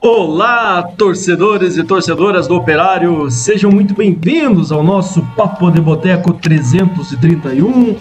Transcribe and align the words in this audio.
Olá, 0.00 0.82
torcedores 0.96 1.76
e 1.76 1.84
torcedoras 1.84 2.48
do 2.48 2.56
Operário, 2.56 3.30
sejam 3.30 3.70
muito 3.70 3.92
bem-vindos 3.92 4.72
ao 4.72 4.82
nosso 4.82 5.20
Papo 5.36 5.70
de 5.70 5.78
Boteco 5.78 6.32
331. 6.32 7.96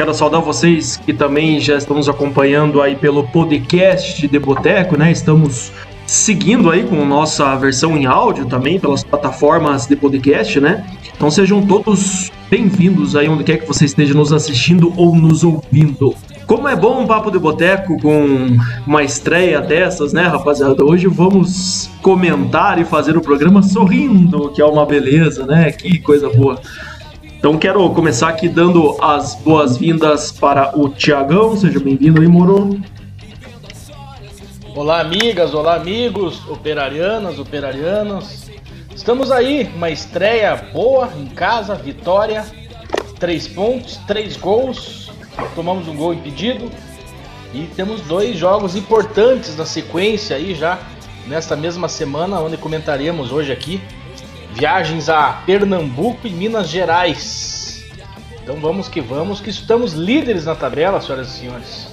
Quero 0.00 0.14
saudar 0.14 0.40
vocês 0.40 0.96
que 0.96 1.12
também 1.12 1.60
já 1.60 1.76
estão 1.76 1.94
nos 1.94 2.08
acompanhando 2.08 2.80
aí 2.80 2.96
pelo 2.96 3.28
podcast 3.28 4.26
de 4.26 4.38
Boteco, 4.38 4.96
né? 4.96 5.12
Estamos 5.12 5.70
seguindo 6.06 6.70
aí 6.70 6.84
com 6.84 7.04
nossa 7.04 7.54
versão 7.56 7.98
em 7.98 8.06
áudio 8.06 8.46
também 8.46 8.80
pelas 8.80 9.04
plataformas 9.04 9.86
de 9.86 9.94
podcast, 9.94 10.58
né? 10.58 10.86
Então 11.14 11.30
sejam 11.30 11.60
todos 11.66 12.32
bem-vindos 12.48 13.14
aí 13.14 13.28
onde 13.28 13.44
quer 13.44 13.58
que 13.58 13.68
você 13.68 13.84
esteja 13.84 14.14
nos 14.14 14.32
assistindo 14.32 14.90
ou 14.96 15.14
nos 15.14 15.44
ouvindo. 15.44 16.14
Como 16.46 16.66
é 16.66 16.74
bom 16.74 17.02
um 17.02 17.06
papo 17.06 17.30
de 17.30 17.38
boteco 17.38 18.00
com 18.00 18.56
uma 18.86 19.02
estreia 19.02 19.60
dessas, 19.60 20.14
né, 20.14 20.22
rapaziada? 20.22 20.82
Hoje 20.82 21.08
vamos 21.08 21.90
comentar 22.00 22.78
e 22.78 22.86
fazer 22.86 23.18
o 23.18 23.20
programa 23.20 23.62
sorrindo, 23.62 24.50
que 24.50 24.62
é 24.62 24.64
uma 24.64 24.86
beleza, 24.86 25.44
né? 25.44 25.70
Que 25.70 25.98
coisa 25.98 26.30
boa. 26.30 26.58
Então 27.40 27.56
quero 27.56 27.88
começar 27.94 28.28
aqui 28.28 28.50
dando 28.50 29.02
as 29.02 29.34
boas-vindas 29.34 30.30
para 30.30 30.78
o 30.78 30.90
Tiagão. 30.90 31.56
Seja 31.56 31.80
bem-vindo 31.80 32.20
aí, 32.20 32.28
Moro. 32.28 32.78
Olá, 34.76 35.00
amigas, 35.00 35.54
olá, 35.54 35.76
amigos, 35.76 36.46
operarianas, 36.50 37.38
operarianos. 37.38 38.50
Estamos 38.94 39.32
aí, 39.32 39.70
uma 39.74 39.88
estreia 39.88 40.54
boa 40.54 41.08
em 41.18 41.28
casa, 41.28 41.74
vitória, 41.74 42.44
três 43.18 43.48
pontos, 43.48 43.96
três 44.06 44.36
gols, 44.36 45.10
tomamos 45.54 45.88
um 45.88 45.96
gol 45.96 46.12
impedido 46.12 46.70
e 47.54 47.62
temos 47.74 48.02
dois 48.02 48.36
jogos 48.36 48.76
importantes 48.76 49.56
na 49.56 49.64
sequência 49.64 50.36
aí 50.36 50.54
já 50.54 50.78
nesta 51.26 51.56
mesma 51.56 51.88
semana, 51.88 52.38
onde 52.38 52.58
comentaremos 52.58 53.32
hoje 53.32 53.50
aqui 53.50 53.80
viagens 54.54 55.08
a 55.08 55.42
Pernambuco 55.46 56.26
e 56.26 56.30
Minas 56.30 56.68
Gerais. 56.68 57.84
Então 58.42 58.56
vamos 58.56 58.88
que 58.88 59.00
vamos, 59.00 59.40
que 59.40 59.50
estamos 59.50 59.92
líderes 59.92 60.44
na 60.44 60.54
tabela, 60.54 61.00
senhoras 61.00 61.28
e 61.28 61.38
senhores. 61.38 61.88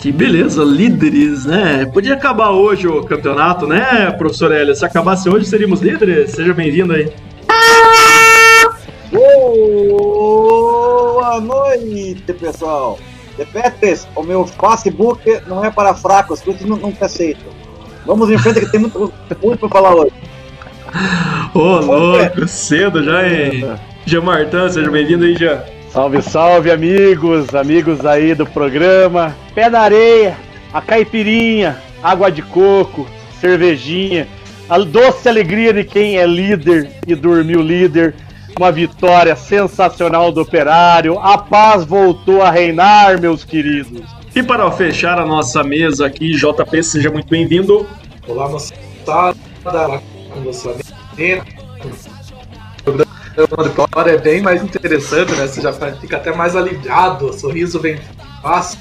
Que 0.00 0.10
beleza, 0.10 0.64
líderes, 0.64 1.44
né? 1.44 1.84
Podia 1.86 2.14
acabar 2.14 2.50
hoje 2.50 2.88
o 2.88 3.04
campeonato, 3.04 3.66
né, 3.66 4.10
professor 4.12 4.50
Hélio? 4.50 4.74
Se 4.74 4.84
acabasse 4.84 5.28
hoje, 5.28 5.44
seríamos 5.44 5.82
líderes? 5.82 6.30
Seja 6.30 6.54
bem-vindo 6.54 6.94
aí. 6.94 7.12
Boa 9.90 11.40
noite, 11.40 12.32
pessoal. 12.32 12.98
Depetes, 13.36 14.08
o 14.14 14.22
meu 14.22 14.46
Facebook 14.46 15.40
não 15.46 15.64
é 15.64 15.70
para 15.70 15.94
fracos, 15.94 16.40
isso 16.40 16.66
não, 16.66 16.76
não 16.76 16.92
te 16.92 17.04
aceito. 17.04 17.44
Vamos 18.06 18.30
em 18.30 18.38
frente 18.38 18.60
que 18.60 18.70
tem 18.70 18.80
muito, 18.80 19.12
muito 19.42 19.58
para 19.60 19.68
falar 19.68 19.94
hoje. 19.94 20.12
Ô, 21.54 21.58
oh, 21.58 21.80
louco, 21.80 22.46
cedo 22.48 23.02
já, 23.02 23.28
hein? 23.28 23.64
Jean 24.06 24.22
Martin, 24.22 24.70
seja 24.70 24.90
bem-vindo 24.90 25.24
aí, 25.24 25.36
Jean. 25.36 25.62
Salve, 25.90 26.22
salve, 26.22 26.70
amigos, 26.70 27.54
amigos 27.54 28.04
aí 28.06 28.34
do 28.34 28.46
programa. 28.46 29.36
Pé 29.54 29.68
na 29.68 29.80
areia, 29.80 30.36
a 30.72 30.80
caipirinha, 30.80 31.76
água 32.02 32.30
de 32.30 32.42
coco, 32.42 33.06
cervejinha, 33.40 34.28
a 34.68 34.78
doce 34.78 35.28
alegria 35.28 35.72
de 35.72 35.84
quem 35.84 36.16
é 36.16 36.26
líder 36.26 36.90
e 37.06 37.14
dormiu 37.14 37.60
líder 37.60 38.14
uma 38.58 38.70
vitória 38.70 39.34
sensacional 39.34 40.30
do 40.30 40.42
Operário. 40.42 41.18
A 41.18 41.38
paz 41.38 41.84
voltou 41.84 42.42
a 42.42 42.50
reinar, 42.50 43.20
meus 43.20 43.42
queridos. 43.42 44.02
E 44.34 44.42
para 44.42 44.70
fechar 44.70 45.18
a 45.18 45.26
nossa 45.26 45.64
mesa 45.64 46.06
aqui, 46.06 46.32
JP, 46.32 46.82
seja 46.82 47.10
muito 47.10 47.28
bem-vindo. 47.28 47.86
Olá, 48.28 48.48
moçada. 48.48 50.00
Com 50.30 50.42
você 50.42 51.42
o 52.86 53.48
programa 53.48 53.62
de 53.62 53.68
vitória 53.68 54.10
é 54.12 54.18
bem 54.18 54.42
mais 54.42 54.62
interessante, 54.62 55.32
né? 55.32 55.46
Você 55.46 55.60
já 55.60 55.72
fica 55.72 56.16
até 56.16 56.34
mais 56.34 56.56
aliviado, 56.56 57.26
o 57.26 57.32
sorriso 57.32 57.78
vem 57.78 57.98
fácil. 58.42 58.78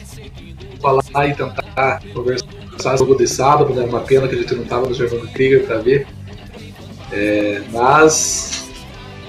Falar 0.81 1.27
e 1.27 1.35
tentar 1.35 2.01
conversar 2.13 2.97
sobre 2.97 3.13
o 3.13 3.17
de 3.17 3.27
sábado, 3.27 3.73
né? 3.73 3.83
Uma 3.83 3.99
pena 3.99 4.27
que 4.27 4.35
a 4.35 4.37
gente 4.37 4.55
não 4.55 4.63
estava 4.63 4.87
no 4.87 4.93
Germano 4.93 5.27
Krieger 5.27 5.65
para 5.65 5.77
ver. 5.79 6.07
É, 7.11 7.61
mas 7.71 8.69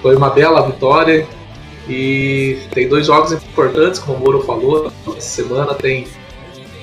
foi 0.01 0.15
uma 0.15 0.31
bela 0.31 0.65
vitória 0.67 1.27
e 1.89 2.59
tem 2.73 2.89
dois 2.89 3.07
jogos 3.07 3.33
importantes, 3.33 3.99
como 3.99 4.19
o 4.19 4.21
Moro 4.21 4.43
falou. 4.43 4.93
Essa 5.09 5.43
semana 5.43 5.75
tem 5.75 6.07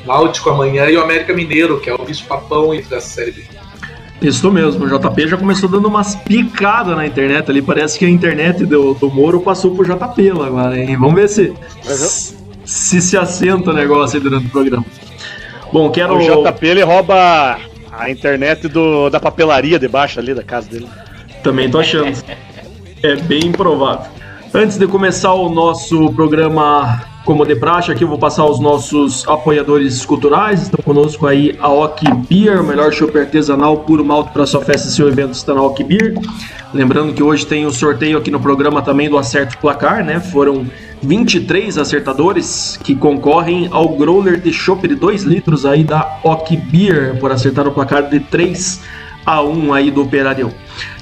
Náutico 0.06 0.50
amanhã 0.50 0.90
e 0.90 0.98
o 0.98 1.02
América 1.02 1.34
Mineiro, 1.34 1.80
que 1.80 1.90
é 1.90 1.94
o 1.94 1.98
bicho-papão 1.98 2.74
entre 2.74 2.94
a 2.96 3.02
Série 3.02 3.31
B. 3.31 3.56
Isso 4.22 4.52
mesmo, 4.52 4.86
o 4.86 5.00
JP 5.00 5.28
já 5.28 5.38
começou 5.38 5.70
dando 5.70 5.88
umas 5.88 6.16
picadas 6.16 6.96
na 6.96 7.06
internet 7.06 7.52
ali. 7.52 7.62
Parece 7.62 8.00
que 8.00 8.06
a 8.06 8.10
internet 8.10 8.66
do, 8.66 8.96
do 8.96 9.12
Moro 9.12 9.40
passou 9.42 9.76
por 9.76 9.86
JP 9.86 10.32
lá 10.32 10.48
agora, 10.48 10.80
hein? 10.80 10.98
Vamos 10.98 11.14
ver 11.14 11.30
se, 11.30 11.54
se 12.66 13.02
se 13.02 13.18
assenta 13.18 13.70
o 13.70 13.74
negócio 13.74 14.18
aí 14.18 14.24
durante 14.24 14.48
o 14.48 14.50
programa. 14.50 14.86
Bom, 15.72 15.92
quero. 15.92 16.16
O 16.16 16.20
JP 16.20 16.66
ele 16.66 16.84
rouba 16.84 17.60
a 17.92 18.10
internet 18.10 18.68
do, 18.68 19.10
da 19.10 19.20
papelaria 19.20 19.78
debaixo 19.78 20.20
ali 20.20 20.34
da 20.34 20.44
casa 20.44 20.68
dele. 20.68 20.88
Também 21.44 21.70
tô 21.70 21.80
achando. 21.80 22.18
É 23.04 23.16
bem 23.16 23.52
provável. 23.52 24.12
Antes 24.54 24.78
de 24.78 24.88
começar 24.88 25.34
o 25.34 25.50
nosso 25.50 26.12
programa 26.14 27.04
como 27.28 27.46
de 27.46 27.58
praxe, 27.58 27.92
aqui 27.92 28.06
eu 28.06 28.08
vou 28.08 28.18
passar 28.18 28.46
os 28.46 28.58
nossos 28.58 29.28
apoiadores 29.28 30.06
culturais. 30.06 30.62
Estão 30.62 30.80
conosco 30.82 31.28
aí 31.28 31.58
a 31.60 31.68
Ok 31.68 32.10
Beer, 32.30 32.64
melhor 32.64 32.94
chopp 32.94 33.20
artesanal, 33.20 33.80
puro 33.80 34.06
malte 34.06 34.32
para 34.32 34.46
sua 34.46 34.62
festa 34.62 34.88
e 34.88 34.92
seu 34.92 35.10
evento 35.10 35.34
está 35.34 35.54
na 35.54 35.62
Ok 35.62 35.86
Beer. 35.86 36.16
Lembrando 36.74 37.14
que 37.14 37.22
hoje 37.22 37.46
tem 37.46 37.66
o 37.66 37.72
sorteio 37.72 38.18
aqui 38.18 38.32
no 38.32 38.40
programa 38.40 38.82
também 38.82 39.10
do 39.10 39.18
Acerto 39.18 39.58
Placar, 39.58 40.06
né? 40.06 40.22
Foram 40.22 40.66
23 41.02 41.78
acertadores 41.78 42.80
que 42.82 42.96
concorrem 42.96 43.68
ao 43.72 43.90
growler 43.90 44.40
de 44.40 44.54
chopp 44.54 44.88
de 44.88 44.96
2 44.96 45.24
litros 45.24 45.66
aí 45.66 45.84
da 45.84 46.20
Ok 46.24 46.56
Beer 46.56 47.20
por 47.20 47.30
acertar 47.30 47.68
o 47.68 47.74
placar 47.74 48.10
de 48.10 48.22
3 48.22 48.80
a 49.28 49.44
1 49.44 49.74
aí 49.74 49.92
do 49.92 50.02
Operário. 50.02 50.54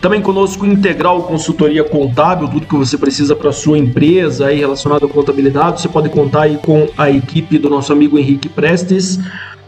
Também 0.01 0.19
conosco 0.19 0.65
Integral 0.65 1.21
Consultoria 1.23 1.83
Contábil, 1.83 2.47
tudo 2.47 2.65
que 2.65 2.75
você 2.75 2.97
precisa 2.97 3.35
para 3.35 3.51
sua 3.51 3.77
empresa 3.77 4.47
aí 4.47 4.57
relacionado 4.57 5.05
à 5.05 5.09
contabilidade, 5.09 5.81
você 5.81 5.87
pode 5.87 6.09
contar 6.09 6.41
aí 6.41 6.57
com 6.57 6.87
a 6.97 7.11
equipe 7.11 7.59
do 7.59 7.69
nosso 7.69 7.93
amigo 7.93 8.17
Henrique 8.17 8.49
Prestes. 8.49 9.19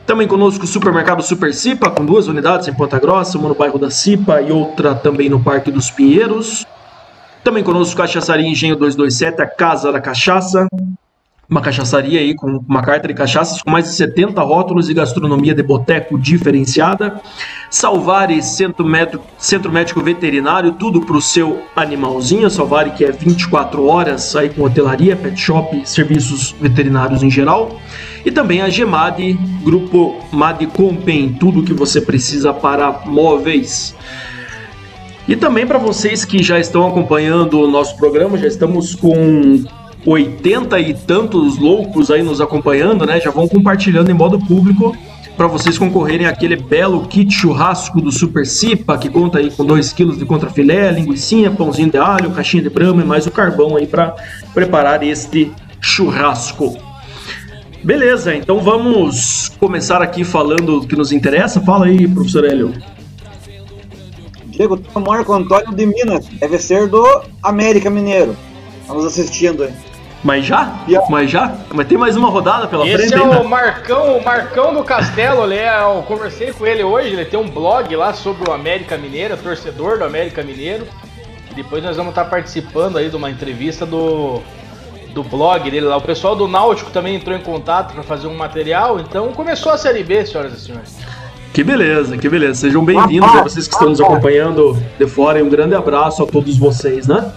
Também 0.08 0.28
conosco 0.28 0.64
o 0.64 0.68
Supermercado 0.68 1.22
Super 1.22 1.54
Cipa, 1.54 1.92
com 1.92 2.04
duas 2.04 2.28
unidades 2.28 2.68
em 2.68 2.74
Ponta 2.74 2.98
Grossa, 2.98 3.38
uma 3.38 3.50
no 3.50 3.56
bairro 3.56 3.78
da 3.78 3.92
Cipa 3.92 4.42
e 4.42 4.52
outra 4.52 4.96
também 4.96 5.30
no 5.30 5.40
Parque 5.40 5.70
dos 5.70 5.92
Pinheiros. 5.92 6.66
Também 7.44 7.64
conosco 7.64 7.98
Cachaçaria 7.98 8.48
Engenho 8.48 8.76
227, 8.76 9.40
a 9.42 9.46
Casa 9.46 9.92
da 9.92 10.02
Cachaça 10.02 10.68
uma 11.50 11.62
cachaçaria 11.62 12.20
aí 12.20 12.36
com 12.36 12.62
uma 12.68 12.82
carta 12.82 13.08
de 13.08 13.14
cachaças 13.14 13.62
com 13.62 13.72
mais 13.72 13.86
de 13.86 13.92
70 13.92 14.42
rótulos 14.42 14.90
e 14.90 14.94
gastronomia 14.94 15.56
de 15.56 15.64
boteco 15.64 16.20
diferenciada. 16.20 17.22
Salvare 17.70 18.42
Centro 18.44 18.86
Médico, 18.86 19.24
Centro 19.38 19.72
Médico 19.72 20.02
Veterinário, 20.02 20.74
tudo 20.74 21.02
para 21.02 21.16
o 21.16 21.22
seu 21.22 21.64
animalzinho. 21.74 22.50
Salvare 22.50 22.92
que 22.92 23.06
é 23.06 23.12
24 23.12 23.86
horas 23.86 24.36
aí 24.36 24.50
com 24.50 24.64
hotelaria, 24.64 25.16
pet 25.16 25.40
shop, 25.40 25.82
serviços 25.86 26.54
veterinários 26.60 27.24
em 27.24 27.30
geral. 27.30 27.80
E 28.26 28.32
também 28.32 28.62
a 28.62 28.70
Gemad, 28.70 29.34
grupo 29.64 30.18
Mad 30.34 30.62
Compen, 30.66 31.34
tudo 31.40 31.64
que 31.64 31.74
você 31.74 32.02
precisa 32.02 32.54
para 32.54 33.04
móveis. 33.06 33.96
E 35.26 35.36
também 35.36 35.66
para 35.66 35.78
vocês 35.78 36.26
que 36.26 36.44
já 36.44 36.60
estão 36.60 36.86
acompanhando 36.88 37.62
o 37.62 37.72
nosso 37.72 37.96
programa, 37.96 38.38
já 38.38 38.48
estamos 38.48 38.96
com 38.96 39.64
80 40.10 40.80
e 40.80 40.94
tantos 40.94 41.58
loucos 41.58 42.10
aí 42.10 42.24
nos 42.24 42.40
acompanhando, 42.40 43.06
né? 43.06 43.20
Já 43.20 43.30
vão 43.30 43.46
compartilhando 43.46 44.10
em 44.10 44.14
modo 44.14 44.40
público 44.40 44.96
para 45.36 45.48
vocês 45.48 45.78
concorrerem 45.78 46.26
àquele 46.26 46.56
belo 46.56 47.06
kit 47.08 47.30
churrasco 47.32 48.00
do 48.00 48.10
Super 48.10 48.46
Cipa, 48.46 48.98
que 48.98 49.10
conta 49.10 49.38
aí 49.38 49.52
com 49.52 49.66
2 49.66 49.92
kg 49.92 50.16
de 50.16 50.26
contrafilé, 50.26 50.92
linguiça, 50.92 51.52
pãozinho 51.52 51.92
de 51.92 51.98
alho, 51.98 52.32
caixinha 52.32 52.64
de 52.64 52.70
brama 52.70 53.02
e 53.02 53.06
mais 53.06 53.28
o 53.28 53.32
carvão 53.32 53.76
aí 53.76 53.86
para 53.86 54.16
preparar 54.54 55.04
este 55.04 55.52
churrasco. 55.82 56.78
Beleza, 57.84 58.34
então 58.34 58.62
vamos 58.62 59.50
começar 59.60 60.02
aqui 60.02 60.24
falando 60.24 60.80
do 60.80 60.88
que 60.88 60.96
nos 60.96 61.12
interessa. 61.12 61.60
Fala 61.60 61.86
aí, 61.86 62.08
professor 62.08 62.46
Hélio. 62.46 62.74
Diego, 64.46 64.80
Marco 65.06 65.34
Antônio 65.34 65.76
de 65.76 65.86
Minas, 65.86 66.26
deve 66.40 66.58
ser 66.58 66.88
do 66.88 67.06
América 67.44 67.90
Mineiro. 67.90 68.36
Estamos 68.82 69.06
assistindo 69.06 69.64
aí. 69.64 69.97
Mas 70.24 70.46
já? 70.46 70.74
Mas 71.10 71.30
já? 71.30 71.54
Mas 71.74 71.88
tem 71.88 71.98
mais 71.98 72.18
uma 72.18 72.30
rodada 72.30 72.68
pela 72.68 72.88
Esse 72.88 73.10
frente 73.10 73.14
é 73.14 73.24
ainda? 73.24 73.42
o 73.42 73.48
Marcão, 73.48 74.18
o 74.18 74.24
Marcão 74.24 74.74
do 74.74 74.84
Castelo, 74.84 75.44
ele 75.44 75.56
é, 75.56 75.82
eu 75.82 76.04
conversei 76.04 76.52
com 76.52 76.66
ele 76.66 76.84
hoje, 76.84 77.10
ele 77.10 77.26
tem 77.26 77.40
um 77.40 77.48
blog 77.48 77.96
lá 77.96 78.14
sobre 78.14 78.50
o 78.50 78.54
América 78.54 78.98
Mineiro, 78.98 79.38
torcedor 79.38 80.00
do 80.00 80.04
América 80.04 80.42
Mineiro. 80.42 80.88
E 81.52 81.56
depois 81.56 81.84
nós 81.84 81.96
vamos 81.96 82.10
estar 82.10 82.26
participando 82.26 82.98
aí 82.98 83.10
de 83.10 83.16
uma 83.16 83.30
entrevista 83.30 83.86
do, 83.86 84.42
do 85.14 85.24
blog 85.24 85.70
dele 85.70 85.86
lá. 85.86 85.98
O 85.98 86.02
pessoal 86.02 86.36
do 86.36 86.48
Náutico 86.48 86.90
também 86.90 87.16
entrou 87.16 87.38
em 87.38 87.42
contato 87.42 87.94
para 87.94 88.04
fazer 88.04 88.28
um 88.28 88.36
material, 88.36 89.00
então 89.00 89.32
começou 89.34 89.72
a 89.72 89.78
Série 89.78 90.04
B, 90.04 90.26
senhoras 90.26 90.54
e 90.54 90.60
senhores. 90.60 90.98
Que 91.54 91.64
beleza, 91.64 92.18
que 92.18 92.28
beleza. 92.28 92.62
Sejam 92.62 92.84
bem-vindos 92.84 93.34
a 93.34 93.44
vocês 93.44 93.68
que 93.68 93.74
estão 93.74 93.90
nos 93.90 94.02
acompanhando 94.02 94.78
de 95.00 95.08
fora 95.08 95.40
e 95.40 95.44
um 95.44 95.50
grande 95.50 95.74
abraço 95.74 96.24
a 96.24 96.28
todos 96.28 96.58
vocês, 96.58 97.08
né? 97.08 97.32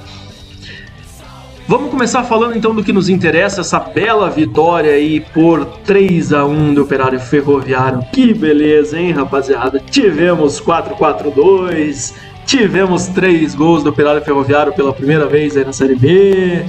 Vamos 1.70 1.92
começar 1.92 2.24
falando 2.24 2.56
então 2.56 2.74
do 2.74 2.82
que 2.82 2.92
nos 2.92 3.08
interessa, 3.08 3.60
essa 3.60 3.78
bela 3.78 4.28
vitória 4.28 4.90
aí 4.90 5.20
por 5.20 5.64
3 5.64 6.32
a 6.32 6.44
1 6.44 6.74
do 6.74 6.82
Operário 6.82 7.20
Ferroviário. 7.20 8.04
Que 8.12 8.34
beleza, 8.34 8.98
hein, 8.98 9.12
rapaziada? 9.12 9.80
Tivemos 9.88 10.60
4-4-2, 10.60 12.12
tivemos 12.44 13.06
três 13.06 13.54
gols 13.54 13.84
do 13.84 13.90
Operário 13.90 14.20
Ferroviário 14.20 14.72
pela 14.72 14.92
primeira 14.92 15.26
vez 15.26 15.56
aí 15.56 15.64
na 15.64 15.72
Série 15.72 15.94
B. 15.94 16.64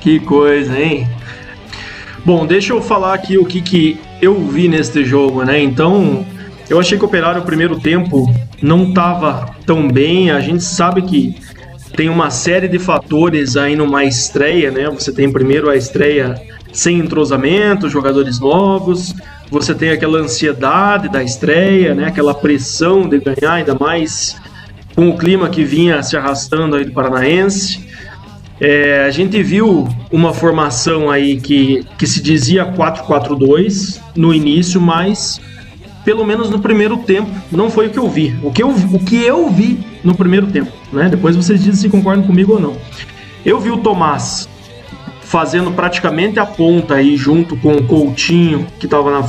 Que 0.00 0.20
coisa, 0.20 0.78
hein? 0.78 1.08
Bom, 2.24 2.46
deixa 2.46 2.72
eu 2.72 2.80
falar 2.80 3.12
aqui 3.12 3.36
o 3.36 3.44
que, 3.44 3.60
que 3.60 4.00
eu 4.22 4.40
vi 4.40 4.68
neste 4.68 5.04
jogo, 5.04 5.42
né? 5.42 5.60
Então, 5.60 6.24
eu 6.70 6.78
achei 6.78 6.96
que 6.96 7.02
o 7.02 7.08
Operário 7.08 7.40
no 7.40 7.46
primeiro 7.46 7.80
tempo 7.80 8.32
não 8.62 8.90
estava 8.90 9.50
tão 9.66 9.88
bem. 9.88 10.30
A 10.30 10.38
gente 10.38 10.62
sabe 10.62 11.02
que 11.02 11.34
tem 11.96 12.08
uma 12.08 12.30
série 12.30 12.68
de 12.68 12.78
fatores 12.78 13.56
aí 13.56 13.76
numa 13.76 14.04
estreia, 14.04 14.70
né? 14.70 14.88
Você 14.90 15.12
tem 15.12 15.30
primeiro 15.30 15.70
a 15.70 15.76
estreia 15.76 16.34
sem 16.72 16.98
entrosamento, 16.98 17.88
jogadores 17.88 18.40
novos, 18.40 19.14
você 19.48 19.72
tem 19.74 19.90
aquela 19.90 20.18
ansiedade 20.18 21.08
da 21.08 21.22
estreia, 21.22 21.94
né? 21.94 22.06
Aquela 22.06 22.34
pressão 22.34 23.08
de 23.08 23.20
ganhar, 23.20 23.54
ainda 23.54 23.76
mais 23.78 24.36
com 24.94 25.08
o 25.08 25.16
clima 25.16 25.48
que 25.48 25.64
vinha 25.64 26.02
se 26.02 26.16
arrastando 26.16 26.76
aí 26.76 26.84
do 26.84 26.92
Paranaense. 26.92 27.88
É, 28.60 29.04
a 29.04 29.10
gente 29.10 29.40
viu 29.42 29.88
uma 30.10 30.32
formação 30.32 31.10
aí 31.10 31.40
que, 31.40 31.84
que 31.98 32.06
se 32.06 32.22
dizia 32.22 32.64
4-4-2 32.66 34.00
no 34.16 34.32
início, 34.34 34.80
mas 34.80 35.40
pelo 36.04 36.24
menos 36.24 36.50
no 36.50 36.58
primeiro 36.58 36.98
tempo, 36.98 37.30
não 37.50 37.70
foi 37.70 37.86
o 37.86 37.90
que 37.90 37.98
eu 37.98 38.08
vi. 38.08 38.36
O 38.42 38.52
que 38.52 38.62
eu, 38.62 38.68
o 38.68 38.98
que 38.98 39.24
eu 39.24 39.48
vi 39.48 39.93
no 40.04 40.14
primeiro 40.14 40.46
tempo, 40.46 40.70
né? 40.92 41.08
Depois 41.08 41.34
vocês 41.34 41.60
dizem 41.60 41.74
se 41.74 41.88
concordam 41.88 42.26
comigo 42.26 42.52
ou 42.52 42.60
não. 42.60 42.76
Eu 43.44 43.58
vi 43.58 43.70
o 43.70 43.78
Tomás 43.78 44.48
fazendo 45.22 45.72
praticamente 45.72 46.38
a 46.38 46.46
ponta 46.46 46.94
aí 46.94 47.16
junto 47.16 47.56
com 47.56 47.74
o 47.74 47.84
Coutinho, 47.84 48.66
que 48.78 48.86
estava 48.86 49.10
na, 49.10 49.28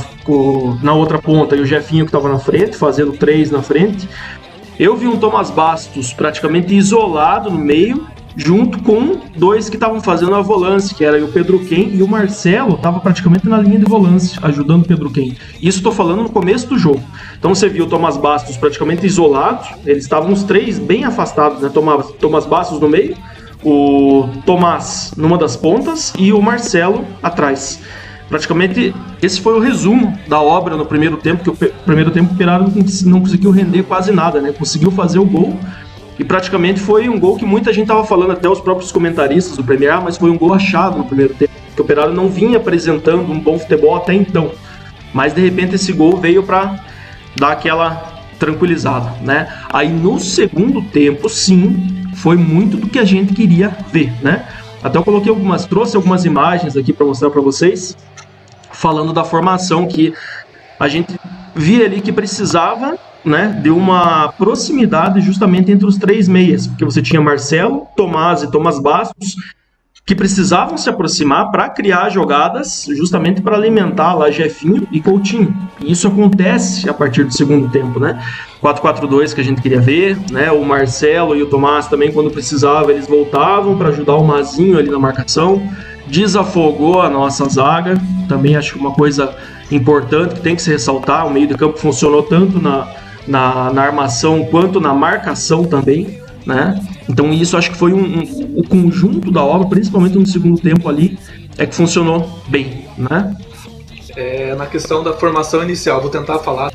na 0.82 0.92
outra 0.92 1.18
ponta, 1.18 1.56
e 1.56 1.60
o 1.60 1.66
Jefinho 1.66 2.04
que 2.04 2.10
estava 2.10 2.28
na 2.28 2.38
frente, 2.38 2.76
fazendo 2.76 3.12
três 3.12 3.50
na 3.50 3.62
frente. 3.62 4.08
Eu 4.78 4.96
vi 4.96 5.08
um 5.08 5.16
Tomás 5.16 5.50
Bastos 5.50 6.12
praticamente 6.12 6.74
isolado 6.74 7.50
no 7.50 7.58
meio, 7.58 8.06
junto 8.36 8.82
com 8.82 9.18
dois 9.36 9.70
que 9.70 9.76
estavam 9.76 10.00
fazendo 10.00 10.34
a 10.34 10.42
volância, 10.42 10.94
que 10.94 11.04
era 11.04 11.24
o 11.24 11.28
Pedro 11.28 11.58
Quem 11.60 11.94
e 11.94 12.02
o 12.02 12.08
Marcelo, 12.08 12.74
estava 12.74 13.00
praticamente 13.00 13.48
na 13.48 13.58
linha 13.58 13.78
de 13.78 13.86
volância, 13.86 14.38
ajudando 14.42 14.82
o 14.82 14.86
Pedro 14.86 15.10
Quem. 15.10 15.36
Isso 15.62 15.78
estou 15.78 15.92
falando 15.92 16.22
no 16.22 16.28
começo 16.28 16.68
do 16.68 16.78
jogo. 16.78 17.02
Então 17.38 17.54
você 17.54 17.68
viu 17.68 17.86
o 17.86 17.88
Tomás 17.88 18.16
Bastos 18.16 18.56
praticamente 18.56 19.06
isolado, 19.06 19.66
eles 19.86 20.04
estavam 20.04 20.32
os 20.32 20.42
três 20.42 20.78
bem 20.78 21.04
afastados, 21.04 21.62
né? 21.62 21.70
Tomás, 21.72 22.06
Tomás 22.20 22.44
Bastos 22.44 22.78
no 22.78 22.88
meio, 22.88 23.16
o 23.64 24.28
Tomás 24.44 25.12
numa 25.16 25.38
das 25.38 25.56
pontas 25.56 26.12
e 26.18 26.32
o 26.32 26.42
Marcelo 26.42 27.04
atrás. 27.22 27.80
Praticamente 28.28 28.94
esse 29.22 29.40
foi 29.40 29.54
o 29.54 29.60
resumo 29.60 30.16
da 30.28 30.40
obra 30.40 30.76
no 30.76 30.84
primeiro 30.84 31.16
tempo, 31.16 31.44
que 31.44 31.64
o 31.64 31.72
primeiro 31.84 32.10
tempo 32.10 32.30
o 32.30 32.34
Operário 32.34 32.70
não 33.04 33.20
conseguiu 33.20 33.50
render 33.50 33.84
quase 33.84 34.12
nada, 34.12 34.40
né? 34.40 34.52
Conseguiu 34.52 34.90
fazer 34.90 35.18
o 35.18 35.24
gol, 35.24 35.56
e 36.18 36.24
praticamente 36.24 36.80
foi 36.80 37.08
um 37.08 37.20
gol 37.20 37.36
que 37.36 37.44
muita 37.44 37.72
gente 37.72 37.84
estava 37.84 38.04
falando, 38.04 38.32
até 38.32 38.48
os 38.48 38.60
próprios 38.60 38.90
comentaristas 38.90 39.56
do 39.56 39.64
Premier, 39.64 40.00
mas 40.00 40.16
foi 40.16 40.30
um 40.30 40.38
gol 40.38 40.54
achado 40.54 40.96
no 40.96 41.04
primeiro 41.04 41.34
tempo. 41.34 41.52
Que 41.74 41.80
o 41.80 41.84
Operário 41.84 42.14
não 42.14 42.28
vinha 42.28 42.56
apresentando 42.56 43.30
um 43.30 43.38
bom 43.38 43.58
futebol 43.58 43.96
até 43.96 44.14
então. 44.14 44.50
Mas 45.12 45.34
de 45.34 45.42
repente 45.42 45.74
esse 45.74 45.92
gol 45.92 46.16
veio 46.16 46.42
para 46.42 46.82
dar 47.36 47.52
aquela 47.52 48.14
tranquilizada, 48.38 49.12
né? 49.22 49.52
Aí 49.70 49.88
no 49.88 50.18
segundo 50.18 50.80
tempo, 50.82 51.28
sim, 51.28 52.06
foi 52.14 52.36
muito 52.36 52.78
do 52.78 52.88
que 52.88 52.98
a 52.98 53.04
gente 53.04 53.34
queria 53.34 53.76
ver, 53.92 54.12
né? 54.22 54.46
Até 54.82 54.98
eu 54.98 55.04
coloquei 55.04 55.30
algumas, 55.30 55.66
trouxe 55.66 55.96
algumas 55.96 56.24
imagens 56.24 56.76
aqui 56.76 56.92
para 56.92 57.04
mostrar 57.04 57.30
para 57.30 57.40
vocês, 57.42 57.96
falando 58.72 59.12
da 59.12 59.24
formação 59.24 59.86
que 59.86 60.14
a 60.78 60.88
gente 60.88 61.18
via 61.54 61.86
ali 61.86 62.00
que 62.00 62.12
precisava 62.12 62.98
né, 63.26 63.60
de 63.60 63.70
uma 63.70 64.28
proximidade 64.28 65.20
justamente 65.20 65.72
entre 65.72 65.84
os 65.84 65.98
três 65.98 66.28
meias, 66.28 66.68
porque 66.68 66.84
você 66.84 67.02
tinha 67.02 67.20
Marcelo, 67.20 67.86
Tomás 67.96 68.44
e 68.44 68.50
Tomás 68.50 68.78
Bastos, 68.78 69.34
que 70.06 70.14
precisavam 70.14 70.76
se 70.76 70.88
aproximar 70.88 71.50
para 71.50 71.68
criar 71.68 72.08
jogadas, 72.10 72.86
justamente 72.96 73.42
para 73.42 73.56
alimentar 73.56 74.14
lá 74.14 74.30
Jefinho 74.30 74.86
e 74.92 75.00
Coutinho. 75.00 75.52
E 75.80 75.90
isso 75.90 76.06
acontece 76.06 76.88
a 76.88 76.94
partir 76.94 77.24
do 77.24 77.34
segundo 77.34 77.68
tempo, 77.68 77.98
né? 77.98 78.22
4-4-2 78.62 79.34
que 79.34 79.40
a 79.40 79.44
gente 79.44 79.60
queria 79.60 79.80
ver, 79.80 80.16
né? 80.30 80.52
O 80.52 80.64
Marcelo 80.64 81.34
e 81.34 81.42
o 81.42 81.46
Tomás 81.46 81.88
também, 81.88 82.12
quando 82.12 82.30
precisava, 82.30 82.92
eles 82.92 83.08
voltavam 83.08 83.76
para 83.76 83.88
ajudar 83.88 84.14
o 84.14 84.24
Mazinho 84.24 84.78
ali 84.78 84.88
na 84.88 84.98
marcação. 84.98 85.60
Desafogou 86.06 87.02
a 87.02 87.10
nossa 87.10 87.48
zaga, 87.48 88.00
também 88.28 88.54
acho 88.54 88.74
que 88.74 88.78
uma 88.78 88.92
coisa 88.92 89.34
importante 89.72 90.36
que 90.36 90.40
tem 90.40 90.54
que 90.54 90.62
se 90.62 90.70
ressaltar. 90.70 91.26
O 91.26 91.30
meio 91.30 91.48
de 91.48 91.54
campo 91.54 91.78
funcionou 91.78 92.22
tanto 92.22 92.62
na, 92.62 92.86
na, 93.26 93.72
na 93.72 93.82
armação 93.82 94.44
quanto 94.44 94.80
na 94.80 94.94
marcação 94.94 95.64
também, 95.64 96.20
né? 96.44 96.80
Então 97.08 97.32
isso 97.32 97.56
acho 97.56 97.70
que 97.70 97.76
foi 97.76 97.92
um, 97.92 98.20
um, 98.20 98.54
o 98.56 98.66
conjunto 98.66 99.30
da 99.30 99.42
obra, 99.42 99.68
principalmente 99.68 100.16
no 100.16 100.26
segundo 100.26 100.60
tempo 100.60 100.88
ali, 100.88 101.18
é 101.58 101.66
que 101.66 101.74
funcionou 101.74 102.40
bem, 102.48 102.86
né? 102.96 103.36
É, 104.16 104.54
na 104.54 104.66
questão 104.66 105.02
da 105.02 105.12
formação 105.12 105.62
inicial, 105.62 106.00
vou 106.00 106.10
tentar 106.10 106.38
falar. 106.38 106.72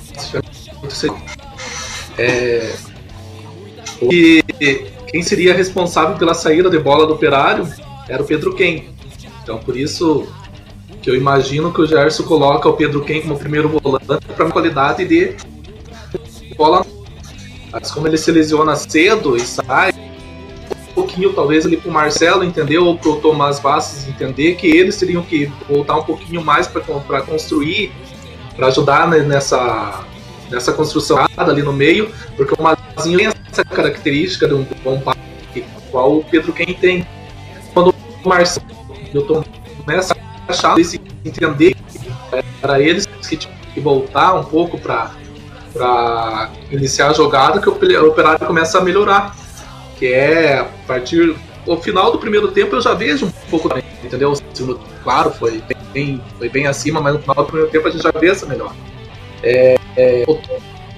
É, 2.18 2.74
que 4.00 4.44
quem 5.08 5.22
seria 5.24 5.54
responsável 5.54 6.18
pela 6.18 6.34
saída 6.34 6.70
de 6.70 6.80
bola 6.80 7.06
do 7.06 7.14
Operário 7.14 7.68
era 8.08 8.22
o 8.22 8.26
Pedro 8.26 8.54
Ken. 8.56 8.84
Então 9.44 9.58
por 9.60 9.76
isso 9.76 10.28
que 11.02 11.10
eu 11.10 11.16
imagino 11.16 11.74
que 11.74 11.82
o 11.82 11.86
Gerson 11.88 12.24
coloca 12.24 12.70
o 12.70 12.74
Pedro 12.74 13.02
Ken 13.02 13.22
como 13.22 13.38
primeiro 13.38 13.70
volante 13.70 14.06
para 14.36 14.50
qualidade 14.52 15.06
de 15.06 15.36
bola. 16.62 16.86
Mas 17.72 17.90
como 17.90 18.08
ele 18.08 18.18
se 18.18 18.32
lesiona 18.32 18.76
cedo 18.76 19.36
e 19.36 19.40
sai, 19.40 19.92
um 19.92 20.94
pouquinho 20.94 21.34
talvez 21.34 21.66
ali 21.66 21.78
pro 21.78 21.90
Marcelo 21.90 22.44
entender 22.44 22.78
ou 22.78 22.98
pro 22.98 23.16
Tomás 23.16 23.60
Bastos 23.60 24.08
entender 24.08 24.56
que 24.56 24.68
eles 24.68 24.98
teriam 24.98 25.24
que 25.24 25.52
voltar 25.68 25.98
um 25.98 26.04
pouquinho 26.04 26.44
mais 26.44 26.68
para 26.68 27.22
construir, 27.22 27.92
para 28.56 28.68
ajudar 28.68 29.08
né, 29.08 29.20
nessa, 29.20 30.04
nessa 30.52 30.72
construção 30.74 31.26
ali 31.36 31.64
no 31.64 31.74
meio, 31.74 32.12
porque 32.36 32.54
o 32.54 32.62
Mazinho 32.62 33.18
tem 33.18 33.32
essa 33.50 33.66
característica 33.66 34.48
de 34.48 34.54
um 34.54 34.68
bom 34.84 35.00
passe, 35.00 35.66
qual 35.90 36.18
o 36.18 36.24
Pedro 36.24 36.54
quem 36.54 36.74
tem. 36.74 37.08
Quando 37.74 37.96
o 38.24 38.30
Marcelo 38.30 38.68
e 39.12 39.18
o 39.18 39.22
Tomás 39.24 39.48
começam 39.84 40.18
a 40.48 40.52
achar, 40.52 40.76
entender 41.26 41.74
que 41.74 42.12
era 42.62 42.80
eles 42.82 43.06
que 43.06 43.38
tinham 43.38 43.56
que 43.74 43.80
voltar 43.80 44.36
um 44.36 44.44
pouco 44.44 44.78
para 44.78 45.12
para 45.74 46.52
iniciar 46.72 47.10
a 47.10 47.14
jogada 47.14 47.60
que 47.60 47.70
o 47.70 47.74
operário 48.08 48.46
começa 48.46 48.78
a 48.78 48.82
melhorar. 48.82 49.36
Que 49.98 50.08
é 50.14 50.60
a 50.60 50.66
partir. 50.88 51.36
O 51.66 51.78
final 51.78 52.12
do 52.12 52.18
primeiro 52.18 52.50
tempo 52.50 52.76
eu 52.76 52.82
já 52.82 52.94
vejo 52.94 53.28
um 53.28 53.32
pouco 53.50 53.70
entendeu? 54.04 54.32
O 54.32 54.36
segundo, 54.54 54.80
claro, 55.04 55.32
foi 55.32 55.62
bem, 55.94 56.22
foi 56.38 56.50
bem 56.50 56.68
acima, 56.68 57.00
mas 57.00 57.14
no 57.14 57.20
final 57.20 57.36
do 57.36 57.46
primeiro 57.46 57.70
tempo 57.70 57.88
a 57.88 57.92
gente 57.92 58.04
já 58.04 58.12
vê 58.12 58.30
essa 58.30 58.46
melhor. 58.46 58.74
É, 59.44 59.78
é, 59.96 60.24
o 60.28 60.40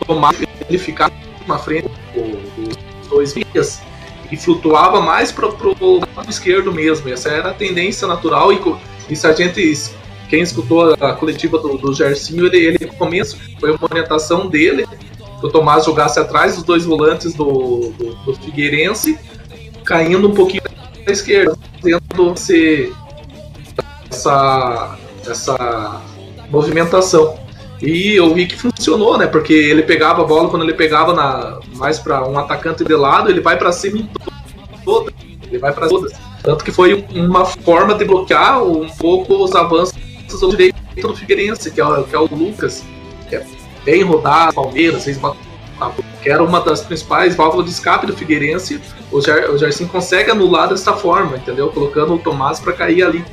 Tomás 0.05 0.37
ele 0.69 0.77
ficava 0.77 1.13
na 1.47 1.57
frente 1.57 1.89
dos 2.15 3.07
dois 3.07 3.33
dias 3.33 3.81
e 4.31 4.37
flutuava 4.37 5.01
mais 5.01 5.31
para 5.31 5.47
o 5.47 5.99
lado 6.15 6.29
esquerdo 6.29 6.71
mesmo. 6.73 7.09
Essa 7.09 7.29
era 7.29 7.49
a 7.49 7.53
tendência 7.53 8.07
natural 8.07 8.51
e, 8.51 8.59
e 9.09 9.15
se 9.15 9.27
a 9.27 9.33
gente 9.33 9.61
quem 10.29 10.41
escutou 10.41 10.93
a 10.93 11.13
coletiva 11.13 11.57
do, 11.57 11.77
do 11.77 11.93
Gersinho, 11.93 12.45
ele, 12.47 12.57
ele 12.57 12.85
no 12.85 12.93
começo 12.93 13.37
foi 13.59 13.71
uma 13.71 13.83
orientação 13.83 14.47
dele, 14.47 14.85
que 15.39 15.45
o 15.45 15.49
Tomás 15.49 15.85
jogasse 15.85 16.19
atrás 16.19 16.55
dos 16.55 16.63
dois 16.63 16.85
volantes 16.85 17.33
do, 17.33 17.93
do, 17.97 18.15
do 18.15 18.33
Figueirense, 18.35 19.17
caindo 19.83 20.27
um 20.27 20.33
pouquinho 20.33 20.63
à 21.07 21.11
esquerda, 21.11 21.57
tendo 21.81 22.33
esse, 22.33 22.93
essa, 24.09 24.97
essa 25.27 26.01
movimentação. 26.49 27.37
E 27.81 28.15
eu 28.15 28.33
vi 28.33 28.45
que 28.45 28.55
funcionou, 28.55 29.17
né? 29.17 29.27
Porque 29.27 29.51
ele 29.51 29.83
pegava 29.83 30.21
a 30.21 30.25
bola, 30.25 30.49
quando 30.49 30.63
ele 30.63 30.73
pegava 30.73 31.13
na, 31.13 31.59
mais 31.75 31.99
para 31.99 32.25
um 32.25 32.39
atacante 32.39 32.83
de 32.83 32.95
lado, 32.95 33.29
ele 33.29 33.41
vai 33.41 33.57
para 33.57 33.73
cima 33.73 33.99
em 33.99 34.09
todas. 34.85 35.13
Ele 35.45 35.57
vai 35.57 35.73
para 35.73 35.89
todas. 35.89 36.13
Tanto 36.41 36.63
que 36.63 36.71
foi 36.71 37.05
uma 37.13 37.45
forma 37.45 37.93
de 37.95 38.05
bloquear 38.05 38.63
um 38.63 38.87
pouco 38.89 39.35
os 39.35 39.53
avanços 39.53 40.02
do 40.39 40.49
direito 40.49 40.75
do 41.01 41.15
Figueirense, 41.15 41.71
que 41.71 41.81
é, 41.81 41.85
o, 41.85 42.03
que 42.03 42.15
é 42.15 42.19
o 42.19 42.25
Lucas, 42.25 42.83
que 43.29 43.35
é 43.35 43.45
bem 43.85 44.03
rodado, 44.03 44.53
Palmeiras, 44.53 45.03
fez 45.03 45.19
que 46.21 46.29
era 46.29 46.41
uma 46.41 46.61
das 46.61 46.81
principais 46.81 47.35
válvulas 47.35 47.65
de 47.65 47.71
escape 47.71 48.05
do 48.07 48.15
Figueirense. 48.15 48.79
O, 49.11 49.19
Jar, 49.19 49.43
o 49.49 49.87
consegue 49.87 50.31
anular 50.31 50.69
dessa 50.69 50.93
forma, 50.93 51.35
entendeu? 51.37 51.69
Colocando 51.69 52.13
o 52.13 52.19
Tomás 52.19 52.59
para 52.59 52.73
cair 52.73 53.03
ali. 53.03 53.25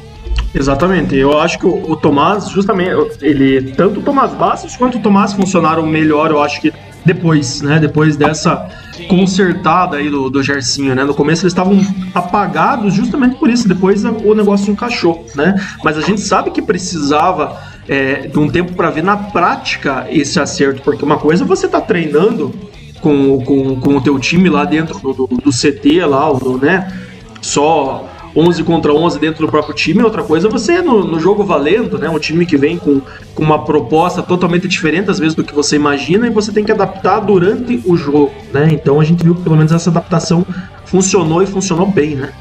Exatamente. 0.55 1.17
Eu 1.17 1.39
acho 1.39 1.59
que 1.59 1.67
o, 1.67 1.91
o, 1.91 1.97
Tomás, 1.97 2.49
justamente, 2.49 2.91
ele 3.23 3.73
tanto 3.73 4.01
o 4.01 4.03
Tomás 4.03 4.33
Bastos 4.35 4.77
quanto 4.77 4.99
o 4.99 5.03
Tomás 5.03 5.33
funcionaram 5.33 5.87
melhor, 5.87 6.31
eu 6.31 6.43
acho 6.43 6.61
que 6.61 6.73
depois, 7.05 7.63
né? 7.63 7.79
Depois 7.79 8.17
dessa 8.17 8.69
consertada 9.09 9.97
aí 9.97 10.11
do, 10.11 10.29
do 10.29 10.43
Gersinho, 10.43 10.95
né? 10.95 11.05
No 11.05 11.15
começo 11.15 11.43
eles 11.43 11.53
estavam 11.53 11.81
apagados 12.15 12.95
justamente 12.95 13.37
por 13.37 13.49
isso, 13.49 13.67
depois 13.67 14.05
o 14.05 14.35
negócio 14.35 14.71
encaixou, 14.71 15.27
né? 15.35 15.55
Mas 15.83 15.97
a 15.97 16.01
gente 16.01 16.21
sabe 16.21 16.51
que 16.51 16.61
precisava 16.61 17.59
é, 17.89 18.27
de 18.27 18.39
um 18.39 18.49
tempo 18.49 18.75
para 18.75 18.91
ver 18.91 19.03
na 19.03 19.17
prática 19.17 20.07
esse 20.11 20.39
acerto, 20.39 20.83
porque 20.83 21.05
uma 21.05 21.19
coisa 21.19 21.45
é 21.45 21.47
você 21.47 21.67
tá 21.69 21.81
treinando 21.81 22.55
com, 23.01 23.43
com, 23.45 23.81
com 23.81 23.97
o 23.97 24.01
teu 24.01 24.19
time 24.19 24.49
lá 24.49 24.65
dentro 24.65 24.99
do, 24.99 25.13
do, 25.13 25.27
do 25.27 25.51
CT 25.51 26.05
lá, 26.05 26.31
do, 26.33 26.59
né? 26.59 26.93
Só 27.41 28.10
11 28.35 28.63
contra 28.65 28.93
11 28.93 29.19
dentro 29.19 29.45
do 29.45 29.51
próprio 29.51 29.75
time, 29.75 30.03
outra 30.03 30.23
coisa 30.23 30.49
você 30.49 30.81
no, 30.81 31.05
no, 31.05 31.19
jogo 31.19 31.43
valendo, 31.43 31.99
né? 31.99 32.09
Um 32.09 32.19
time 32.19 32.47
que 32.47 32.57
vem 32.57 32.79
com, 32.79 33.01
com 33.35 33.43
uma 33.43 33.65
proposta 33.65 34.23
totalmente 34.23 34.69
diferente, 34.69 35.11
às 35.11 35.19
vezes, 35.19 35.35
do 35.35 35.43
que 35.43 35.55
você 35.55 35.77
imagina, 35.77 36.27
e 36.27 36.31
você 36.31 36.53
tem 36.53 36.65
que 36.65 36.73
adaptar 36.73 37.21
durante 37.21 37.83
o 37.85 37.97
jogo, 37.97 38.33
né? 38.53 38.69
Então 38.71 39.01
a 39.01 39.05
gente 39.05 39.25
viu 39.25 39.35
que 39.35 39.43
pelo 39.43 39.57
menos 39.57 39.73
essa 39.73 39.91
adaptação 39.91 40.47
funcionou 40.85 41.43
e 41.43 41.47
funcionou 41.47 41.87
bem, 41.87 42.15
né? 42.15 42.33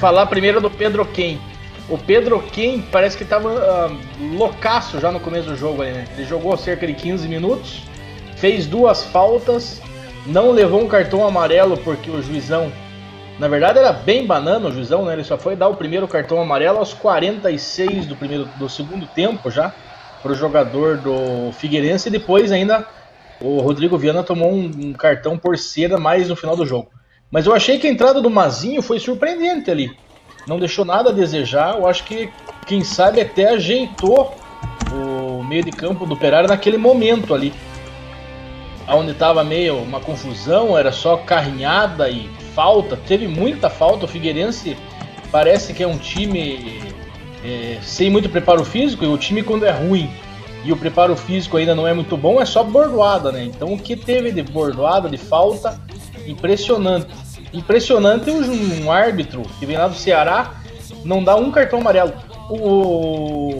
Falar 0.00 0.26
primeiro 0.26 0.60
do 0.60 0.70
Pedro 0.70 1.04
Ken. 1.04 1.36
O 1.88 1.98
Pedro 1.98 2.42
Ken 2.52 2.80
parece 2.92 3.16
que 3.16 3.24
estava 3.24 3.50
uh, 3.50 4.36
loucaço 4.36 5.00
já 5.00 5.10
no 5.10 5.20
começo 5.20 5.48
do 5.48 5.56
jogo 5.56 5.82
né? 5.82 6.06
Ele 6.16 6.26
jogou 6.26 6.56
cerca 6.56 6.86
de 6.86 6.94
15 6.94 7.28
minutos, 7.28 7.82
fez 8.36 8.66
duas 8.66 9.04
faltas, 9.04 9.80
não 10.26 10.52
levou 10.52 10.80
um 10.80 10.88
cartão 10.88 11.26
amarelo 11.26 11.76
porque 11.76 12.10
o 12.10 12.22
juizão 12.22 12.72
na 13.42 13.48
verdade 13.48 13.80
era 13.80 13.92
bem 13.92 14.24
banana 14.24 14.68
o 14.68 14.72
juizão, 14.72 15.04
né? 15.04 15.14
Ele 15.14 15.24
só 15.24 15.36
foi 15.36 15.56
dar 15.56 15.66
o 15.66 15.74
primeiro 15.74 16.06
cartão 16.06 16.40
amarelo 16.40 16.78
aos 16.78 16.94
46 16.94 18.06
do 18.06 18.14
primeiro 18.14 18.44
do 18.56 18.68
segundo 18.68 19.04
tempo 19.04 19.50
já 19.50 19.74
para 20.22 20.30
o 20.30 20.34
jogador 20.36 20.98
do 20.98 21.50
Figueirense 21.50 22.08
e 22.08 22.12
depois 22.12 22.52
ainda 22.52 22.86
o 23.40 23.58
Rodrigo 23.58 23.98
Viana 23.98 24.22
tomou 24.22 24.52
um, 24.52 24.70
um, 24.80 24.92
cartão 24.92 25.36
por 25.36 25.58
cera 25.58 25.98
mais 25.98 26.28
no 26.28 26.36
final 26.36 26.54
do 26.54 26.64
jogo. 26.64 26.92
Mas 27.32 27.44
eu 27.44 27.52
achei 27.52 27.80
que 27.80 27.88
a 27.88 27.90
entrada 27.90 28.22
do 28.22 28.30
Mazinho 28.30 28.80
foi 28.80 29.00
surpreendente 29.00 29.72
ali. 29.72 29.90
Não 30.46 30.60
deixou 30.60 30.84
nada 30.84 31.10
a 31.10 31.12
desejar. 31.12 31.74
Eu 31.74 31.88
acho 31.88 32.04
que 32.04 32.30
quem 32.64 32.84
sabe 32.84 33.20
até 33.20 33.48
ajeitou 33.48 34.32
o 34.92 35.42
meio 35.42 35.64
de 35.64 35.72
campo 35.72 36.06
do 36.06 36.14
Operário 36.14 36.48
naquele 36.48 36.78
momento 36.78 37.34
ali. 37.34 37.52
Onde 38.86 39.10
estava 39.10 39.42
meio 39.42 39.78
uma 39.78 39.98
confusão, 39.98 40.78
era 40.78 40.92
só 40.92 41.16
carrinhada 41.16 42.08
e 42.08 42.30
falta, 42.54 42.96
teve 42.96 43.26
muita 43.26 43.68
falta. 43.68 44.04
O 44.04 44.08
Figueirense 44.08 44.76
parece 45.30 45.72
que 45.72 45.82
é 45.82 45.86
um 45.86 45.98
time 45.98 46.80
é, 47.44 47.78
sem 47.82 48.10
muito 48.10 48.28
preparo 48.28 48.64
físico, 48.64 49.04
e 49.04 49.08
o 49.08 49.18
time 49.18 49.42
quando 49.42 49.64
é 49.64 49.70
ruim 49.70 50.10
e 50.64 50.72
o 50.72 50.76
preparo 50.76 51.16
físico 51.16 51.56
ainda 51.56 51.74
não 51.74 51.88
é 51.88 51.92
muito 51.92 52.16
bom, 52.16 52.40
é 52.40 52.44
só 52.44 52.62
bordoada, 52.62 53.32
né? 53.32 53.44
Então 53.44 53.72
o 53.72 53.78
que 53.78 53.96
teve 53.96 54.30
de 54.30 54.42
bordoada, 54.42 55.08
de 55.08 55.18
falta, 55.18 55.80
impressionante. 56.26 57.08
Impressionante 57.52 58.30
um, 58.30 58.84
um 58.84 58.92
árbitro 58.92 59.42
que 59.58 59.66
vem 59.66 59.76
lá 59.76 59.88
do 59.88 59.94
Ceará 59.94 60.54
não 61.04 61.22
dá 61.22 61.34
um 61.34 61.50
cartão 61.50 61.80
amarelo. 61.80 62.12
O, 62.48 63.50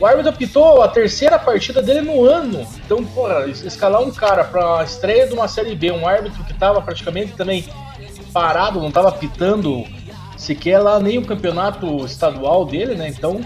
o 0.00 0.06
árbitro 0.06 0.30
apitou 0.30 0.82
a 0.82 0.88
terceira 0.88 1.38
partida 1.38 1.80
dele 1.82 2.00
no 2.00 2.24
ano. 2.24 2.66
Então, 2.84 3.04
porra, 3.04 3.46
escalar 3.46 4.02
um 4.02 4.10
cara 4.10 4.44
para 4.44 4.80
a 4.80 4.84
estreia 4.84 5.26
de 5.26 5.34
uma 5.34 5.46
Série 5.46 5.74
B, 5.74 5.92
um 5.92 6.06
árbitro 6.06 6.42
que 6.44 6.52
estava 6.52 6.82
praticamente 6.82 7.32
também 7.32 7.64
parado, 8.32 8.80
não 8.80 8.88
estava 8.88 9.12
pitando 9.12 9.84
sequer 10.36 10.78
lá 10.78 10.98
nem 10.98 11.18
o 11.18 11.24
campeonato 11.24 12.04
estadual 12.04 12.64
dele, 12.64 12.94
né? 12.94 13.08
Então 13.08 13.40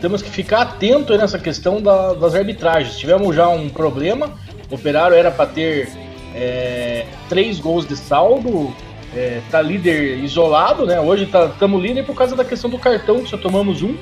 temos 0.00 0.22
que 0.22 0.30
ficar 0.30 0.62
atento 0.62 1.16
nessa 1.16 1.38
questão 1.38 1.80
da, 1.80 2.14
das 2.14 2.34
arbitragens. 2.34 2.98
Tivemos 2.98 3.36
já 3.36 3.48
um 3.48 3.68
problema, 3.68 4.32
o 4.70 4.74
Operário 4.74 5.16
era 5.16 5.30
para 5.30 5.46
ter 5.46 5.92
é, 6.34 7.06
três 7.28 7.60
gols 7.60 7.86
de 7.86 7.96
saldo, 7.96 8.74
é, 9.14 9.40
tá 9.50 9.60
líder 9.60 10.18
isolado, 10.18 10.86
né? 10.86 11.00
Hoje 11.00 11.24
estamos 11.24 11.80
tá, 11.80 11.86
líder 11.86 12.04
por 12.04 12.14
causa 12.14 12.34
da 12.34 12.44
questão 12.44 12.70
do 12.70 12.78
cartão, 12.78 13.22
que 13.22 13.28
só 13.28 13.36
tomamos 13.36 13.82
um, 13.82 13.96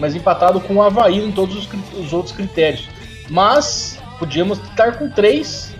mas 0.00 0.14
empatado 0.14 0.60
com 0.60 0.76
o 0.76 0.82
Havaí 0.82 1.24
em 1.24 1.32
todos 1.32 1.56
os, 1.56 1.68
os 1.98 2.12
outros 2.12 2.34
critérios. 2.34 2.88
Mas 3.30 3.98
podíamos 4.18 4.58
estar 4.58 4.98
com 4.98 5.08
três 5.08 5.74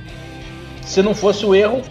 se 0.82 1.02
não 1.02 1.14
fosse 1.14 1.44
o 1.44 1.54
erro 1.54 1.82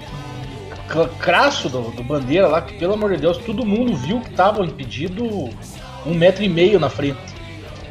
crasso 1.19 1.69
do, 1.69 1.91
do, 1.91 2.03
Bandeira 2.03 2.47
lá, 2.47 2.61
que 2.61 2.73
pelo 2.77 2.93
amor 2.93 3.11
de 3.11 3.17
Deus, 3.17 3.37
todo 3.37 3.65
mundo 3.65 3.95
viu 3.95 4.19
que 4.21 4.29
estava 4.29 4.63
impedido 4.63 5.49
um 6.05 6.13
metro 6.13 6.43
e 6.43 6.49
meio 6.49 6.79
na 6.79 6.89
frente. 6.89 7.19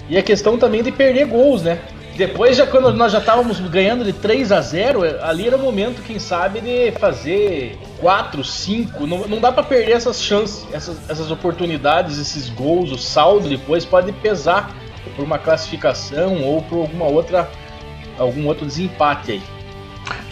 E 0.09 0.17
a 0.17 0.23
questão 0.23 0.59
também 0.59 0.83
de 0.83 0.93
perder 0.93 1.27
gols, 1.27 1.63
né? 1.63 1.81
Depois, 2.17 2.57
já 2.57 2.65
quando 2.65 2.93
nós 2.93 3.11
já 3.11 3.19
estávamos 3.19 3.59
ganhando 3.59 4.05
de 4.05 4.13
3 4.13 4.53
a 4.53 4.61
0 4.61 5.03
ali 5.23 5.49
era 5.49 5.57
o 5.57 5.59
momento, 5.59 6.01
quem 6.03 6.21
sabe, 6.21 6.61
de 6.61 6.93
fazer 6.93 7.77
4, 7.99 8.45
5. 8.45 9.07
Não, 9.07 9.27
não 9.27 9.41
dá 9.41 9.51
para 9.51 9.65
perder 9.65 9.93
essas 9.93 10.23
chances, 10.23 10.65
essas, 10.73 11.11
essas 11.11 11.33
oportunidades, 11.33 12.19
esses 12.19 12.49
gols, 12.49 12.93
o 12.93 12.99
saldo 12.99 13.49
depois 13.49 13.85
pode 13.85 14.13
pesar 14.13 14.73
por 15.17 15.25
uma 15.25 15.39
classificação 15.39 16.45
ou 16.45 16.63
por 16.63 16.79
alguma 16.79 17.07
outra 17.07 17.51
algum 18.17 18.47
outro 18.47 18.65
desempate 18.65 19.33
aí. 19.33 19.43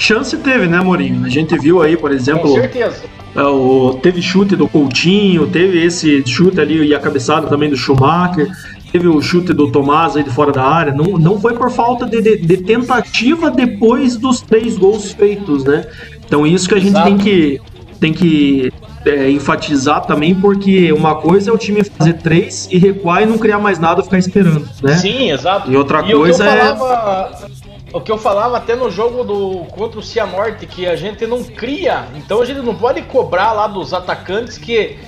Chance 0.03 0.37
teve, 0.39 0.67
né, 0.67 0.81
Mourinho? 0.81 1.25
A 1.25 1.29
gente 1.29 1.57
viu 1.57 1.81
aí, 1.81 1.97
por 1.97 2.11
exemplo. 2.11 2.43
Com 2.43 2.55
certeza. 2.55 3.05
É, 3.37 3.43
o, 3.45 3.97
teve 4.03 4.21
chute 4.21 4.57
do 4.57 4.67
Coutinho, 4.67 5.47
teve 5.47 5.81
esse 5.81 6.27
chute 6.27 6.61
ali 6.61 6.89
e 6.89 6.93
a 6.93 6.99
cabeçada 6.99 7.47
também 7.47 7.71
do 7.71 7.77
Schumacher, 7.77 8.51
teve 8.91 9.07
o 9.07 9.23
chute 9.23 9.53
do 9.53 9.71
Tomás 9.71 10.17
aí 10.17 10.25
de 10.25 10.31
fora 10.31 10.51
da 10.51 10.65
área. 10.65 10.93
Não, 10.93 11.17
não 11.17 11.41
foi 11.41 11.55
por 11.55 11.71
falta 11.71 12.05
de, 12.05 12.21
de, 12.21 12.37
de 12.37 12.57
tentativa 12.57 13.49
depois 13.49 14.17
dos 14.17 14.41
três 14.41 14.77
gols 14.77 15.13
feitos, 15.13 15.63
né? 15.63 15.87
Então 16.27 16.45
isso 16.45 16.69
que 16.69 16.75
a 16.75 16.79
gente 16.81 16.91
Exato. 16.91 17.07
tem 17.07 17.19
que, 17.19 17.61
tem 18.01 18.13
que 18.13 18.73
é, 19.07 19.31
enfatizar 19.31 20.05
também, 20.05 20.35
porque 20.35 20.93
uma 20.93 21.15
coisa 21.15 21.49
é 21.49 21.55
o 21.55 21.59
time 21.59 21.85
fazer 21.85 22.15
três 22.15 22.69
e 22.73 22.77
recuar 22.77 23.23
e 23.23 23.27
não 23.27 23.39
criar 23.39 23.61
mais 23.61 23.79
nada, 23.79 24.03
ficar 24.03 24.19
esperando, 24.19 24.69
né? 24.83 24.97
Sim, 24.97 25.31
exato. 25.31 25.71
E 25.71 25.77
outra 25.77 26.03
e 26.05 26.13
coisa 26.13 26.45
é. 26.45 26.75
Falava 26.75 27.62
o 27.93 28.01
que 28.01 28.11
eu 28.11 28.19
falava 28.19 28.57
até 28.57 28.75
no 28.75 28.91
jogo 28.91 29.23
do 29.23 29.65
contra 29.71 29.99
o 29.99 30.03
Cianorte, 30.03 30.67
que 30.67 30.87
a 30.87 30.97
gente 30.97 31.27
não 31.27 31.45
cria, 31.45 32.07
então 32.17 32.41
a 32.41 32.45
gente 32.45 32.61
não 32.61 32.75
pode 32.75 33.03
cobrar 33.03 33.53
lá 33.53 33.67
dos 33.67 33.93
atacantes 33.93 34.59
que 34.59 34.99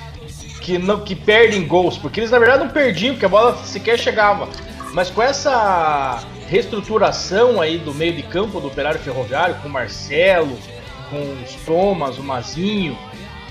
que 0.61 0.79
não 0.79 1.01
que 1.01 1.15
perdem 1.15 1.67
gols, 1.67 1.99
porque 1.99 2.21
eles 2.21 2.31
na 2.31 2.39
verdade 2.39 2.65
não 2.65 2.71
perdiam, 2.71 3.15
porque 3.15 3.27
a 3.27 3.29
bola 3.29 3.57
sequer 3.65 3.99
chegava. 3.99 4.49
Mas 4.93 5.11
com 5.11 5.23
essa 5.23 6.23
reestruturação 6.49 7.61
aí 7.61 7.77
do 7.77 7.93
meio 7.93 8.15
de 8.15 8.23
campo 8.23 8.61
do 8.61 8.69
Operário 8.69 8.99
Ferroviário, 9.01 9.57
com 9.57 9.69
o 9.69 9.71
Marcelo, 9.71 10.57
com 11.11 11.21
os 11.43 11.55
Thomas, 11.67 12.17
o 12.19 12.23
Mazinho, 12.23 12.97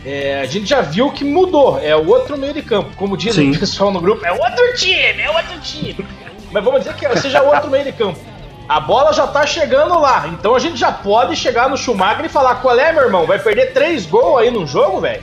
é, 0.05 0.41
a 0.41 0.45
gente 0.45 0.65
já 0.65 0.81
viu 0.81 1.11
que 1.11 1.23
mudou. 1.23 1.79
É 1.79 1.95
o 1.95 2.07
outro 2.07 2.37
meio 2.37 2.53
de 2.53 2.61
campo. 2.61 2.95
Como 2.95 3.15
diz 3.15 3.35
Sim. 3.35 3.51
o 3.51 3.59
pessoal 3.59 3.91
no 3.91 4.01
grupo, 4.01 4.25
é 4.25 4.31
outro 4.31 4.73
time, 4.75 5.21
é 5.21 5.29
outro 5.29 5.59
time. 5.61 6.05
Mas 6.51 6.63
vamos 6.63 6.79
dizer 6.81 6.95
que 6.95 7.19
seja 7.19 7.41
outro 7.41 7.69
meio 7.69 7.85
de 7.85 7.91
campo. 7.91 8.19
A 8.67 8.79
bola 8.79 9.13
já 9.13 9.27
tá 9.27 9.46
chegando 9.46 10.00
lá. 10.00 10.27
Então 10.27 10.55
a 10.55 10.60
gente 10.60 10.77
já 10.77 10.91
pode 10.91 11.36
chegar 11.36 11.70
no 11.70 11.77
Schumacher 11.77 12.25
e 12.25 12.29
falar: 12.29 12.55
qual 12.55 12.77
é, 12.77 12.91
meu 12.91 13.03
irmão? 13.03 13.25
Vai 13.25 13.39
perder 13.39 13.74
três 13.74 14.05
gols 14.05 14.41
aí 14.41 14.51
no 14.51 14.65
jogo, 14.65 15.01
velho? 15.01 15.22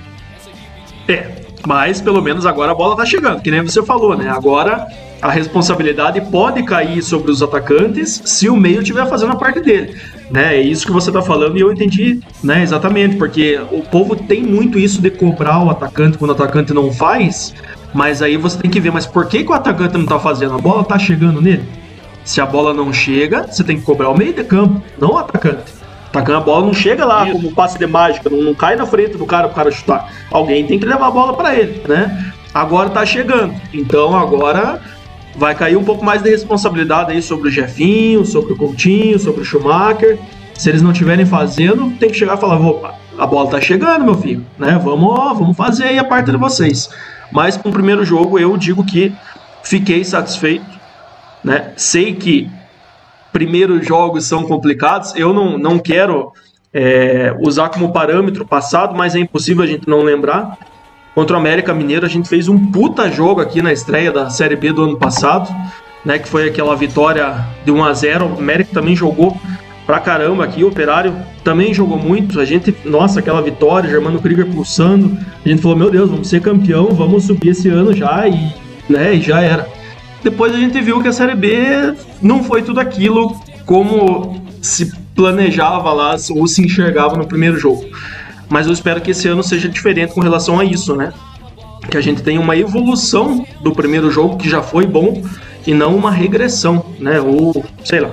É, 1.08 1.26
mas 1.66 2.00
pelo 2.00 2.22
menos 2.22 2.46
agora 2.46 2.72
a 2.72 2.74
bola 2.74 2.96
tá 2.96 3.04
chegando, 3.04 3.42
que 3.42 3.50
nem 3.50 3.62
você 3.62 3.82
falou, 3.82 4.16
né? 4.16 4.28
Agora 4.30 4.86
a 5.20 5.30
responsabilidade 5.30 6.20
pode 6.30 6.62
cair 6.62 7.02
sobre 7.02 7.30
os 7.30 7.42
atacantes 7.42 8.22
se 8.24 8.48
o 8.48 8.56
meio 8.56 8.80
estiver 8.80 9.06
fazendo 9.06 9.32
a 9.32 9.36
parte 9.36 9.60
dele. 9.60 9.96
Né? 10.30 10.56
É 10.56 10.60
isso 10.60 10.86
que 10.86 10.92
você 10.92 11.12
tá 11.12 11.20
falando 11.20 11.58
e 11.58 11.60
eu 11.60 11.70
entendi 11.70 12.20
né, 12.42 12.62
exatamente, 12.62 13.16
porque 13.16 13.60
o 13.70 13.82
povo 13.82 14.16
tem 14.16 14.42
muito 14.42 14.78
isso 14.78 15.02
de 15.02 15.10
cobrar 15.10 15.62
o 15.62 15.68
atacante 15.68 16.16
quando 16.16 16.30
o 16.30 16.34
atacante 16.34 16.72
não 16.72 16.90
faz, 16.92 17.54
mas 17.92 18.22
aí 18.22 18.36
você 18.36 18.58
tem 18.58 18.70
que 18.70 18.80
ver, 18.80 18.92
mas 18.92 19.06
por 19.06 19.26
que, 19.26 19.44
que 19.44 19.50
o 19.50 19.54
atacante 19.54 19.98
não 19.98 20.06
tá 20.06 20.18
fazendo? 20.18 20.54
A 20.54 20.58
bola 20.58 20.84
tá 20.84 20.98
chegando 20.98 21.40
nele? 21.40 21.68
Se 22.24 22.40
a 22.40 22.46
bola 22.46 22.72
não 22.74 22.92
chega, 22.92 23.46
você 23.46 23.64
tem 23.64 23.78
que 23.78 23.82
cobrar 23.82 24.10
o 24.10 24.16
meio 24.16 24.32
de 24.32 24.44
campo, 24.44 24.82
não 24.98 25.12
o 25.12 25.18
atacante. 25.18 25.72
Atacando 26.08 26.38
a 26.38 26.40
bola 26.40 26.66
não 26.66 26.74
chega 26.74 27.04
lá 27.04 27.24
Isso. 27.24 27.32
como 27.32 27.54
passe 27.54 27.78
de 27.78 27.86
mágica, 27.86 28.28
não, 28.28 28.42
não 28.42 28.54
cai 28.54 28.76
na 28.76 28.84
frente 28.84 29.16
do 29.16 29.24
cara 29.24 29.46
pro 29.46 29.56
cara 29.56 29.70
chutar. 29.70 30.12
Alguém 30.30 30.66
tem 30.66 30.78
que 30.78 30.86
levar 30.86 31.06
a 31.06 31.10
bola 31.10 31.34
para 31.34 31.54
ele, 31.54 31.82
né? 31.88 32.32
Agora 32.52 32.90
tá 32.90 33.06
chegando. 33.06 33.54
Então 33.72 34.16
agora 34.16 34.80
vai 35.36 35.54
cair 35.54 35.76
um 35.76 35.84
pouco 35.84 36.04
mais 36.04 36.22
de 36.22 36.30
responsabilidade 36.30 37.12
aí 37.12 37.22
sobre 37.22 37.48
o 37.48 37.50
Jefinho, 37.50 38.24
sobre 38.24 38.52
o 38.52 38.56
Coutinho, 38.56 39.18
sobre 39.18 39.42
o 39.42 39.44
Schumacher. 39.44 40.18
Se 40.54 40.68
eles 40.68 40.82
não 40.82 40.90
estiverem 40.90 41.24
fazendo, 41.24 41.90
tem 41.98 42.10
que 42.10 42.16
chegar 42.16 42.36
e 42.36 42.40
falar: 42.40 42.60
opa, 42.60 42.94
a 43.16 43.26
bola 43.26 43.50
tá 43.50 43.60
chegando, 43.60 44.04
meu 44.04 44.16
filho, 44.16 44.44
né? 44.58 44.80
Vamos, 44.82 45.38
vamos 45.38 45.56
fazer 45.56 45.84
aí 45.84 45.98
a 45.98 46.04
parte 46.04 46.30
de 46.30 46.36
vocês. 46.36 46.90
Mas 47.30 47.56
com 47.56 47.68
o 47.68 47.72
primeiro 47.72 48.04
jogo 48.04 48.38
eu 48.38 48.56
digo 48.56 48.84
que 48.84 49.12
fiquei 49.62 50.04
satisfeito. 50.04 50.79
Né? 51.42 51.72
Sei 51.76 52.14
que 52.14 52.48
primeiros 53.32 53.86
jogos 53.86 54.24
são 54.24 54.44
complicados, 54.44 55.14
eu 55.14 55.32
não, 55.32 55.56
não 55.56 55.78
quero 55.78 56.32
é, 56.72 57.34
usar 57.40 57.68
como 57.68 57.92
parâmetro 57.92 58.46
passado, 58.46 58.94
mas 58.96 59.14
é 59.14 59.18
impossível 59.18 59.62
a 59.62 59.66
gente 59.66 59.88
não 59.88 60.02
lembrar. 60.02 60.58
Contra 61.14 61.36
o 61.36 61.40
América 61.40 61.74
Mineiro, 61.74 62.06
a 62.06 62.08
gente 62.08 62.28
fez 62.28 62.48
um 62.48 62.70
puta 62.70 63.10
jogo 63.10 63.40
aqui 63.40 63.60
na 63.60 63.72
estreia 63.72 64.12
da 64.12 64.30
Série 64.30 64.56
B 64.56 64.72
do 64.72 64.84
ano 64.84 64.96
passado, 64.96 65.50
né, 66.04 66.18
que 66.18 66.28
foi 66.28 66.48
aquela 66.48 66.74
vitória 66.76 67.46
de 67.64 67.70
1 67.70 67.84
a 67.84 67.92
0 67.92 68.26
O 68.26 68.38
América 68.38 68.70
também 68.72 68.96
jogou 68.96 69.36
pra 69.84 69.98
caramba 69.98 70.44
aqui, 70.44 70.62
o 70.62 70.68
Operário 70.68 71.14
também 71.42 71.74
jogou 71.74 71.98
muito. 71.98 72.38
A 72.40 72.44
gente, 72.44 72.74
nossa, 72.84 73.18
aquela 73.18 73.42
vitória, 73.42 73.90
Germano 73.90 74.20
Krieger 74.20 74.46
pulsando. 74.46 75.18
A 75.44 75.48
gente 75.48 75.60
falou: 75.60 75.76
Meu 75.76 75.90
Deus, 75.90 76.08
vamos 76.08 76.28
ser 76.28 76.40
campeão, 76.40 76.90
vamos 76.90 77.24
subir 77.24 77.50
esse 77.50 77.68
ano 77.68 77.92
já, 77.92 78.26
e, 78.28 78.54
né, 78.88 79.14
e 79.14 79.20
já 79.20 79.40
era. 79.40 79.68
Depois 80.22 80.54
a 80.54 80.58
gente 80.58 80.80
viu 80.80 81.00
que 81.00 81.08
a 81.08 81.12
Série 81.12 81.34
B 81.34 81.94
não 82.20 82.44
foi 82.44 82.62
tudo 82.62 82.80
aquilo 82.80 83.34
como 83.64 84.42
se 84.60 84.92
planejava 85.14 85.92
lá 85.92 86.16
ou 86.30 86.46
se 86.46 86.64
enxergava 86.64 87.16
no 87.16 87.26
primeiro 87.26 87.58
jogo. 87.58 87.84
Mas 88.48 88.66
eu 88.66 88.72
espero 88.72 89.00
que 89.00 89.12
esse 89.12 89.28
ano 89.28 89.42
seja 89.42 89.68
diferente 89.68 90.12
com 90.12 90.20
relação 90.20 90.58
a 90.58 90.64
isso, 90.64 90.94
né? 90.96 91.12
Que 91.88 91.96
a 91.96 92.00
gente 92.00 92.22
tenha 92.22 92.40
uma 92.40 92.56
evolução 92.56 93.46
do 93.62 93.72
primeiro 93.72 94.10
jogo, 94.10 94.36
que 94.36 94.48
já 94.48 94.62
foi 94.62 94.86
bom, 94.86 95.22
e 95.66 95.72
não 95.72 95.94
uma 95.94 96.10
regressão, 96.10 96.84
né? 96.98 97.20
Ou, 97.20 97.64
sei 97.84 98.00
lá. 98.00 98.10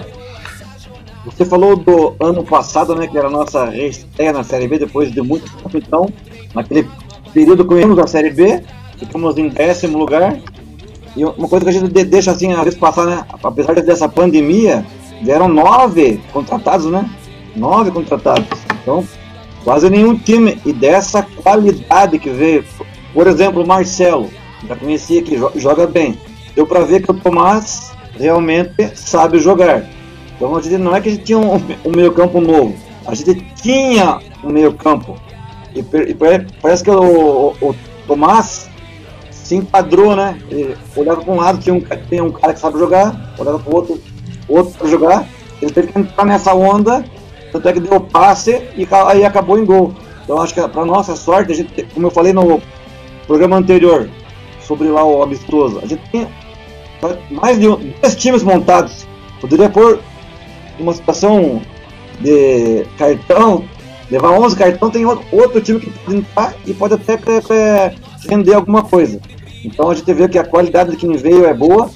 Você 1.25 1.43
falou 1.43 1.75
do 1.75 2.15
ano 2.19 2.43
passado, 2.43 2.95
né? 2.95 3.07
Que 3.07 3.17
era 3.17 3.27
a 3.27 3.31
nossa 3.31 3.75
estreia 3.75 4.31
na 4.31 4.43
Série 4.43 4.67
B, 4.67 4.79
depois 4.79 5.11
de 5.11 5.21
muito 5.21 5.51
tempo, 5.57 5.77
então, 5.77 6.09
naquele 6.53 6.87
período 7.33 7.67
que 7.67 7.73
ganhamos 7.73 7.99
a 7.99 8.07
Série 8.07 8.29
B, 8.29 8.63
ficamos 8.97 9.37
em 9.37 9.49
décimo 9.49 9.97
lugar. 9.97 10.37
E 11.15 11.23
uma 11.23 11.47
coisa 11.47 11.65
que 11.65 11.69
a 11.69 11.73
gente 11.73 12.03
deixa 12.05 12.31
assim, 12.31 12.53
às 12.53 12.63
vezes 12.63 12.79
passar, 12.79 13.05
né? 13.05 13.25
Apesar 13.43 13.73
dessa 13.75 14.07
pandemia, 14.07 14.85
vieram 15.21 15.47
nove 15.47 16.21
contratados, 16.31 16.85
né? 16.87 17.09
Nove 17.55 17.91
contratados. 17.91 18.47
Então, 18.81 19.03
quase 19.63 19.89
nenhum 19.89 20.17
time. 20.17 20.59
E 20.65 20.73
dessa 20.73 21.23
qualidade 21.43 22.19
que 22.19 22.29
veio. 22.29 22.63
Por 23.13 23.25
exemplo, 23.27 23.63
o 23.63 23.67
Marcelo, 23.67 24.29
já 24.67 24.75
conhecia 24.75 25.21
que 25.21 25.37
joga 25.55 25.87
bem. 25.87 26.17
Deu 26.55 26.65
para 26.65 26.81
ver 26.81 27.01
que 27.01 27.11
o 27.11 27.13
Tomás 27.13 27.91
realmente 28.19 28.91
sabe 28.95 29.39
jogar. 29.39 29.85
Então 30.35 30.55
a 30.55 30.61
gente 30.61 30.77
não 30.77 30.95
é 30.95 31.01
que 31.01 31.09
a 31.09 31.11
gente 31.11 31.23
tinha 31.23 31.39
um, 31.39 31.55
um 31.85 31.91
meio 31.95 32.11
campo 32.11 32.39
novo. 32.39 32.75
A 33.05 33.15
gente 33.15 33.35
tinha 33.61 34.19
um 34.43 34.49
meio 34.49 34.73
campo. 34.73 35.17
E, 35.73 35.79
e 35.79 36.15
parece 36.61 36.83
que 36.83 36.91
o, 36.91 37.53
o, 37.61 37.69
o, 37.69 37.75
Tomás 38.07 38.66
se 39.47 39.55
enquadrou, 39.55 40.13
né? 40.13 40.37
Ele 40.49 40.75
olhava 40.93 41.21
para 41.21 41.33
um 41.33 41.37
lado, 41.37 41.59
tinha 41.59 41.73
um, 41.73 41.81
tinha 42.09 42.23
um 42.23 42.31
cara 42.31 42.53
que 42.53 42.59
sabe 42.59 42.77
jogar, 42.77 43.33
olhava 43.39 43.57
para 43.57 43.71
o 43.71 43.75
outro, 43.75 44.01
outro 44.49 44.73
para 44.77 44.87
jogar, 44.89 45.25
ele 45.61 45.71
teve 45.71 45.87
que 45.87 45.97
entrar 45.97 46.25
nessa 46.25 46.53
onda, 46.53 47.05
tanto 47.53 47.69
é 47.69 47.73
que 47.73 47.79
deu 47.79 48.01
passe 48.01 48.61
e 48.75 48.85
aí 49.07 49.23
acabou 49.23 49.57
em 49.57 49.63
gol. 49.63 49.93
Então 50.23 50.41
acho 50.41 50.53
que 50.53 50.67
para 50.67 50.83
nossa 50.83 51.15
sorte, 51.15 51.53
a 51.53 51.55
gente, 51.55 51.83
como 51.93 52.07
eu 52.07 52.11
falei 52.11 52.33
no 52.33 52.61
programa 53.25 53.55
anterior, 53.55 54.09
sobre 54.61 54.89
lá 54.89 55.05
o 55.05 55.23
amistoso, 55.23 55.79
a 55.81 55.87
gente 55.87 56.01
tem 56.11 56.27
mais 57.31 57.57
de 57.57 57.67
dois 57.69 58.15
times 58.17 58.43
montados. 58.43 59.07
Poderia 59.39 59.69
pôr 59.69 59.99
uma 60.77 60.93
situação 60.93 61.61
de 62.19 62.85
cartão, 62.97 63.63
levar 64.09 64.31
11 64.31 64.55
cartão, 64.55 64.89
tem 64.89 65.05
outro 65.05 65.61
time 65.61 65.79
que 65.79 65.89
pode 65.89 66.17
entrar 66.17 66.53
e 66.65 66.73
pode 66.73 66.93
até 66.93 67.19
render 68.29 68.53
alguma 68.53 68.83
coisa. 68.83 69.19
Então 69.63 69.89
a 69.89 69.95
gente 69.95 70.13
vê 70.13 70.27
que 70.27 70.39
a 70.39 70.45
qualidade 70.45 70.91
de 70.91 70.97
quem 70.97 71.11
veio 71.17 71.45
é 71.45 71.53
boa, 71.53 71.89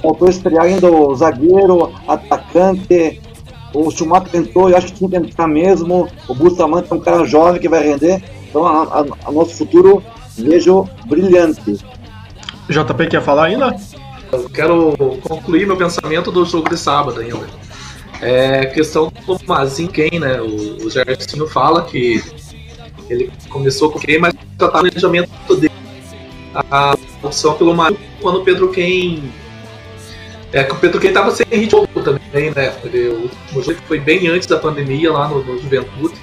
faltou 0.00 0.28
estrear 0.28 0.64
ainda 0.64 0.90
o 0.90 1.14
zagueiro, 1.14 1.92
atacante. 2.06 3.20
O 3.72 3.90
Schumacher 3.90 4.30
tentou, 4.30 4.70
eu 4.70 4.76
acho 4.76 4.86
que 4.88 4.94
tinha 4.94 5.10
que 5.10 5.16
entrar 5.16 5.48
mesmo. 5.48 6.08
O 6.28 6.34
Bustamante 6.34 6.88
é 6.90 6.94
um 6.94 7.00
cara 7.00 7.24
jovem 7.24 7.60
que 7.60 7.68
vai 7.68 7.82
render. 7.82 8.22
Então, 8.48 8.64
a, 8.64 8.82
a, 8.82 9.04
a 9.26 9.32
nosso 9.32 9.56
futuro 9.56 10.02
vejo 10.38 10.88
brilhante. 11.06 11.78
JP 12.68 13.06
quer 13.10 13.22
falar 13.22 13.46
ainda? 13.46 13.76
Eu 14.32 14.48
quero 14.48 14.96
concluir 15.22 15.66
meu 15.66 15.76
pensamento 15.76 16.30
do 16.30 16.44
jogo 16.44 16.68
de 16.68 16.76
sábado 16.76 17.20
ainda. 17.20 17.63
É 18.26 18.64
questão 18.64 19.12
do 19.26 19.38
Mazin 19.46 19.86
quem, 19.86 20.18
né? 20.18 20.40
O, 20.40 20.86
o 20.86 21.46
fala 21.46 21.82
que 21.84 22.22
ele 23.10 23.30
começou 23.50 23.90
com 23.90 23.98
quem, 23.98 24.18
mas 24.18 24.32
já 24.58 24.66
tá 24.66 24.78
planejamento 24.78 25.56
dele. 25.56 25.74
A 26.54 26.96
opção 27.22 27.52
pelo 27.54 27.74
Marinho 27.74 28.00
quando 28.22 28.40
o 28.40 28.44
Pedro 28.44 28.70
Quem 28.70 29.30
é 30.52 30.64
que 30.64 30.72
o 30.72 30.76
Pedro 30.76 31.00
Quem 31.00 31.12
tava 31.12 31.32
sem 31.32 31.44
ritmo 31.50 31.86
também, 32.02 32.50
né? 32.54 32.74
Ele, 32.84 33.08
o 33.08 33.22
último 33.24 33.62
jogo 33.62 33.78
foi 33.86 34.00
bem 34.00 34.26
antes 34.28 34.48
da 34.48 34.56
pandemia 34.56 35.12
lá 35.12 35.28
no, 35.28 35.44
no, 35.44 35.60
Juventude. 35.60 36.14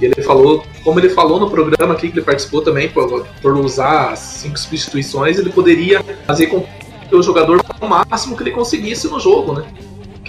E 0.00 0.06
ele 0.06 0.22
falou, 0.22 0.64
como 0.82 0.98
ele 0.98 1.10
falou 1.10 1.38
no 1.38 1.48
programa 1.48 1.94
aqui 1.94 2.10
que 2.10 2.18
ele 2.18 2.24
participou 2.24 2.62
também, 2.62 2.88
por, 2.88 3.24
por 3.40 3.56
usar 3.56 4.16
cinco 4.16 4.58
substituições, 4.58 5.38
ele 5.38 5.50
poderia 5.50 6.02
fazer 6.26 6.46
com 6.46 6.66
que 7.08 7.14
o 7.14 7.22
jogador 7.22 7.60
o 7.80 7.86
máximo 7.86 8.36
que 8.36 8.42
ele 8.42 8.50
conseguisse 8.50 9.06
no 9.08 9.20
jogo, 9.20 9.52
né? 9.52 9.64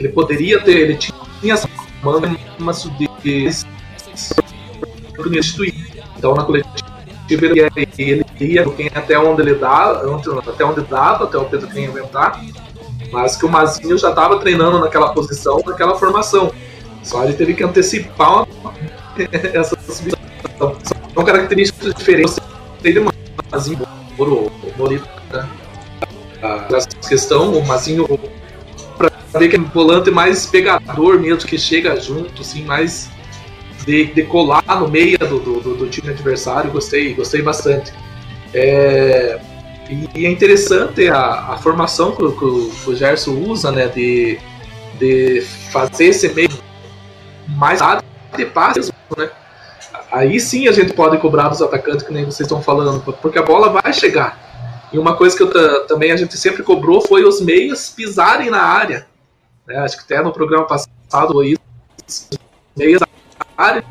Ele 0.01 0.09
poderia 0.09 0.59
ter, 0.59 0.77
ele 0.77 0.95
tinha 0.95 1.53
essa 1.53 1.69
manga 2.01 2.27
de 2.27 3.49
substituir. 5.15 5.75
Então 6.17 6.33
na 6.33 6.43
coletiva 6.43 6.81
ele, 7.29 7.59
ele 8.07 8.25
ia 8.39 8.65
até 8.95 9.19
onde 9.19 9.41
ele 9.43 9.53
dá, 9.55 10.01
até 10.47 10.65
onde 10.65 10.81
dava, 10.81 11.25
até 11.25 11.37
o 11.37 11.45
Pedro 11.45 11.67
Quem 11.67 11.85
inventar 11.85 12.41
mas 13.11 13.35
que 13.35 13.45
o 13.45 13.49
Mazinho 13.49 13.97
já 13.97 14.09
estava 14.09 14.39
treinando 14.39 14.79
naquela 14.79 15.13
posição, 15.13 15.61
naquela 15.65 15.95
formação. 15.95 16.51
Só 17.03 17.23
ele 17.23 17.33
teve 17.33 17.53
que 17.53 17.63
antecipar 17.63 18.47
essa 19.53 19.77
substituição. 19.81 20.77
São 21.13 21.25
características 21.25 21.93
diferentes 21.93 22.39
dele, 22.81 23.05
Mazinho, 23.51 23.85
o 24.17 24.51
Morita. 24.77 25.07
Né? 25.33 25.49
Essa 26.73 26.87
questão, 27.07 27.53
o 27.53 27.67
Mazinho, 27.67 28.07
para 28.97 29.11
ver 29.39 29.49
que 29.49 29.55
é 29.55 29.59
um 29.59 29.65
volante 29.65 30.11
mais 30.11 30.45
pegador 30.45 31.19
mesmo, 31.19 31.47
que 31.47 31.57
chega 31.57 31.99
junto, 31.99 32.41
assim, 32.41 32.63
mais 32.63 33.09
de, 33.85 34.05
de 34.05 34.23
colar 34.23 34.63
no 34.79 34.87
meio 34.87 35.17
do, 35.17 35.39
do, 35.39 35.75
do 35.75 35.87
time 35.87 36.09
adversário, 36.09 36.71
gostei, 36.71 37.13
gostei 37.13 37.41
bastante. 37.41 37.93
É, 38.53 39.39
e, 40.15 40.25
é 40.25 40.29
interessante 40.29 41.07
a, 41.09 41.53
a 41.53 41.57
formação 41.57 42.11
que, 42.11 42.31
que, 42.31 42.89
o 42.89 42.95
Gerson 42.95 43.31
usa, 43.31 43.71
né? 43.71 43.87
De, 43.87 44.39
de 44.99 45.41
fazer 45.71 46.05
esse 46.05 46.33
meio 46.33 46.49
mais 47.47 47.79
de 48.35 48.45
passe, 48.45 48.93
né? 49.17 49.29
Aí 50.11 50.39
sim 50.39 50.67
a 50.67 50.71
gente 50.71 50.93
pode 50.93 51.17
cobrar 51.17 51.49
dos 51.49 51.61
atacantes, 51.61 52.05
que 52.05 52.13
nem 52.13 52.25
vocês 52.25 52.41
estão 52.41 52.61
falando, 52.61 53.01
porque 53.21 53.39
a 53.39 53.43
bola 53.43 53.69
vai 53.69 53.93
chegar. 53.93 54.50
E 54.91 54.99
uma 54.99 55.15
coisa 55.15 55.35
que 55.35 55.43
eu, 55.43 55.87
também 55.87 56.11
a 56.11 56.17
gente 56.17 56.37
sempre 56.37 56.63
cobrou 56.63 57.01
foi 57.01 57.23
os 57.23 57.41
meias 57.41 57.89
pisarem 57.89 58.49
na 58.49 58.61
área. 58.61 59.07
Né? 59.65 59.77
Acho 59.77 59.97
que 59.97 60.03
até 60.03 60.21
no 60.21 60.33
programa 60.33 60.65
passado 60.65 61.43
isso, 61.43 61.61
os 62.07 62.39
meias 62.75 62.99
na 62.99 63.07
área, 63.57 63.83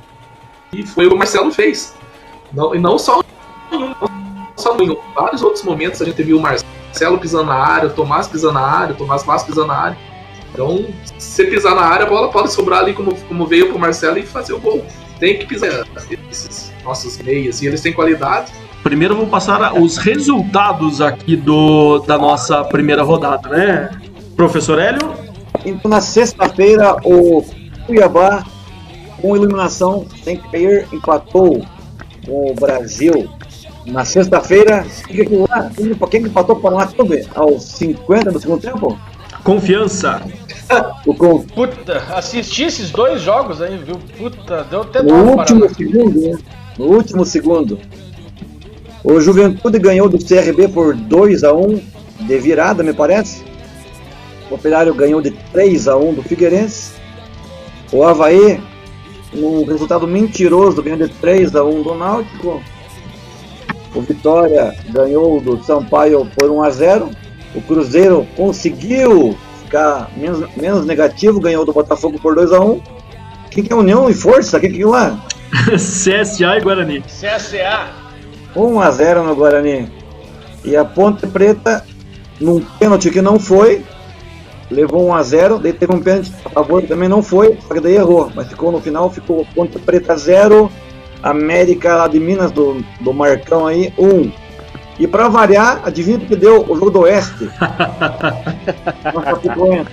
e 0.72 0.86
foi 0.86 1.06
o 1.06 1.08
que 1.08 1.14
o 1.14 1.18
Marcelo 1.18 1.50
fez. 1.52 1.94
Não, 2.52 2.74
e 2.74 2.78
não 2.78 2.98
só 2.98 3.22
só 4.56 4.76
em 4.76 4.96
vários 5.14 5.42
outros 5.42 5.62
momentos 5.62 6.02
a 6.02 6.04
gente 6.04 6.22
viu 6.22 6.36
o 6.36 6.40
Marcelo 6.40 7.18
pisando 7.18 7.44
na 7.44 7.54
área, 7.54 7.88
o 7.88 7.92
Tomás 7.92 8.28
pisando 8.28 8.54
na 8.54 8.66
área, 8.66 8.94
o 8.94 8.96
Tomás 8.96 9.22
Vaz 9.22 9.42
pisando 9.42 9.68
na 9.68 9.76
área. 9.76 9.98
Então, 10.52 10.86
se 11.18 11.44
pisar 11.44 11.74
na 11.74 11.82
área, 11.82 12.04
a 12.04 12.08
bola 12.08 12.30
pode 12.30 12.52
sobrar 12.52 12.80
ali 12.80 12.92
como, 12.92 13.14
como 13.26 13.46
veio 13.46 13.68
pro 13.68 13.78
Marcelo 13.78 14.18
e 14.18 14.22
fazer 14.22 14.52
o 14.52 14.58
gol. 14.58 14.84
Tem 15.18 15.38
que 15.38 15.46
pisar 15.46 15.86
esses 16.30 16.72
nossos 16.82 17.18
meias, 17.18 17.62
e 17.62 17.66
eles 17.66 17.80
têm 17.80 17.92
qualidade. 17.92 18.52
Primeiro 18.82 19.14
vou 19.14 19.26
passar 19.26 19.74
os 19.78 19.98
resultados 19.98 21.00
aqui 21.00 21.36
do, 21.36 21.98
da 22.00 22.16
nossa 22.16 22.64
primeira 22.64 23.02
rodada, 23.02 23.48
né? 23.48 23.90
Professor 24.36 24.78
Hélio? 24.78 25.12
Então, 25.64 25.90
na 25.90 26.00
sexta-feira, 26.00 26.96
o 27.04 27.44
Cuiabá, 27.86 28.44
com 29.20 29.36
iluminação 29.36 30.06
sem 30.24 30.38
cair, 30.38 30.88
empatou 30.92 31.62
com 32.24 32.50
o 32.50 32.54
Brasil 32.54 33.28
na 33.86 34.04
sexta-feira, 34.04 34.86
quem 36.10 36.22
empatou 36.22 36.56
para 36.56 36.84
o 36.84 36.94
clube 36.94 37.26
aos 37.34 37.64
50 37.64 38.30
do 38.30 38.40
segundo 38.40 38.60
tempo? 38.60 38.98
Confiança. 39.44 40.22
O 41.04 41.12
com... 41.12 41.42
Puta, 41.42 41.98
assisti 42.14 42.62
esses 42.62 42.92
dois 42.92 43.20
jogos 43.20 43.60
aí, 43.60 43.76
viu? 43.76 43.96
Puta, 44.16 44.62
deu 44.70 44.82
até 44.82 45.02
No 45.02 45.32
último 45.32 45.68
segundo, 45.68 46.20
né? 46.20 46.38
No 46.78 46.84
último 46.84 47.24
segundo. 47.24 47.76
O 49.02 49.18
Juventude 49.20 49.78
ganhou 49.78 50.08
do 50.08 50.18
CRB 50.18 50.68
por 50.68 50.94
2 50.94 51.42
a 51.44 51.54
1 51.54 51.80
de 52.20 52.38
virada, 52.38 52.82
me 52.82 52.92
parece. 52.92 53.42
O 54.50 54.54
Operário 54.54 54.94
ganhou 54.94 55.22
de 55.22 55.30
3 55.30 55.88
a 55.88 55.96
1 55.96 56.14
do 56.14 56.22
Figueirense. 56.22 56.92
O 57.92 58.04
Havaí, 58.04 58.60
um 59.34 59.64
resultado 59.64 60.06
mentiroso, 60.06 60.82
ganhou 60.82 60.98
de 60.98 61.08
3 61.08 61.56
a 61.56 61.64
1 61.64 61.82
do 61.82 61.94
Náutico. 61.94 62.62
O 63.94 64.00
Vitória 64.02 64.74
ganhou 64.90 65.40
do 65.40 65.62
Sampaio 65.64 66.28
por 66.36 66.50
1 66.50 66.62
a 66.62 66.70
0. 66.70 67.10
O 67.54 67.62
Cruzeiro 67.62 68.26
conseguiu 68.36 69.36
ficar 69.64 70.10
menos, 70.16 70.46
menos 70.56 70.84
negativo, 70.84 71.40
ganhou 71.40 71.64
do 71.64 71.72
Botafogo 71.72 72.18
por 72.20 72.34
2 72.34 72.52
a 72.52 72.60
1. 72.60 72.70
O 72.70 72.82
que, 73.50 73.72
é 73.72 73.74
União 73.74 74.10
e 74.10 74.14
Força? 74.14 74.58
O 74.58 74.60
que, 74.60 74.68
que 74.68 74.82
é 74.82 74.86
lá? 74.86 75.24
CSA 75.74 76.58
e 76.58 76.60
Guarani. 76.60 77.00
CSA. 77.02 77.99
1 78.54 78.80
a 78.80 78.90
0 78.90 79.22
no 79.24 79.34
Guarani. 79.34 79.90
E 80.64 80.76
a 80.76 80.84
Ponte 80.84 81.26
Preta, 81.26 81.84
num 82.40 82.60
pênalti 82.78 83.10
que 83.10 83.22
não 83.22 83.38
foi, 83.38 83.84
levou 84.70 85.06
1 85.08 85.14
a 85.14 85.22
0 85.22 85.58
daí 85.58 85.72
teve 85.72 85.94
um 85.94 86.00
pênalti 86.00 86.32
a 86.44 86.50
favor 86.50 86.82
também 86.82 87.08
não 87.08 87.22
foi, 87.22 87.58
só 87.66 87.74
que 87.74 87.80
daí 87.80 87.94
errou, 87.96 88.30
mas 88.34 88.48
ficou 88.48 88.70
no 88.70 88.80
final, 88.80 89.10
ficou 89.10 89.46
Ponte 89.54 89.78
Preta 89.78 90.16
0, 90.16 90.70
América 91.22 91.96
lá 91.96 92.08
de 92.08 92.20
Minas 92.20 92.50
do, 92.50 92.84
do 93.00 93.12
Marcão 93.12 93.66
aí, 93.66 93.92
1. 93.98 94.32
E 94.98 95.06
pra 95.06 95.28
variar, 95.28 95.80
adivinha 95.84 96.18
o 96.18 96.20
que 96.20 96.36
deu 96.36 96.62
o 96.68 96.74
jogo 96.74 96.90
do 96.90 97.00
Oeste? 97.00 97.44
Em 99.44 99.76
Eu 99.78 99.86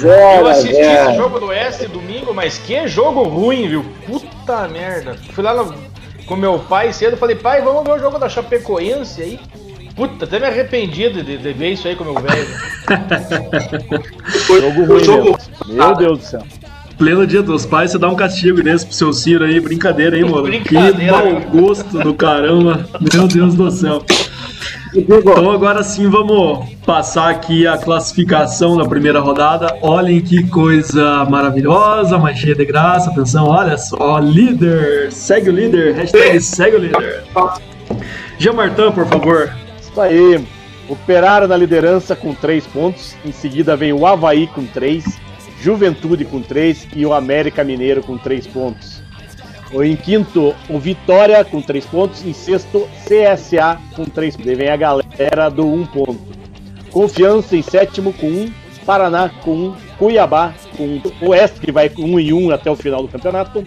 0 0.00 0.46
a 0.46 0.50
assisti 0.50 0.70
esse 0.76 0.82
0. 1.04 1.14
jogo 1.16 1.38
do 1.40 1.46
Oeste 1.46 1.86
domingo, 1.86 2.32
mas 2.34 2.58
que 2.58 2.86
jogo 2.88 3.22
ruim, 3.24 3.68
viu? 3.68 3.84
Puta 4.06 4.66
merda. 4.68 5.16
Fui 5.32 5.42
lá 5.44 5.54
no- 5.54 5.74
com 6.30 6.36
meu 6.36 6.60
pai 6.60 6.92
cedo, 6.92 7.16
falei, 7.16 7.34
pai, 7.34 7.60
vamos 7.60 7.82
ver 7.82 7.90
o 7.90 7.98
jogo 7.98 8.16
da 8.16 8.28
Chapecoense 8.28 9.20
aí. 9.20 9.40
Puta, 9.96 10.24
até 10.24 10.38
me 10.38 10.46
arrependi 10.46 11.10
de, 11.10 11.36
de 11.36 11.52
ver 11.52 11.72
isso 11.72 11.88
aí 11.88 11.96
com 11.96 12.04
meu 12.04 12.14
velho. 12.14 12.46
Foi 14.46 14.60
Jogo 14.60 14.84
ruim 14.84 15.04
jogo. 15.04 15.38
Meu 15.66 15.92
Deus 15.96 16.18
do 16.20 16.24
céu. 16.24 16.42
Pleno 16.96 17.26
dia 17.26 17.42
dos 17.42 17.66
pais, 17.66 17.90
você 17.90 17.98
dá 17.98 18.08
um 18.08 18.14
castigo 18.14 18.62
desse 18.62 18.86
pro 18.86 18.94
seu 18.94 19.12
Ciro 19.12 19.44
aí. 19.44 19.58
Brincadeira 19.58 20.14
aí, 20.14 20.22
mano. 20.22 20.44
Brincadeira, 20.44 20.94
que 20.94 21.10
mau 21.10 21.40
gosto 21.50 21.98
do 21.98 22.14
caramba. 22.14 22.86
Meu 23.12 23.26
Deus 23.26 23.54
do 23.56 23.68
céu. 23.68 24.04
Então 24.94 25.50
agora 25.50 25.82
sim 25.84 26.08
vamos 26.08 26.68
passar 26.84 27.30
aqui 27.30 27.66
a 27.66 27.78
classificação 27.78 28.76
da 28.76 28.84
primeira 28.84 29.20
rodada. 29.20 29.78
Olhem 29.82 30.20
que 30.20 30.48
coisa 30.48 31.24
maravilhosa, 31.26 32.18
mas 32.18 32.38
cheia 32.38 32.54
de 32.54 32.64
graça. 32.64 33.10
Atenção, 33.10 33.46
olha 33.46 33.78
só, 33.78 34.18
líder, 34.18 35.12
segue 35.12 35.50
o 35.50 35.52
líder, 35.52 35.94
hashtag 35.94 36.40
segue 36.40 36.76
o 36.76 36.80
líder. 36.80 37.22
Jean 38.38 38.54
Martin, 38.54 38.90
por 38.92 39.06
favor. 39.06 39.52
Isso 39.80 40.00
aí. 40.00 40.44
Operário 40.88 41.46
na 41.46 41.56
liderança 41.56 42.16
com 42.16 42.34
3 42.34 42.66
pontos. 42.66 43.14
Em 43.24 43.30
seguida 43.30 43.76
vem 43.76 43.92
o 43.92 44.04
Havaí 44.04 44.48
com 44.48 44.66
3, 44.66 45.04
Juventude 45.62 46.24
com 46.24 46.40
3 46.40 46.88
e 46.96 47.06
o 47.06 47.14
América 47.14 47.62
Mineiro 47.62 48.02
com 48.02 48.18
3 48.18 48.48
pontos. 48.48 49.00
Em 49.72 49.94
quinto, 49.94 50.54
o 50.68 50.78
Vitória 50.78 51.44
com 51.44 51.62
3 51.62 51.84
pontos. 51.86 52.24
Em 52.24 52.32
sexto, 52.32 52.88
CSA 53.04 53.78
com 53.94 54.04
3 54.04 54.36
pontos. 54.36 54.46
Daí 54.46 54.56
vem 54.56 54.68
a 54.68 54.76
galera 54.76 55.48
do 55.48 55.66
1 55.66 55.86
ponto. 55.86 56.20
Confiança 56.90 57.56
em 57.56 57.62
sétimo 57.62 58.12
com 58.12 58.26
1. 58.26 58.52
Paraná 58.84 59.30
com 59.44 59.52
1. 59.52 59.74
Cuiabá 59.98 60.52
com 60.76 60.84
1. 60.84 61.28
Oeste 61.28 61.60
que 61.60 61.70
vai 61.70 61.88
com 61.88 62.02
1 62.02 62.20
e 62.20 62.32
1 62.32 62.50
até 62.50 62.70
o 62.70 62.76
final 62.76 63.02
do 63.02 63.08
campeonato. 63.08 63.64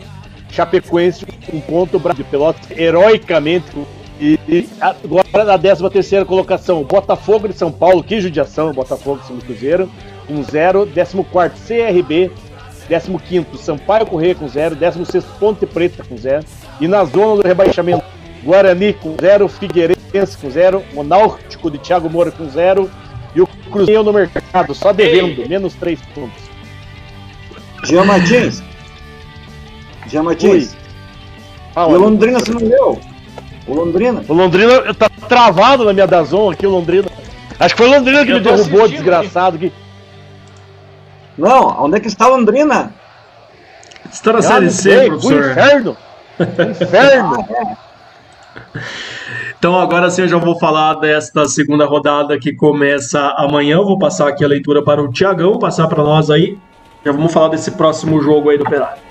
Chapecoense 0.52 1.26
com 1.26 1.58
1 1.58 1.62
ponto. 1.62 2.00
Brasil 2.00 2.24
de 2.24 2.30
Pelotas 2.30 2.72
heroicamente 2.72 3.72
e, 4.20 4.40
e 4.48 4.70
agora 4.80 5.44
na 5.44 5.58
13 5.58 5.90
terceira 5.90 6.26
colocação, 6.26 6.84
Botafogo 6.84 7.48
de 7.48 7.56
São 7.56 7.72
Paulo, 7.72 8.04
que 8.04 8.22
judiação, 8.22 8.72
Botafogo 8.72 9.20
de 9.20 9.28
São 9.28 9.38
Cruzeiro, 9.38 9.90
com 10.28 10.42
0, 10.42 10.88
14 10.88 11.56
CRB, 11.68 12.32
15 12.88 13.46
Sampaio 13.58 14.06
Correia 14.06 14.36
com 14.36 14.48
0, 14.48 14.76
16 14.76 15.24
Ponte 15.40 15.66
Preta 15.66 16.04
com 16.04 16.18
0, 16.18 16.44
e 16.80 16.88
na 16.88 17.04
zona 17.06 17.42
do 17.42 17.48
rebaixamento, 17.48 18.04
Guarani 18.44 18.94
com 18.94 19.16
0, 19.20 19.48
Figueirense 19.48 20.38
com 20.40 20.50
0, 20.50 20.84
o 20.96 21.04
Náutico 21.04 21.72
de 21.72 21.78
Thiago 21.78 22.10
Moura 22.10 22.32
com 22.32 22.50
0, 22.50 22.90
e 23.36 23.42
o 23.42 23.48
Cruzeiro 23.72 24.04
no 24.04 24.14
mercado, 24.14 24.76
só 24.76 24.94
devendo, 24.94 25.48
menos 25.48 25.74
3 25.76 26.00
pontos. 26.14 26.44
Jean 27.86 28.06
Martins. 28.06 28.64
Jean 30.08 30.24
Martins. 30.24 30.76
Ah, 31.76 31.88
E 31.90 31.94
o 31.94 31.98
Londrina 31.98 32.40
se 32.40 32.52
não 32.52 32.62
deu? 32.62 33.00
O 33.66 33.74
Londrina? 33.74 34.24
o 34.28 34.34
Londrina 34.34 34.94
tá 34.94 35.10
travado 35.28 35.86
na 35.86 35.94
minha 35.94 36.06
Dazon 36.06 36.52
aqui, 36.52 36.68
o 36.68 36.70
Londrina. 36.70 37.08
Acho 37.60 37.76
que 37.76 37.82
foi 37.82 37.92
o 37.92 37.98
Londrina 37.98 38.26
que 38.26 38.32
Eu 38.32 38.36
me 38.36 38.42
derrubou, 38.42 38.88
desgraçado. 38.88 39.58
Que... 39.58 39.72
Não, 41.38 41.84
onde 41.84 41.98
é 41.98 42.00
que 42.00 42.08
está 42.08 42.26
a 42.26 42.30
Londrina? 42.30 42.94
Você 44.10 44.24
tá 44.24 44.34
na 44.34 44.40
Ah, 44.40 44.42
série 44.44 44.70
C, 44.70 44.82
sei, 44.82 45.08
professor. 45.10 45.52
inferno! 45.52 45.98
Inferno! 46.70 47.48
Então 49.58 49.80
agora 49.80 50.12
sim 50.12 50.24
eu 50.24 50.28
já 50.28 50.38
vou 50.38 50.60
falar 50.60 50.96
desta 50.96 51.46
segunda 51.46 51.86
rodada 51.86 52.38
que 52.38 52.54
começa 52.54 53.34
amanhã. 53.38 53.78
Eu 53.78 53.86
vou 53.86 53.98
passar 53.98 54.28
aqui 54.28 54.44
a 54.44 54.48
leitura 54.48 54.84
para 54.84 55.02
o 55.02 55.10
Tiagão, 55.10 55.58
passar 55.58 55.88
para 55.88 56.04
nós 56.04 56.30
aí. 56.30 56.58
Já 57.06 57.14
vamos 57.14 57.32
falar 57.32 57.48
desse 57.48 57.72
próximo 57.72 58.22
jogo 58.22 58.50
aí 58.50 58.58
do 58.58 58.66
Operário. 58.66 59.02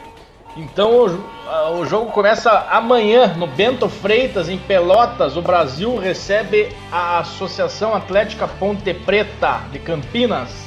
Então 0.55 1.07
o, 1.07 1.25
ah, 1.49 1.71
o 1.71 1.87
jogo 1.87 2.11
começa 2.13 2.67
amanhã 2.71 3.29
no 3.35 3.47
Bento 3.47 3.89
Freitas, 3.89 4.51
em 4.51 4.59
Pelotas. 4.59 5.39
O 5.39 5.43
Brasil 5.43 5.97
recebe 5.97 6.69
a 6.93 7.21
Associação 7.21 7.95
Atlética 7.95 8.47
Ponte 8.47 8.93
Preta 8.93 9.61
de 9.73 9.79
Campinas. 9.79 10.62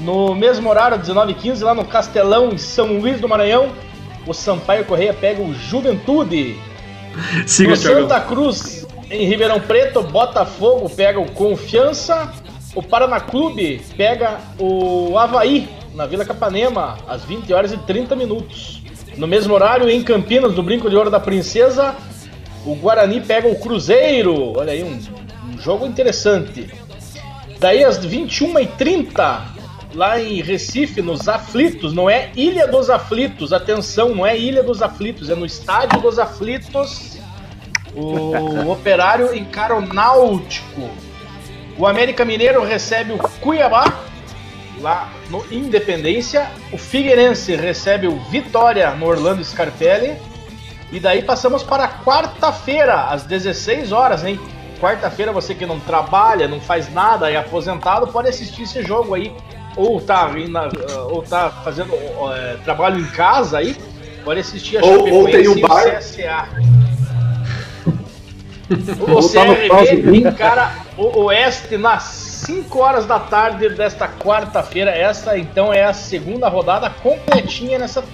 No 0.00 0.34
mesmo 0.34 0.68
horário, 0.68 0.98
19h15, 0.98 1.62
lá 1.62 1.74
no 1.74 1.84
Castelão, 1.84 2.50
em 2.50 2.58
São 2.58 2.98
Luís 2.98 3.20
do 3.20 3.28
Maranhão, 3.28 3.70
o 4.26 4.32
Sampaio 4.32 4.84
Correia 4.84 5.12
pega 5.12 5.42
o 5.42 5.52
Juventude. 5.54 6.58
Siga, 7.46 7.70
No. 7.70 7.76
Santa 7.76 8.20
Cruz, 8.20 8.86
em 9.10 9.26
Ribeirão 9.26 9.60
Preto, 9.60 10.02
Botafogo 10.02 10.88
pega 10.88 11.20
o 11.20 11.30
Confiança. 11.32 12.32
O 12.74 12.82
Paraná 12.82 13.18
Clube 13.20 13.82
pega 13.96 14.38
o 14.58 15.18
Havaí, 15.18 15.68
na 15.94 16.06
Vila 16.06 16.24
Capanema, 16.24 16.96
às 17.08 17.24
20 17.24 17.52
horas 17.52 17.72
e 17.72 17.76
30 17.76 18.14
minutos. 18.14 18.80
No 19.16 19.26
mesmo 19.26 19.52
horário, 19.52 19.90
em 19.90 20.02
Campinas, 20.02 20.54
no 20.54 20.62
Brinco 20.62 20.88
de 20.88 20.96
Ouro 20.96 21.10
da 21.10 21.18
Princesa, 21.18 21.94
o 22.64 22.74
Guarani 22.76 23.20
pega 23.20 23.48
o 23.48 23.56
Cruzeiro. 23.58 24.56
Olha 24.56 24.72
aí, 24.72 24.84
um, 24.84 24.98
um 25.52 25.58
jogo 25.60 25.84
interessante. 25.84 26.70
Daí 27.58 27.82
às 27.84 27.98
21h30, 27.98 29.40
lá 29.94 30.20
em 30.20 30.40
Recife, 30.40 31.02
nos 31.02 31.28
Aflitos, 31.28 31.92
não 31.92 32.08
é 32.08 32.30
Ilha 32.36 32.66
dos 32.66 32.90
Aflitos, 32.90 33.52
atenção, 33.52 34.14
não 34.14 34.26
é 34.26 34.36
Ilha 34.36 34.62
dos 34.62 34.82
Aflitos, 34.82 35.30
é 35.30 35.34
no 35.34 35.46
Estádio 35.46 36.00
dos 36.00 36.18
Aflitos. 36.18 37.18
O 37.94 38.70
Operário 38.70 39.34
encara 39.34 39.76
o 39.76 39.80
Náutico. 39.80 40.88
O 41.76 41.86
América 41.86 42.24
Mineiro 42.24 42.62
recebe 42.64 43.12
o 43.12 43.18
Cuiabá, 43.40 44.02
lá 44.80 45.10
no 45.28 45.44
Independência. 45.50 46.50
O 46.72 46.78
Figueirense 46.78 47.56
recebe 47.56 48.06
o 48.06 48.16
Vitória 48.30 48.90
no 48.92 49.06
Orlando 49.06 49.44
Scarpelli. 49.44 50.16
E 50.92 50.98
daí 50.98 51.22
passamos 51.22 51.62
para 51.62 51.88
quarta-feira, 51.88 53.04
às 53.04 53.22
16 53.22 53.92
horas, 53.92 54.24
hein? 54.24 54.40
Quarta-feira, 54.80 55.30
você 55.30 55.54
que 55.54 55.64
não 55.64 55.78
trabalha, 55.78 56.48
não 56.48 56.60
faz 56.60 56.92
nada, 56.92 57.30
é 57.30 57.36
aposentado, 57.36 58.08
pode 58.08 58.28
assistir 58.28 58.62
esse 58.62 58.82
jogo 58.82 59.14
aí. 59.14 59.32
Ou 59.76 60.00
tá, 60.00 60.30
indo 60.36 60.50
na- 60.50 60.68
ou 61.10 61.22
tá 61.22 61.50
fazendo 61.64 61.94
é, 62.34 62.56
trabalho 62.64 63.00
em 63.00 63.06
casa 63.06 63.58
aí, 63.58 63.76
pode 64.24 64.40
assistir 64.40 64.78
a 64.78 64.84
Ou- 64.84 65.12
ou 65.12 65.28
tem 65.30 65.48
um 65.48 65.52
o 65.52 65.60
bar. 65.60 65.84
CSA. 65.98 66.48
O 69.00 69.20
CRB 69.28 70.18
encara 70.18 70.70
o 70.96 71.22
Oeste 71.24 71.76
nas 71.76 72.04
5 72.04 72.78
horas 72.78 73.04
da 73.04 73.18
tarde 73.18 73.68
desta 73.70 74.06
quarta-feira. 74.06 74.92
Essa 74.92 75.36
então 75.36 75.72
é 75.74 75.82
a 75.84 75.92
segunda 75.92 76.48
rodada 76.48 76.88
completinha 76.88 77.80
nessa 77.80 78.04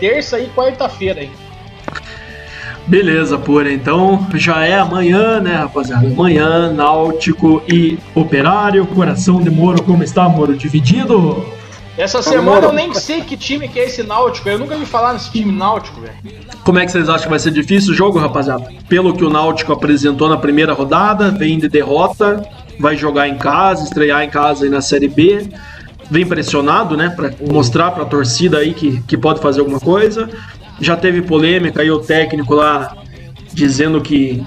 terça 0.00 0.40
e 0.40 0.48
quarta-feira, 0.48 1.22
hein? 1.22 1.30
Beleza, 2.90 3.38
pura. 3.38 3.72
Então 3.72 4.26
já 4.34 4.66
é 4.66 4.76
amanhã, 4.76 5.38
né, 5.38 5.54
rapaziada? 5.54 6.08
Amanhã, 6.08 6.72
Náutico 6.72 7.62
e 7.68 7.96
Operário. 8.16 8.84
Coração 8.84 9.40
de 9.40 9.48
Moro, 9.48 9.80
como 9.84 10.02
está, 10.02 10.28
Moro? 10.28 10.56
Dividido? 10.56 11.46
Essa 11.96 12.20
semana 12.20 12.66
eu 12.66 12.72
nem 12.72 12.92
sei 12.92 13.20
que 13.20 13.36
time 13.36 13.68
que 13.68 13.78
é 13.78 13.84
esse 13.84 14.02
Náutico. 14.02 14.48
Eu 14.48 14.58
nunca 14.58 14.74
ouvi 14.74 14.86
falar 14.86 15.12
nesse 15.12 15.30
time 15.30 15.52
Náutico, 15.52 16.00
velho. 16.00 16.16
Como 16.64 16.80
é 16.80 16.84
que 16.84 16.90
vocês 16.90 17.08
acham 17.08 17.22
que 17.22 17.30
vai 17.30 17.38
ser 17.38 17.52
difícil 17.52 17.92
o 17.92 17.94
jogo, 17.94 18.18
rapaziada? 18.18 18.66
Pelo 18.88 19.14
que 19.14 19.24
o 19.24 19.30
Náutico 19.30 19.72
apresentou 19.72 20.28
na 20.28 20.36
primeira 20.36 20.72
rodada, 20.72 21.30
vem 21.30 21.60
de 21.60 21.68
derrota, 21.68 22.44
vai 22.80 22.96
jogar 22.96 23.28
em 23.28 23.38
casa, 23.38 23.84
estrear 23.84 24.24
em 24.24 24.30
casa 24.30 24.64
aí 24.64 24.70
na 24.70 24.80
Série 24.80 25.08
B. 25.08 25.48
Vem 26.10 26.26
pressionado, 26.26 26.96
né, 26.96 27.08
Pra 27.08 27.30
mostrar 27.48 27.92
pra 27.92 28.04
torcida 28.04 28.58
aí 28.58 28.74
que, 28.74 29.00
que 29.02 29.16
pode 29.16 29.40
fazer 29.40 29.60
alguma 29.60 29.78
coisa. 29.78 30.28
Já 30.80 30.96
teve 30.96 31.22
polêmica 31.22 31.82
aí 31.82 31.90
o 31.90 31.98
técnico 31.98 32.54
lá 32.54 32.96
dizendo 33.52 34.00
que 34.00 34.44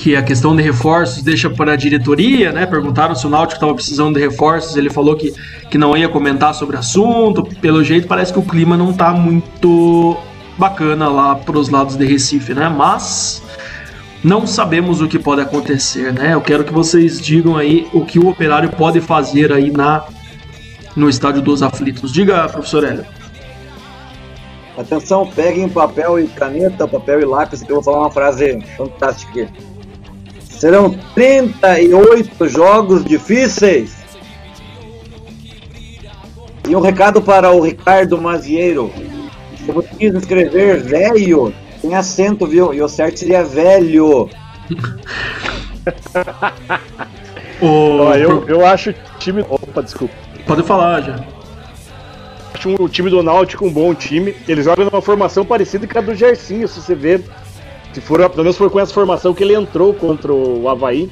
que 0.00 0.16
a 0.16 0.22
questão 0.22 0.56
de 0.56 0.62
reforços 0.62 1.22
deixa 1.22 1.50
para 1.50 1.74
a 1.74 1.76
diretoria, 1.76 2.52
né? 2.52 2.64
Perguntaram 2.64 3.14
se 3.14 3.26
o 3.26 3.28
Náutico 3.28 3.56
estava 3.56 3.74
precisando 3.74 4.14
de 4.14 4.20
reforços, 4.20 4.74
ele 4.74 4.88
falou 4.88 5.14
que, 5.14 5.30
que 5.70 5.76
não 5.76 5.94
ia 5.94 6.08
comentar 6.08 6.54
sobre 6.54 6.74
o 6.74 6.78
assunto. 6.78 7.42
Pelo 7.60 7.84
jeito, 7.84 8.08
parece 8.08 8.32
que 8.32 8.38
o 8.38 8.42
clima 8.42 8.78
não 8.78 8.94
tá 8.94 9.12
muito 9.12 10.16
bacana 10.56 11.06
lá 11.06 11.34
para 11.34 11.58
os 11.58 11.68
lados 11.68 11.96
de 11.96 12.06
Recife, 12.06 12.54
né? 12.54 12.66
Mas 12.70 13.42
não 14.24 14.46
sabemos 14.46 15.02
o 15.02 15.06
que 15.06 15.18
pode 15.18 15.42
acontecer, 15.42 16.14
né? 16.14 16.32
Eu 16.32 16.40
quero 16.40 16.64
que 16.64 16.72
vocês 16.72 17.20
digam 17.20 17.58
aí 17.58 17.86
o 17.92 18.02
que 18.02 18.18
o 18.18 18.26
Operário 18.26 18.70
pode 18.70 19.02
fazer 19.02 19.52
aí 19.52 19.70
na 19.70 20.02
no 20.96 21.10
estádio 21.10 21.42
dos 21.42 21.62
aflitos. 21.62 22.10
Diga, 22.10 22.48
professor 22.48 22.84
Hélio. 22.84 23.04
Atenção, 24.80 25.26
peguem 25.26 25.68
papel 25.68 26.18
e 26.18 26.26
caneta, 26.26 26.88
papel 26.88 27.20
e 27.20 27.24
lápis, 27.24 27.62
que 27.62 27.70
eu 27.70 27.76
vou 27.76 27.84
falar 27.84 28.00
uma 28.00 28.10
frase 28.10 28.60
fantástica 28.76 29.42
aqui. 29.42 29.52
Serão 30.42 30.90
38 31.14 32.48
jogos 32.48 33.04
difíceis. 33.04 33.94
E 36.68 36.74
um 36.74 36.80
recado 36.80 37.20
para 37.20 37.50
o 37.50 37.60
Ricardo 37.60 38.20
Mazieiro. 38.20 38.90
Se 39.58 39.70
você 39.70 39.88
quis 39.98 40.14
escrever 40.14 40.82
velho, 40.82 41.52
tem 41.82 41.94
acento, 41.94 42.46
viu? 42.46 42.72
E 42.72 42.80
o 42.80 42.88
certo 42.88 43.18
seria 43.18 43.44
velho. 43.44 44.30
Ó, 47.60 48.14
eu, 48.14 48.48
eu 48.48 48.64
acho 48.64 48.90
o 48.90 48.94
time. 49.18 49.44
Opa, 49.48 49.82
desculpa. 49.82 50.14
Pode 50.46 50.62
falar 50.62 51.02
já. 51.02 51.39
Acho 52.60 52.76
o 52.78 52.90
time 52.90 53.08
do 53.08 53.22
Náutico 53.22 53.64
um 53.64 53.72
bom 53.72 53.94
time. 53.94 54.36
Eles 54.46 54.66
jogam 54.66 54.84
numa 54.84 55.00
formação 55.00 55.46
parecida 55.46 55.86
com 55.86 55.98
a 55.98 56.02
do 56.02 56.14
Gersinho, 56.14 56.68
se 56.68 56.78
você 56.78 56.94
ver. 56.94 57.24
Se 57.94 58.02
for, 58.02 58.18
pelo 58.28 58.42
menos 58.42 58.58
foi 58.58 58.68
com 58.68 58.78
essa 58.78 58.92
formação 58.92 59.32
que 59.32 59.42
ele 59.42 59.54
entrou 59.54 59.94
contra 59.94 60.30
o 60.30 60.68
Havaí. 60.68 61.10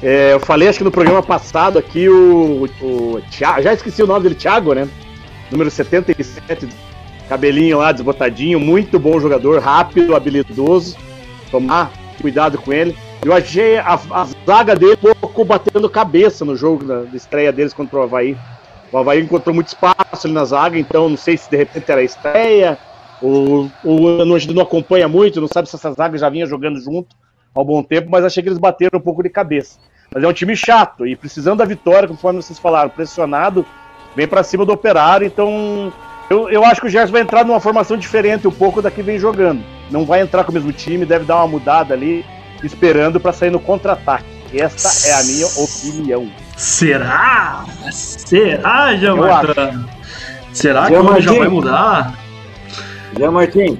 É, 0.00 0.34
eu 0.34 0.38
falei, 0.38 0.68
acho 0.68 0.78
que 0.78 0.84
no 0.84 0.92
programa 0.92 1.20
passado 1.20 1.80
aqui, 1.80 2.08
o, 2.08 2.68
o 2.80 3.20
Thiago, 3.28 3.62
já 3.62 3.72
esqueci 3.72 4.04
o 4.04 4.06
nome 4.06 4.22
dele, 4.22 4.36
Thiago, 4.36 4.72
né? 4.72 4.88
Número 5.50 5.68
77, 5.68 6.68
cabelinho 7.28 7.78
lá, 7.78 7.90
desbotadinho, 7.90 8.60
muito 8.60 9.00
bom 9.00 9.18
jogador, 9.18 9.60
rápido, 9.60 10.14
habilidoso. 10.14 10.96
Tomar 11.50 11.90
cuidado 12.20 12.56
com 12.56 12.72
ele. 12.72 12.96
Eu 13.24 13.32
achei 13.32 13.78
a, 13.78 13.98
a 14.12 14.28
zaga 14.46 14.76
dele 14.76 14.96
um 15.04 15.14
pouco 15.14 15.44
batendo 15.44 15.90
cabeça 15.90 16.44
no 16.44 16.54
jogo 16.54 16.84
da, 16.84 17.00
da 17.00 17.16
estreia 17.16 17.50
deles 17.50 17.74
contra 17.74 17.98
o 17.98 18.02
Havaí. 18.02 18.36
O 18.90 18.98
Havaí 18.98 19.20
encontrou 19.20 19.54
muito 19.54 19.68
espaço 19.68 20.26
ali 20.26 20.32
na 20.32 20.44
zaga, 20.44 20.78
então 20.78 21.08
não 21.08 21.16
sei 21.16 21.36
se 21.36 21.50
de 21.50 21.56
repente 21.56 21.90
era 21.90 22.00
a 22.00 22.04
estreia, 22.04 22.78
ou, 23.20 23.70
ou 23.84 24.34
a 24.34 24.38
gente 24.38 24.54
não 24.54 24.62
acompanha 24.62 25.08
muito, 25.08 25.40
não 25.40 25.48
sabe 25.48 25.68
se 25.68 25.76
essa 25.76 25.92
zaga 25.92 26.16
já 26.16 26.28
vinha 26.28 26.46
jogando 26.46 26.80
junto 26.80 27.14
há 27.54 27.60
um 27.60 27.64
bom 27.64 27.82
tempo, 27.82 28.08
mas 28.10 28.24
achei 28.24 28.42
que 28.42 28.48
eles 28.48 28.58
bateram 28.58 28.98
um 28.98 29.02
pouco 29.02 29.22
de 29.22 29.28
cabeça. 29.28 29.78
Mas 30.12 30.22
é 30.22 30.28
um 30.28 30.32
time 30.32 30.56
chato 30.56 31.06
e 31.06 31.14
precisando 31.14 31.58
da 31.58 31.64
vitória, 31.64 32.08
conforme 32.08 32.42
vocês 32.42 32.58
falaram, 32.58 32.88
pressionado, 32.88 33.66
vem 34.16 34.26
pra 34.26 34.42
cima 34.42 34.64
do 34.64 34.72
operário, 34.72 35.26
então 35.26 35.92
eu, 36.30 36.48
eu 36.48 36.64
acho 36.64 36.80
que 36.80 36.86
o 36.86 36.90
Gerson 36.90 37.12
vai 37.12 37.22
entrar 37.22 37.44
numa 37.44 37.60
formação 37.60 37.96
diferente 37.96 38.48
um 38.48 38.52
pouco 38.52 38.80
da 38.80 38.90
que 38.90 39.02
vem 39.02 39.18
jogando. 39.18 39.62
Não 39.90 40.04
vai 40.04 40.20
entrar 40.20 40.44
com 40.44 40.50
o 40.50 40.54
mesmo 40.54 40.72
time, 40.72 41.04
deve 41.04 41.24
dar 41.24 41.36
uma 41.36 41.48
mudada 41.48 41.94
ali, 41.94 42.24
esperando 42.62 43.20
pra 43.20 43.32
sair 43.32 43.50
no 43.50 43.60
contra-ataque. 43.60 44.26
Essa 44.54 45.08
é 45.08 45.12
a 45.12 45.24
minha 45.24 45.46
opinião. 45.46 46.47
Será? 46.58 47.64
Será, 47.92 48.90
Martin? 49.16 49.86
Será 50.52 50.86
que 50.86 50.92
Jean 50.92 51.02
o 51.02 51.20
já 51.20 51.32
vai 51.32 51.48
mudar? 51.48 52.18
Jean 53.16 53.30
Martin, 53.30 53.78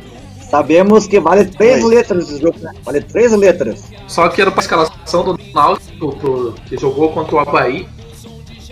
sabemos 0.49 1.09
que 1.09 1.19
vale 1.19 1.45
três 1.47 1.83
Oi. 1.83 1.97
letras 1.97 2.31
esse 2.31 2.41
jogo, 2.41 2.57
né? 2.61 2.71
Vale 2.85 3.01
três 3.01 3.33
letras. 3.33 3.91
Só 4.07 4.29
que 4.29 4.41
era 4.41 4.53
pra 4.53 4.61
escalação 4.61 5.25
do 5.25 5.37
Náutico, 5.53 6.17
pro- 6.17 6.55
que 6.67 6.77
jogou 6.79 7.13
contra 7.13 7.35
o 7.35 7.39
Havaí. 7.41 7.89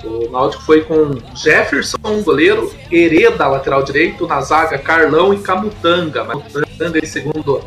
O 0.05 0.31
Náutico 0.31 0.63
foi 0.63 0.83
com 0.83 1.19
Jefferson, 1.35 1.99
goleiro, 2.23 2.73
Hereda, 2.93 3.49
lateral 3.49 3.83
direito, 3.83 4.25
na 4.29 4.41
zaga 4.41 4.79
Carlão 4.79 5.35
e 5.35 5.39
Camutanga. 5.39 6.23
Mas 6.23 6.53
Camutanga, 6.53 6.99
em 7.01 7.07
segundo 7.07 7.61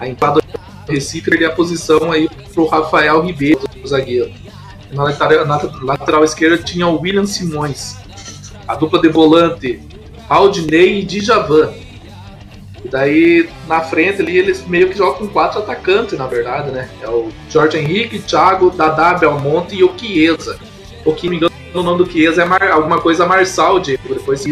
a 0.00 0.08
entrada 0.08 0.40
do 0.40 0.92
Recife, 0.92 1.30
ele 1.32 1.44
é 1.44 1.46
a 1.46 1.52
posição 1.52 2.10
aí 2.10 2.28
pro 2.52 2.66
Rafael 2.66 3.20
Ribeiro, 3.22 3.60
o 3.84 3.86
zagueiro. 3.86 4.32
Na 4.92 5.04
lateral, 5.04 5.46
na 5.46 5.60
lateral 5.82 6.24
esquerda 6.24 6.58
tinha 6.58 6.86
o 6.86 7.00
William 7.00 7.26
Simões. 7.26 7.96
A 8.66 8.74
dupla 8.74 9.00
de 9.00 9.08
volante, 9.08 9.80
Aldinei 10.28 11.00
e 11.00 11.04
Djavan. 11.04 11.72
E 12.84 12.88
daí, 12.88 13.48
na 13.68 13.80
frente 13.82 14.22
ali, 14.22 14.38
eles 14.38 14.66
meio 14.66 14.88
que 14.88 14.96
jogam 14.96 15.18
com 15.18 15.28
quatro 15.28 15.58
atacantes, 15.60 16.18
na 16.18 16.26
verdade, 16.26 16.70
né? 16.70 16.88
É 17.02 17.08
o 17.08 17.28
Jorge 17.50 17.76
Henrique, 17.78 18.18
Thiago, 18.20 18.70
Dadá, 18.70 19.14
Belmonte 19.14 19.74
e 19.76 19.84
o 19.84 19.92
Chiesa. 19.98 20.58
O 21.04 21.12
que 21.12 21.28
me 21.28 21.36
engano, 21.36 21.52
o 21.74 21.82
nome 21.82 21.98
do 22.04 22.10
Chiesa 22.10 22.42
é 22.42 22.44
Mar- 22.44 22.70
alguma 22.70 23.00
coisa 23.00 23.26
Marçal, 23.26 23.78
Diego. 23.80 24.14
Depois 24.14 24.40
se- 24.40 24.50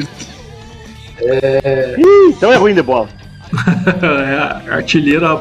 Ih, 1.98 2.29
então 2.29 2.53
é 2.53 2.57
ruim 2.57 2.74
de 2.74 2.83
bola. 2.83 3.09
é, 4.68 4.70
artilheira. 4.72 5.40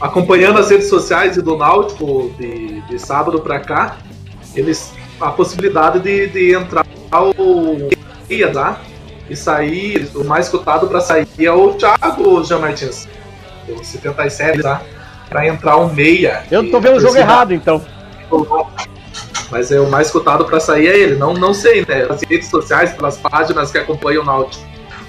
Acompanhando 0.00 0.58
as 0.58 0.70
redes 0.70 0.88
sociais 0.88 1.36
e 1.36 1.42
do 1.42 1.56
Náutico 1.56 2.32
de, 2.38 2.80
de 2.82 2.98
sábado 2.98 3.40
pra 3.40 3.60
cá, 3.60 3.96
eles 4.54 4.92
a 5.20 5.30
possibilidade 5.30 6.00
de, 6.00 6.28
de 6.28 6.54
entrar 6.54 6.86
o 7.12 7.88
Meia, 8.28 8.52
tá? 8.52 8.80
E 9.28 9.36
sair, 9.36 10.10
o 10.14 10.24
mais 10.24 10.48
cotado 10.48 10.86
pra 10.86 11.00
sair 11.00 11.26
é 11.38 11.50
o 11.50 11.74
Thiago 11.74 12.44
Jean 12.44 12.58
Martins, 12.58 13.08
o 13.68 13.84
77, 13.84 14.62
tá? 14.62 14.82
Pra 15.28 15.46
entrar 15.46 15.76
o 15.76 15.92
meia. 15.92 16.44
Eu 16.50 16.70
tô 16.70 16.80
vendo 16.80 16.96
o 16.96 17.00
jogo 17.00 17.16
errado, 17.16 17.52
então. 17.52 17.84
Mas 19.50 19.70
é 19.70 19.78
o 19.78 19.90
mais 19.90 20.10
cotado 20.10 20.46
pra 20.46 20.58
sair 20.58 20.86
é 20.86 20.98
ele. 20.98 21.16
Não, 21.16 21.34
não 21.34 21.52
sei, 21.52 21.84
né? 21.86 22.06
As 22.08 22.22
redes 22.22 22.48
sociais, 22.48 22.92
pelas 22.92 23.18
páginas 23.18 23.70
que 23.70 23.76
acompanham 23.76 24.22
o 24.22 24.26
Náutico. 24.26 24.64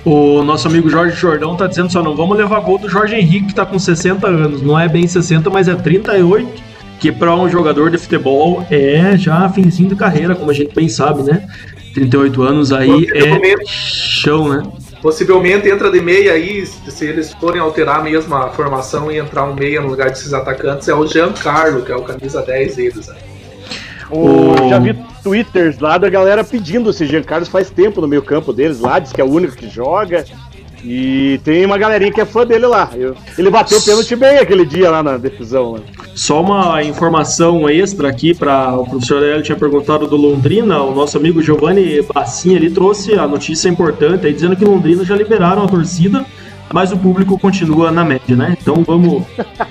O 0.05 0.43
nosso 0.43 0.67
amigo 0.67 0.89
Jorge 0.89 1.15
Jordão 1.15 1.55
tá 1.55 1.67
dizendo 1.67 1.91
só 1.91 2.01
não 2.01 2.15
vamos 2.15 2.37
levar 2.37 2.59
gol 2.61 2.77
do 2.77 2.89
Jorge 2.89 3.15
Henrique, 3.15 3.47
que 3.47 3.55
tá 3.55 3.65
com 3.65 3.77
60 3.77 4.25
anos. 4.27 4.61
Não 4.61 4.79
é 4.79 4.87
bem 4.87 5.05
60, 5.07 5.49
mas 5.49 5.67
é 5.67 5.75
38. 5.75 6.69
Que 6.99 7.11
pra 7.11 7.33
um 7.33 7.47
jogador 7.49 7.89
de 7.89 7.97
futebol 7.97 8.65
é 8.69 9.17
já 9.17 9.47
finzinho 9.49 9.89
de 9.89 9.95
carreira, 9.95 10.35
como 10.35 10.51
a 10.51 10.53
gente 10.53 10.73
bem 10.75 10.89
sabe, 10.89 11.23
né? 11.23 11.47
38 11.93 12.41
anos 12.43 12.71
aí 12.73 13.07
é 13.13 13.55
chão, 13.65 14.49
né? 14.49 14.63
Possivelmente 15.01 15.69
entra 15.69 15.89
de 15.89 16.01
meia 16.01 16.33
aí, 16.33 16.65
se 16.65 17.05
eles 17.05 17.31
forem 17.31 17.61
alterar 17.61 18.03
mesmo 18.03 18.35
a 18.35 18.49
formação 18.49 19.09
e 19.09 19.17
entrar 19.17 19.45
um 19.45 19.55
meia 19.55 19.79
no 19.79 19.87
lugar 19.87 20.09
desses 20.09 20.33
atacantes, 20.33 20.89
é 20.89 20.93
o 20.93 21.07
Giancarlo, 21.07 21.83
que 21.83 21.91
é 21.91 21.95
o 21.95 22.01
camisa 22.01 22.41
10 22.41 22.75
deles. 22.75 23.07
né? 23.07 23.15
O- 24.11 24.51
O- 24.65 24.69
Já 24.69 24.79
vi 24.79 24.95
twitters 25.23 25.79
lá 25.79 25.97
da 25.97 26.09
galera 26.09 26.43
pedindo 26.43 26.89
esse 26.89 27.05
Jean 27.05 27.23
Carlos 27.23 27.47
faz 27.49 27.69
tempo 27.69 28.01
no 28.01 28.07
meio 28.07 28.21
campo 28.21 28.51
deles 28.53 28.79
lá, 28.79 28.99
diz 28.99 29.11
que 29.13 29.21
é 29.21 29.23
o 29.23 29.29
único 29.31 29.55
que 29.55 29.69
joga. 29.69 30.25
E 30.81 31.41
tem 31.43 31.65
uma 31.65 31.77
galerinha 31.77 32.09
que 32.09 32.21
é 32.21 32.25
fã 32.25 32.45
dele 32.47 32.65
lá. 32.65 32.89
Ele 33.37 33.49
bateu 33.49 33.77
o 33.77 33.81
pênalti 33.83 34.15
bem 34.15 34.37
aquele 34.37 34.65
dia 34.65 34.89
lá 34.89 35.03
na 35.03 35.17
decisão. 35.17 35.73
Né? 35.73 35.81
Só 36.15 36.39
uma 36.41 36.81
informação 36.81 37.69
extra 37.69 38.07
aqui 38.07 38.33
para 38.33 38.77
o 38.77 38.85
professor 38.87 39.21
Hélio 39.21 39.43
tinha 39.43 39.57
perguntado 39.57 40.07
do 40.07 40.15
Londrina, 40.15 40.81
o 40.81 40.95
nosso 40.95 41.17
amigo 41.17 41.41
Giovanni 41.41 42.01
Bassin 42.13 42.53
ele 42.55 42.69
trouxe 42.71 43.13
a 43.19 43.27
notícia 43.27 43.67
importante 43.67 44.25
aí 44.25 44.33
dizendo 44.33 44.55
que 44.55 44.63
Londrina 44.63 45.03
já 45.03 45.17
liberaram 45.17 45.63
a 45.63 45.67
torcida, 45.67 46.25
mas 46.73 46.93
o 46.93 46.97
público 46.97 47.37
continua 47.37 47.91
na 47.91 48.05
média, 48.05 48.37
né? 48.37 48.55
Então 48.61 48.81
vamos 48.87 49.23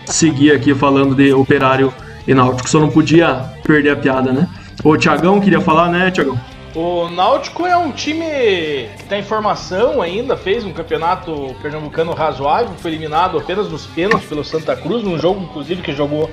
seguir 0.04 0.52
aqui 0.52 0.74
falando 0.74 1.14
de 1.14 1.32
Operário 1.32 1.90
e 2.28 2.34
Náutico, 2.34 2.68
só 2.68 2.78
não 2.78 2.90
podia 2.90 3.36
perder 3.64 3.90
a 3.90 3.96
piada, 3.96 4.30
né? 4.30 4.46
O 4.84 4.94
Tiagão 4.98 5.40
queria 5.40 5.62
falar, 5.62 5.90
né, 5.90 6.10
Tiagão? 6.10 6.38
O 6.74 7.08
Náutico 7.08 7.66
é 7.66 7.74
um 7.74 7.90
time 7.90 8.26
que 8.96 9.02
está 9.02 9.18
em 9.18 9.22
formação 9.22 10.02
ainda, 10.02 10.36
fez 10.36 10.62
um 10.62 10.72
campeonato 10.72 11.56
pernambucano 11.62 12.12
razoável, 12.12 12.74
foi 12.76 12.90
eliminado 12.90 13.38
apenas 13.38 13.70
nos 13.70 13.86
pênaltis 13.86 14.28
pelo 14.28 14.44
Santa 14.44 14.76
Cruz, 14.76 15.02
num 15.02 15.18
jogo 15.18 15.40
inclusive 15.40 15.80
que 15.80 15.94
jogou 15.94 16.30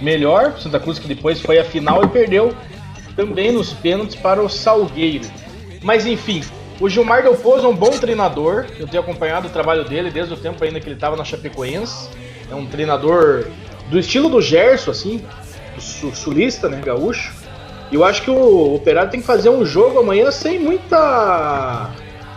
melhor, 0.00 0.58
Santa 0.58 0.80
Cruz 0.80 0.98
que 0.98 1.06
depois 1.06 1.40
foi 1.40 1.60
a 1.60 1.64
final 1.64 2.02
e 2.02 2.08
perdeu 2.08 2.52
também 3.14 3.52
nos 3.52 3.72
pênaltis 3.72 4.16
para 4.16 4.42
o 4.42 4.48
Salgueiro. 4.48 5.28
Mas 5.80 6.06
enfim, 6.06 6.42
o 6.80 6.88
Gilmar 6.88 7.22
Del 7.22 7.36
Pozo 7.36 7.66
é 7.66 7.68
um 7.68 7.76
bom 7.76 7.90
treinador, 7.90 8.66
eu 8.80 8.88
tenho 8.88 9.02
acompanhado 9.02 9.46
o 9.46 9.50
trabalho 9.50 9.84
dele 9.84 10.10
desde 10.10 10.34
o 10.34 10.36
tempo 10.36 10.62
ainda 10.64 10.80
que 10.80 10.88
ele 10.88 10.96
estava 10.96 11.14
na 11.14 11.24
Chapecoense. 11.24 12.10
É 12.50 12.54
um 12.54 12.66
treinador 12.66 13.46
do 13.88 13.98
estilo 13.98 14.28
do 14.28 14.40
Gerson, 14.40 14.90
assim, 14.90 15.24
sul- 15.78 16.14
sulista, 16.14 16.68
né, 16.68 16.80
gaúcho. 16.84 17.32
E 17.90 17.94
eu 17.94 18.04
acho 18.04 18.22
que 18.22 18.30
o 18.30 18.74
Operário 18.74 19.10
tem 19.10 19.20
que 19.20 19.26
fazer 19.26 19.48
um 19.48 19.64
jogo 19.64 20.00
amanhã 20.00 20.30
sem 20.30 20.58
muita. 20.58 21.90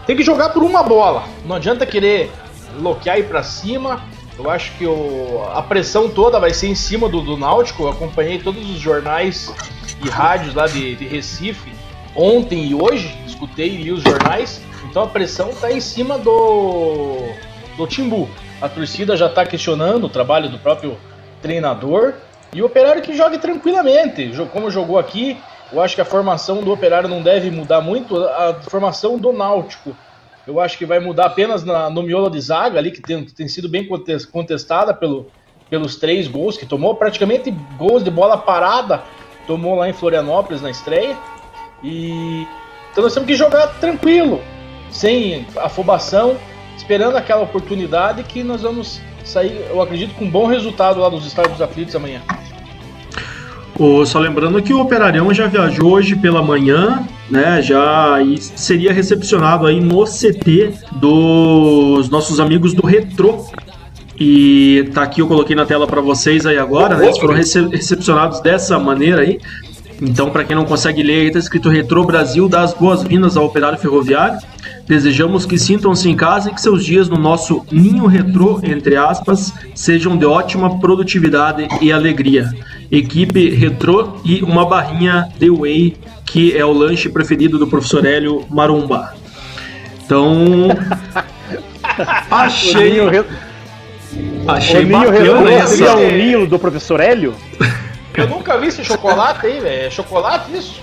Tem 0.05 0.15
que 0.15 0.23
jogar 0.23 0.49
por 0.49 0.63
uma 0.63 0.83
bola. 0.83 1.23
Não 1.45 1.55
adianta 1.55 1.85
querer 1.85 2.31
bloquear 2.79 3.17
e 3.17 3.21
ir 3.21 3.43
cima. 3.43 4.03
Eu 4.37 4.49
acho 4.49 4.71
que 4.77 4.85
o... 4.85 5.43
a 5.53 5.61
pressão 5.61 6.07
toda 6.07 6.39
vai 6.39 6.53
ser 6.53 6.67
em 6.67 6.75
cima 6.75 7.09
do, 7.09 7.21
do 7.21 7.35
Náutico. 7.35 7.83
Eu 7.83 7.89
acompanhei 7.89 8.39
todos 8.39 8.69
os 8.69 8.79
jornais 8.79 9.51
e 10.03 10.07
rádios 10.07 10.53
lá 10.53 10.67
de, 10.67 10.95
de 10.95 11.07
Recife 11.07 11.73
ontem 12.15 12.67
e 12.67 12.75
hoje. 12.75 13.11
Escutei 13.25 13.69
e 13.69 13.77
li 13.77 13.91
os 13.91 14.03
jornais. 14.03 14.61
Então 14.87 15.03
a 15.03 15.07
pressão 15.07 15.49
tá 15.59 15.71
em 15.71 15.81
cima 15.81 16.17
do, 16.17 17.17
do 17.75 17.87
Timbu. 17.87 18.29
A 18.61 18.69
torcida 18.69 19.17
já 19.17 19.27
tá 19.27 19.45
questionando 19.45 20.05
o 20.05 20.09
trabalho 20.09 20.47
do 20.47 20.59
próprio 20.59 20.95
treinador. 21.41 22.13
E 22.53 22.61
o 22.61 22.65
Operário 22.65 23.01
que 23.01 23.15
jogue 23.15 23.37
tranquilamente, 23.37 24.31
como 24.51 24.71
jogou 24.71 24.97
aqui. 24.97 25.37
Eu 25.71 25.79
acho 25.81 25.93
que 25.93 26.01
a 26.01 26.05
formação 26.05 26.63
do 26.63 26.71
Operário 26.71 27.07
não 27.07 27.21
deve 27.21 27.51
mudar 27.51 27.79
muito. 27.79 28.17
A 28.17 28.55
formação 28.55 29.19
do 29.19 29.31
Náutico, 29.31 29.95
eu 30.47 30.59
acho 30.59 30.77
que 30.77 30.85
vai 30.85 30.99
mudar 30.99 31.27
apenas 31.27 31.63
na- 31.63 31.91
no 31.91 32.01
miolo 32.01 32.27
de 32.29 32.41
zaga 32.41 32.79
ali, 32.79 32.89
que 32.89 33.01
tem, 33.01 33.23
tem 33.23 33.47
sido 33.47 33.69
bem 33.69 33.85
contes- 33.87 34.25
contestada 34.25 34.95
pelo, 34.95 35.27
pelos 35.69 35.95
três 35.95 36.27
gols, 36.27 36.57
que 36.57 36.65
tomou 36.65 36.95
praticamente 36.95 37.51
gols 37.77 38.03
de 38.03 38.09
bola 38.09 38.35
parada, 38.35 39.03
tomou 39.45 39.75
lá 39.75 39.87
em 39.87 39.93
Florianópolis 39.93 40.59
na 40.59 40.71
estreia. 40.71 41.15
E 41.83 42.47
então 42.91 43.03
nós 43.03 43.13
temos 43.13 43.27
que 43.27 43.35
jogar 43.35 43.67
tranquilo, 43.79 44.41
sem 44.89 45.45
afobação, 45.57 46.35
esperando 46.75 47.15
aquela 47.15 47.43
oportunidade 47.43 48.23
que 48.23 48.43
nós 48.43 48.63
vamos 48.63 48.99
sair, 49.29 49.65
eu 49.69 49.81
acredito, 49.81 50.13
com 50.15 50.25
um 50.25 50.29
bom 50.29 50.47
resultado 50.47 50.99
lá 50.99 51.09
dos 51.09 51.25
Estados 51.25 51.61
Aflitos 51.61 51.95
amanhã. 51.95 52.21
Oh, 53.77 54.05
só 54.05 54.19
lembrando 54.19 54.61
que 54.61 54.73
o 54.73 54.81
Operarião 54.81 55.33
já 55.33 55.47
viajou 55.47 55.91
hoje 55.91 56.13
pela 56.15 56.41
manhã, 56.43 57.07
né? 57.29 57.61
Já 57.61 58.17
seria 58.37 58.91
recepcionado 58.91 59.65
aí 59.65 59.79
no 59.79 60.03
CT 60.03 60.73
dos 60.93 62.09
nossos 62.09 62.41
amigos 62.41 62.73
do 62.73 62.85
Retro. 62.85 63.45
E 64.19 64.89
tá 64.93 65.03
aqui, 65.03 65.21
eu 65.21 65.27
coloquei 65.27 65.55
na 65.55 65.65
tela 65.65 65.87
para 65.87 66.01
vocês 66.01 66.45
aí 66.45 66.57
agora, 66.57 66.97
né? 66.97 67.05
Eles 67.05 67.17
foram 67.17 67.33
rece 67.33 67.67
recepcionados 67.67 68.41
dessa 68.41 68.77
maneira 68.77 69.21
aí. 69.21 69.39
Então, 70.01 70.29
para 70.29 70.43
quem 70.43 70.57
não 70.57 70.65
consegue 70.65 71.01
ler, 71.01 71.27
está 71.27 71.39
escrito 71.39 71.69
Retro 71.69 72.03
Brasil 72.03 72.49
dá 72.49 72.61
as 72.61 72.73
boas-vindas 72.73 73.37
ao 73.37 73.45
operário 73.45 73.77
ferroviário. 73.77 74.39
Desejamos 74.89 75.45
que 75.45 75.55
sintam-se 75.55 76.09
em 76.09 76.15
casa 76.15 76.49
e 76.49 76.53
que 76.53 76.59
seus 76.59 76.83
dias 76.83 77.07
no 77.07 77.15
nosso 77.15 77.63
ninho 77.71 78.07
retrô, 78.07 78.59
entre 78.63 78.95
aspas, 78.95 79.53
sejam 79.75 80.17
de 80.17 80.25
ótima 80.25 80.79
produtividade 80.79 81.67
e 81.79 81.91
alegria. 81.91 82.49
Equipe 82.91 83.51
retrô 83.51 84.15
e 84.25 84.41
uma 84.41 84.65
barrinha 84.65 85.29
The 85.39 85.51
Way, 85.51 85.95
que 86.25 86.57
é 86.57 86.65
o 86.65 86.73
lanche 86.73 87.07
preferido 87.07 87.59
do 87.59 87.67
professor 87.67 88.03
Hélio 88.03 88.43
Marumba. 88.49 89.13
Então, 90.03 90.69
achei. 92.31 92.99
Achei 94.47 94.85
o 94.85 94.87
ninho 94.87 95.11
bacana 95.11 95.51
essa. 95.51 95.67
Seria 95.67 95.97
o 95.97 96.11
ninho 96.11 96.47
do 96.47 96.57
professor 96.57 96.99
Hélio? 96.99 97.35
Eu 98.17 98.27
nunca 98.27 98.57
vi 98.57 98.69
esse 98.69 98.83
chocolate 98.83 99.45
aí, 99.45 99.59
velho. 99.59 99.85
É 99.85 99.89
chocolate 99.91 100.51
isso? 100.51 100.81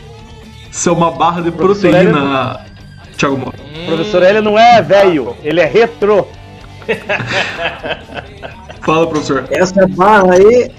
Isso 0.71 0.89
é 0.89 0.93
uma 0.93 1.11
barra 1.11 1.41
de 1.41 1.51
proteína, 1.51 2.65
Thiago 3.17 3.37
Moro. 3.37 3.66
Hum. 3.87 3.95
Professor 3.95 4.23
Hélio 4.23 4.43
não 4.43 4.59
é 4.59 4.83
velho, 4.83 5.37
ele 5.43 5.61
é 5.61 5.65
retrô. 5.65 6.27
Fala, 8.83 9.07
professor. 9.07 9.45
Essa 9.51 9.87
barra 9.87 10.35
aí, 10.35 10.71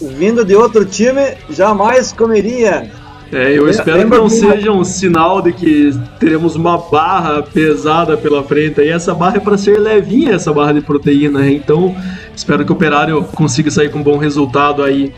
vindo 0.00 0.44
de 0.44 0.54
outro 0.54 0.84
time, 0.84 1.34
jamais 1.50 2.12
comeria. 2.12 2.90
É, 3.32 3.56
eu 3.56 3.68
espero 3.68 4.10
que 4.10 4.16
não 4.16 4.28
seja 4.28 4.70
um 4.70 4.84
sinal 4.84 5.40
de 5.40 5.52
que 5.54 5.90
teremos 6.20 6.54
uma 6.54 6.76
barra 6.76 7.42
pesada 7.42 8.16
pela 8.16 8.42
frente. 8.42 8.80
E 8.82 8.90
essa 8.90 9.14
barra 9.14 9.38
é 9.38 9.40
para 9.40 9.56
ser 9.56 9.78
levinha, 9.78 10.34
essa 10.34 10.52
barra 10.52 10.72
de 10.72 10.82
proteína. 10.82 11.50
Então, 11.50 11.96
espero 12.36 12.64
que 12.64 12.70
o 12.70 12.74
operário 12.74 13.24
consiga 13.34 13.70
sair 13.70 13.90
com 13.90 14.00
um 14.00 14.02
bom 14.02 14.18
resultado 14.18 14.82
aí 14.82 15.14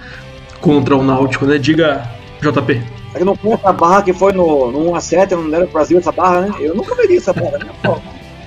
contra 0.60 0.94
o 0.96 1.02
Náutico, 1.02 1.44
né? 1.44 1.58
Diga, 1.58 2.08
JP. 2.40 3.03
É 3.14 3.18
que 3.18 3.24
não 3.24 3.36
foi 3.36 3.52
essa 3.52 3.72
barra 3.72 4.02
que 4.02 4.12
foi 4.12 4.32
no, 4.32 4.72
no 4.72 4.92
1x7, 4.92 5.30
não 5.30 5.48
deram 5.48 5.66
Brasil 5.66 5.98
essa 5.98 6.10
barra, 6.10 6.42
né? 6.42 6.54
Eu 6.58 6.74
nunca 6.74 6.94
veria 6.96 7.18
essa 7.18 7.32
barra, 7.32 7.58
né? 7.58 8.00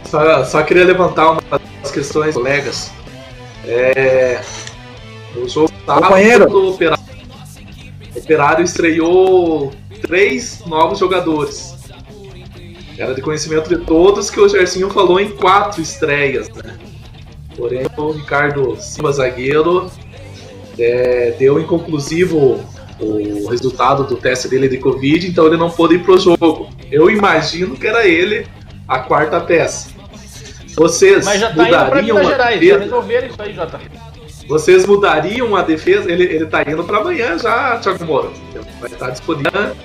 Só, 0.04 0.44
só 0.44 0.64
queria 0.64 0.84
levantar 0.84 1.32
umas 1.32 1.92
questões, 1.92 2.36
colegas. 2.36 2.92
É, 3.66 4.42
o 5.36 5.48
jogo 5.48 5.72
Companheiro. 5.86 6.50
do 6.50 6.72
Operário. 6.72 7.04
O 8.14 8.20
Operário 8.20 8.64
estreou 8.66 9.72
três 10.02 10.62
novos 10.66 11.00
jogadores. 11.00 11.76
Era 12.98 13.14
de 13.14 13.22
conhecimento 13.22 13.70
de 13.70 13.78
todos 13.86 14.30
que 14.30 14.40
o 14.40 14.50
Gersinho 14.50 14.90
falou 14.90 15.20
em 15.20 15.30
quatro 15.30 15.82
estreias, 15.82 16.50
né? 16.50 16.78
Porém, 17.56 17.86
o 17.96 18.12
Ricardo 18.12 18.76
Silva, 18.80 19.12
zagueiro, 19.12 19.90
é, 20.78 21.36
deu 21.38 21.60
inconclusivo 21.60 22.60
o 23.00 23.48
resultado 23.50 24.04
do 24.04 24.16
teste 24.16 24.48
dele 24.48 24.68
de 24.68 24.78
Covid, 24.78 25.28
então 25.28 25.46
ele 25.48 25.58
não 25.58 25.70
pôde 25.70 25.96
ir 25.96 26.00
pro 26.00 26.18
jogo. 26.18 26.70
Eu 26.92 27.10
imagino 27.10 27.76
que 27.76 27.88
era 27.88 28.08
ele 28.08 28.48
a 28.88 29.00
quarta 29.00 29.40
peça. 29.40 29.90
Vocês 30.76 31.26
Mas 31.26 31.40
já 31.40 31.50
tá 31.50 31.64
mudariam 31.64 32.04
indo 32.04 32.14
pra 32.14 32.24
Gerais, 32.24 32.60
defesa? 32.60 32.78
já 32.78 32.84
resolveram 32.84 33.28
isso 33.28 33.42
aí, 33.42 33.54
Jota. 33.54 33.80
Vocês 34.48 34.86
mudariam 34.86 35.56
a 35.56 35.62
defesa? 35.62 36.12
Ele, 36.12 36.24
ele 36.24 36.46
tá 36.46 36.62
indo 36.62 36.84
para 36.84 37.00
amanhã 37.00 37.38
já, 37.38 37.78
Thiago 37.78 38.06
Moro. 38.06 38.32
Vai 38.80 38.92
estar 38.92 39.10
disponível 39.10 39.76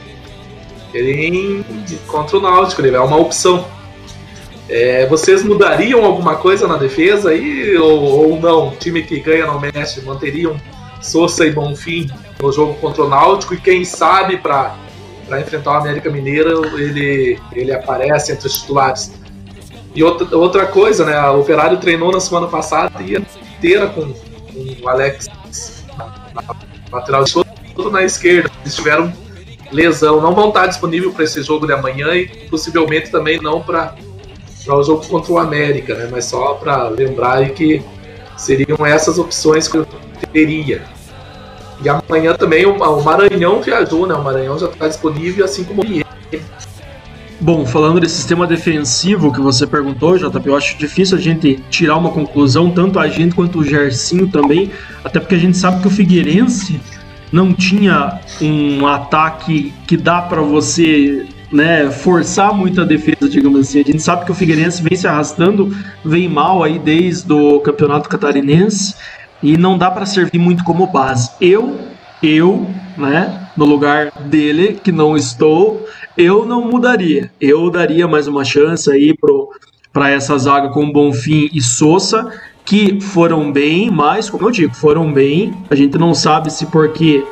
ele 0.94 1.27
em, 1.27 1.64
contra 2.07 2.37
o 2.37 2.40
Náutico, 2.40 2.83
ele 2.83 2.94
é 2.94 3.01
uma 3.01 3.16
opção. 3.16 3.66
É, 4.68 5.07
vocês 5.07 5.42
mudariam 5.42 6.05
alguma 6.05 6.37
coisa 6.37 6.68
na 6.68 6.77
defesa 6.77 7.31
aí 7.31 7.77
ou, 7.77 8.31
ou 8.31 8.40
não? 8.40 8.68
O 8.68 8.77
time 8.77 9.03
que 9.03 9.20
ganha 9.20 9.46
não 9.46 9.59
mexe, 9.59 10.01
manteriam 10.03 10.57
Souza 11.01 11.44
e 11.46 11.51
Bonfim 11.51 12.09
no 12.42 12.52
jogo 12.52 12.74
contra 12.74 13.05
o 13.05 13.09
Náutico 13.09 13.55
e 13.55 13.61
quem 13.61 13.85
sabe 13.85 14.37
para 14.37 14.76
enfrentar 15.40 15.70
o 15.70 15.74
América 15.81 16.11
Mineira 16.11 16.50
ele, 16.74 17.38
ele 17.52 17.72
aparece 17.72 18.33
entre 18.33 18.48
os 18.48 18.61
titulares. 18.61 19.12
E 19.94 20.02
outra, 20.02 20.37
outra 20.37 20.66
coisa, 20.66 21.05
né? 21.05 21.18
O 21.31 21.40
Operário 21.40 21.78
treinou 21.78 22.11
na 22.11 22.20
semana 22.20 22.48
passada 22.48 23.02
e 23.02 23.14
inteira 23.14 23.87
com, 23.88 24.12
com 24.12 24.76
o 24.83 24.88
Alex 24.88 25.31
na, 25.96 26.07
na 26.35 26.57
lateral 26.90 27.24
todo 27.74 27.90
na 27.90 28.02
esquerda. 28.02 28.50
Eles 28.62 28.74
tiveram 28.74 29.12
lesão, 29.70 30.20
não 30.20 30.35
vão 30.35 30.48
estar 30.48 30.66
disponível 30.66 31.12
para 31.12 31.24
esse 31.24 31.42
jogo 31.42 31.66
de 31.66 31.72
amanhã 31.72 32.14
e 32.14 32.26
possivelmente 32.48 33.11
também 33.11 33.40
não 33.40 33.62
para 33.62 33.94
o 34.66 34.83
jogo 34.83 35.07
contra 35.07 35.33
o 35.33 35.38
América, 35.38 35.94
né? 35.94 36.09
Mas 36.11 36.24
só 36.24 36.55
para 36.55 36.88
lembrar 36.88 37.48
que 37.50 37.83
seriam 38.37 38.85
essas 38.85 39.18
opções 39.18 39.68
que 39.68 39.78
eu 39.78 39.87
teria. 40.33 40.83
E 41.85 41.88
amanhã 41.88 42.35
também 42.35 42.64
o, 42.64 42.75
o 42.75 43.05
Maranhão 43.05 43.61
viajou, 43.61 44.07
né? 44.07 44.14
O 44.14 44.23
Maranhão 44.23 44.59
já 44.59 44.66
está 44.66 44.88
disponível, 44.88 45.45
assim 45.45 45.64
como 45.64 45.85
ele. 45.85 46.05
Bom, 47.40 47.66
falando 47.66 47.99
desse 47.99 48.14
sistema 48.14 48.47
defensivo 48.47 49.33
que 49.33 49.40
você 49.40 49.66
perguntou, 49.66 50.16
JP, 50.16 50.49
eu 50.49 50.57
acho 50.57 50.79
difícil 50.79 51.18
a 51.18 51.21
gente 51.21 51.61
tirar 51.68 51.97
uma 51.97 52.11
conclusão, 52.11 52.71
tanto 52.71 53.01
a 53.01 53.09
gente 53.09 53.35
quanto 53.35 53.59
o 53.59 53.64
Gersinho 53.64 54.29
também, 54.29 54.71
até 55.03 55.18
porque 55.18 55.35
a 55.35 55.38
gente 55.38 55.57
sabe 55.57 55.81
que 55.83 55.88
o 55.88 55.90
Figueirense 55.90 56.81
não 57.33 57.53
tinha 57.53 58.21
um 58.40 58.87
ataque 58.87 59.75
que 59.88 59.97
dá 59.97 60.23
para 60.23 60.40
você 60.40 61.27
né, 61.51 61.90
forçar 61.90 62.55
muito 62.55 62.81
a 62.81 62.85
defesa, 62.85 63.29
digamos 63.29 63.61
assim. 63.61 63.81
A 63.81 63.85
gente 63.85 64.03
sabe 64.03 64.25
que 64.25 64.31
o 64.31 64.35
Figueirense 64.35 64.81
vem 64.81 64.97
se 64.97 65.09
arrastando, 65.09 65.77
vem 66.05 66.29
mal 66.29 66.62
aí 66.62 66.79
desde 66.79 67.33
o 67.33 67.59
Campeonato 67.59 68.09
Catarinense 68.09 68.95
e 69.42 69.57
não 69.57 69.76
dá 69.76 69.90
para 69.90 70.07
servir 70.07 70.38
muito 70.38 70.64
como 70.64 70.87
base. 70.87 71.31
Eu, 71.40 71.78
eu, 72.22 72.66
né, 72.96 73.48
no 73.57 73.64
lugar 73.64 74.12
dele, 74.26 74.78
que 74.83 74.92
não 74.92 75.16
estou, 75.16 75.87
eu 76.16 76.46
não 76.46 76.70
mudaria. 76.70 77.31
Eu 77.40 77.70
daria 77.70 78.07
mais 78.07 78.28
uma 78.28 78.44
chance 78.44 78.90
aí 78.90 79.14
para 79.92 80.11
essa 80.11 80.38
zaga 80.38 80.68
com 80.68 80.90
Bonfim 80.90 81.50
e 81.52 81.61
Sousa, 81.61 82.31
que 82.64 83.00
foram 83.00 83.50
bem, 83.50 83.90
mas 83.90 84.31
como 84.31 84.46
eu 84.46 84.50
digo, 84.50 84.74
foram 84.74 85.12
bem. 85.12 85.52
A 85.70 85.74
gente 85.74 85.98
não 85.98 86.14
sabe 86.14 86.50
se 86.52 86.66
porque 86.66 87.24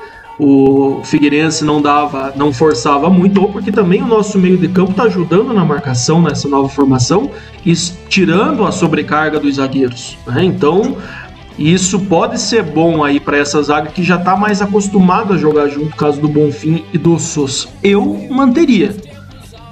o 0.42 1.02
Figueirense 1.04 1.64
não 1.64 1.82
dava, 1.82 2.32
não 2.34 2.50
forçava 2.50 3.10
muito, 3.10 3.42
ou 3.42 3.52
porque 3.52 3.70
também 3.70 4.02
o 4.02 4.06
nosso 4.06 4.38
meio 4.38 4.56
de 4.56 4.68
campo 4.68 4.92
está 4.92 5.02
ajudando 5.02 5.52
na 5.52 5.64
marcação 5.64 6.22
nessa 6.22 6.48
nova 6.48 6.66
formação, 6.66 7.30
tirando 8.08 8.64
a 8.64 8.72
sobrecarga 8.72 9.38
dos 9.38 9.56
zagueiros. 9.56 10.16
Né? 10.26 10.44
Então, 10.44 10.96
isso 11.60 12.00
pode 12.00 12.40
ser 12.40 12.62
bom 12.62 13.04
aí 13.04 13.20
para 13.20 13.36
essa 13.36 13.62
zaga 13.62 13.90
que 13.90 14.02
já 14.02 14.16
está 14.16 14.34
mais 14.34 14.62
acostumada 14.62 15.34
a 15.34 15.36
jogar 15.36 15.68
junto, 15.68 15.94
caso 15.94 16.18
do 16.18 16.26
Bonfim 16.26 16.86
e 16.90 16.96
do 16.96 17.18
Sousa. 17.18 17.68
Eu 17.82 18.26
manteria. 18.30 18.96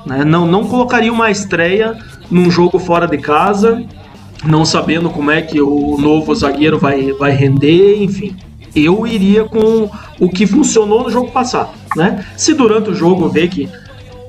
Né? 0.04 0.22
Não, 0.22 0.46
não 0.46 0.66
colocaria 0.66 1.10
uma 1.10 1.30
estreia 1.30 1.96
num 2.30 2.50
jogo 2.50 2.78
fora 2.78 3.06
de 3.06 3.16
casa, 3.16 3.82
não 4.44 4.66
sabendo 4.66 5.08
como 5.08 5.30
é 5.30 5.40
que 5.40 5.62
o 5.62 5.96
novo 5.98 6.34
zagueiro 6.34 6.78
vai, 6.78 7.10
vai 7.12 7.30
render, 7.30 8.02
enfim. 8.02 8.36
Eu 8.76 9.06
iria 9.06 9.44
com 9.44 9.90
o 10.20 10.28
que 10.28 10.46
funcionou 10.46 11.04
no 11.04 11.10
jogo 11.10 11.30
passado, 11.30 11.70
né? 11.96 12.22
Se 12.36 12.52
durante 12.52 12.90
o 12.90 12.94
jogo 12.94 13.30
ver 13.30 13.48
que, 13.48 13.66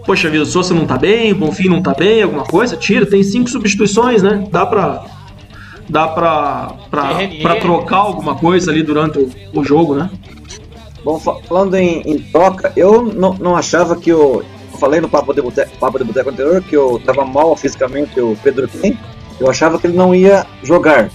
poxa 0.06 0.30
vida, 0.30 0.44
o 0.44 0.46
Sousa 0.46 0.74
não 0.74 0.86
tá 0.86 0.98
bem, 0.98 1.34
o 1.34 1.36
Bonfim 1.36 1.68
não 1.68 1.82
tá 1.82 1.94
bem, 1.94 2.24
alguma 2.24 2.46
coisa, 2.46 2.78
tira, 2.78 3.06
tem 3.06 3.22
cinco 3.22 3.50
substituições, 3.50 4.24
né? 4.24 4.48
Dá 4.50 4.66
pra, 4.66 5.04
dá 5.90 6.08
pra, 6.08 6.74
pra, 6.90 7.10
pra 7.42 7.56
trocar 7.56 7.98
alguma 7.98 8.36
coisa 8.36 8.72
ali 8.72 8.84
durante 8.84 9.18
o, 9.18 9.30
o 9.54 9.64
jogo, 9.64 9.96
né? 9.96 10.10
Bom, 11.04 11.20
falando 11.20 11.76
em, 11.76 12.02
em 12.02 12.20
troca, 12.20 12.72
eu 12.76 13.04
não, 13.04 13.34
não 13.34 13.56
achava 13.56 13.96
que 13.96 14.14
o. 14.14 14.44
Eu 14.72 14.78
falei 14.80 15.02
no 15.02 15.10
Papo 15.10 15.34
de, 15.34 15.42
Boteco, 15.42 15.78
Papo 15.78 15.98
de 15.98 16.06
Boteco 16.06 16.30
anterior 16.30 16.62
que 16.62 16.76
eu 16.76 17.02
tava 17.04 17.26
mal 17.26 17.56
fisicamente 17.56 18.20
o 18.20 18.38
Pedro 18.42 18.68
Kim. 18.68 18.98
Eu 19.40 19.50
achava 19.50 19.80
que 19.80 19.88
ele 19.88 19.98
não 19.98 20.14
ia 20.14 20.46
jogar. 20.64 21.10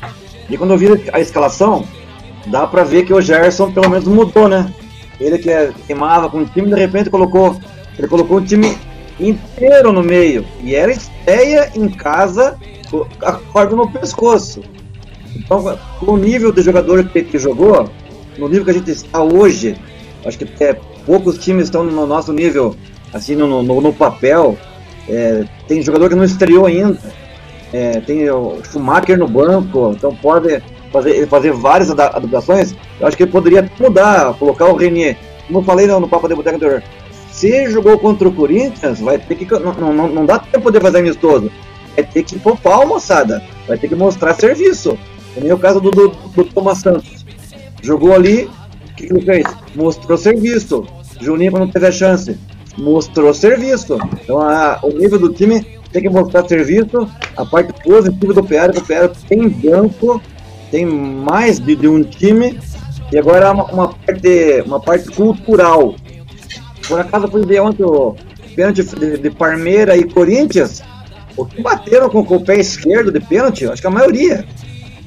E 0.51 0.59
quando 0.59 0.73
eu 0.73 0.79
vi 0.79 0.89
a 1.13 1.21
escalação, 1.21 1.85
dá 2.47 2.67
pra 2.67 2.85
ver 2.85 3.05
que 3.05 3.15
o 3.15 3.21
Gerson 3.21 3.73
pelo 3.73 3.89
menos 3.89 4.07
mudou, 4.07 4.49
né? 4.49 4.71
Ele 5.21 5.39
que 5.39 5.51
é, 5.51 5.73
queimava 5.87 6.29
com 6.29 6.39
o 6.39 6.47
time, 6.47 6.69
de 6.69 6.79
repente 6.79 7.09
colocou. 7.09 7.57
Ele 7.97 8.09
colocou 8.09 8.39
o 8.39 8.45
time 8.45 8.77
inteiro 9.21 9.93
no 9.93 10.03
meio. 10.03 10.45
E 10.63 10.75
era 10.75 10.93
estreia 10.93 11.71
em 11.75 11.89
casa, 11.89 12.59
a 13.23 13.33
corda 13.33 13.77
no 13.77 13.91
pescoço. 13.91 14.63
Então, 15.37 15.79
o 16.03 16.17
nível 16.17 16.53
de 16.53 16.63
jogador 16.63 17.05
que, 17.05 17.23
que 17.23 17.39
jogou, 17.39 17.89
no 18.39 18.49
nível 18.49 18.65
que 18.65 18.71
a 18.71 18.75
gente 18.75 18.91
está 18.91 19.23
hoje, 19.23 19.77
acho 20.25 20.39
que 20.39 20.65
é, 20.65 20.79
poucos 21.05 21.39
times 21.39 21.65
estão 21.65 21.85
no 21.85 22.07
nosso 22.07 22.33
nível, 22.33 22.75
assim, 23.13 23.35
no, 23.35 23.63
no, 23.63 23.81
no 23.81 23.93
papel. 23.93 24.57
É, 25.09 25.45
tem 25.67 25.83
jogador 25.83 26.09
que 26.09 26.15
não 26.15 26.25
estreou 26.25 26.67
ainda. 26.67 26.99
É, 27.73 28.01
tem 28.01 28.31
o 28.31 28.59
Schumacher 28.63 29.19
no 29.19 29.27
banco, 29.27 29.93
então 29.97 30.15
pode 30.15 30.63
fazer, 30.93 31.27
fazer 31.27 31.53
várias 31.53 31.91
adaptações. 31.91 32.75
Eu 33.01 33.09
acho 33.09 33.17
que 33.17 33.25
ele 33.25 33.33
poderia 33.33 33.69
mudar, 33.81 34.35
colocar 34.35 34.67
o 34.67 34.77
Renier. 34.77 35.17
Como 35.47 35.59
eu 35.59 35.63
falei 35.65 35.87
no, 35.87 35.99
no 36.01 36.09
Papo 36.09 36.29
de 36.29 36.35
anterior, 36.35 36.83
se 37.33 37.69
jogou 37.71 37.99
contra 37.99 38.29
o 38.29 38.33
Corinthians, 38.33 39.01
vai 39.01 39.19
ter 39.19 39.35
que. 39.35 39.45
Não, 39.59 39.93
não, 39.93 40.09
não 40.09 40.25
dá 40.25 40.39
tempo 40.39 40.71
de 40.71 40.81
fazer 40.81 40.99
amistoso. 40.99 41.51
Vai 41.95 42.05
ter 42.05 42.23
que 42.23 42.39
poupar 42.39 42.87
moçada. 42.87 43.43
Vai 43.67 43.79
ter 43.79 43.89
que 43.89 43.95
mostrar 43.95 44.35
serviço. 44.35 44.99
É 45.37 45.53
o 45.53 45.59
caso 45.59 45.81
do, 45.81 45.91
do, 45.91 46.09
do 46.09 46.45
Thomas 46.45 46.79
Santos. 46.79 47.25
Jogou 47.83 48.15
ali, 48.15 48.45
o 48.45 48.95
que, 48.95 49.05
ele 49.05 49.21
fez? 49.21 49.47
Mostrou 49.75 50.17
serviço. 50.17 50.87
Juninho, 51.21 51.53
quando 51.53 51.73
teve 51.73 51.87
a 51.87 51.93
chance, 51.93 52.39
mostrou 52.79 53.35
serviço. 53.35 53.99
Então 54.23 54.41
a, 54.41 54.79
o 54.83 54.91
nível 54.91 55.19
do 55.19 55.33
time 55.33 55.61
tem 55.93 56.03
que 56.03 56.09
mostrar 56.09 56.47
serviço. 56.47 57.09
A 57.37 57.45
parte 57.45 57.73
positiva 57.83 58.33
do 58.33 58.45
PR, 58.45 58.71
que 58.73 58.93
o 58.93 59.09
tem 59.29 59.49
banco, 59.49 60.23
tem 60.71 60.87
mais 60.87 61.59
de, 61.59 61.75
de 61.75 61.89
um 61.89 62.03
time. 62.03 62.59
E 63.13 63.19
agora 63.19 63.53
uma, 63.53 63.65
uma, 63.65 63.89
parte, 63.89 64.63
uma 64.67 64.81
parte 64.81 65.09
cultural. 65.11 65.95
Por 66.87 67.01
acaso 67.01 67.29
fui 67.29 67.45
ver 67.45 67.61
ontem 67.61 67.85
o 67.85 68.15
pênalti 68.55 68.83
de, 68.83 69.19
de 69.19 69.31
Parmeira 69.31 69.97
e 69.97 70.05
Corinthians. 70.05 70.83
O 71.37 71.45
que 71.45 71.61
bateram 71.61 72.09
com, 72.09 72.25
com, 72.25 72.37
o 72.37 72.45
pé 72.45 72.59
esquerdo 72.59 73.11
de 73.11 73.21
pênalti? 73.21 73.67
Acho 73.67 73.81
que 73.81 73.87
a 73.87 73.91
maioria. 73.91 74.45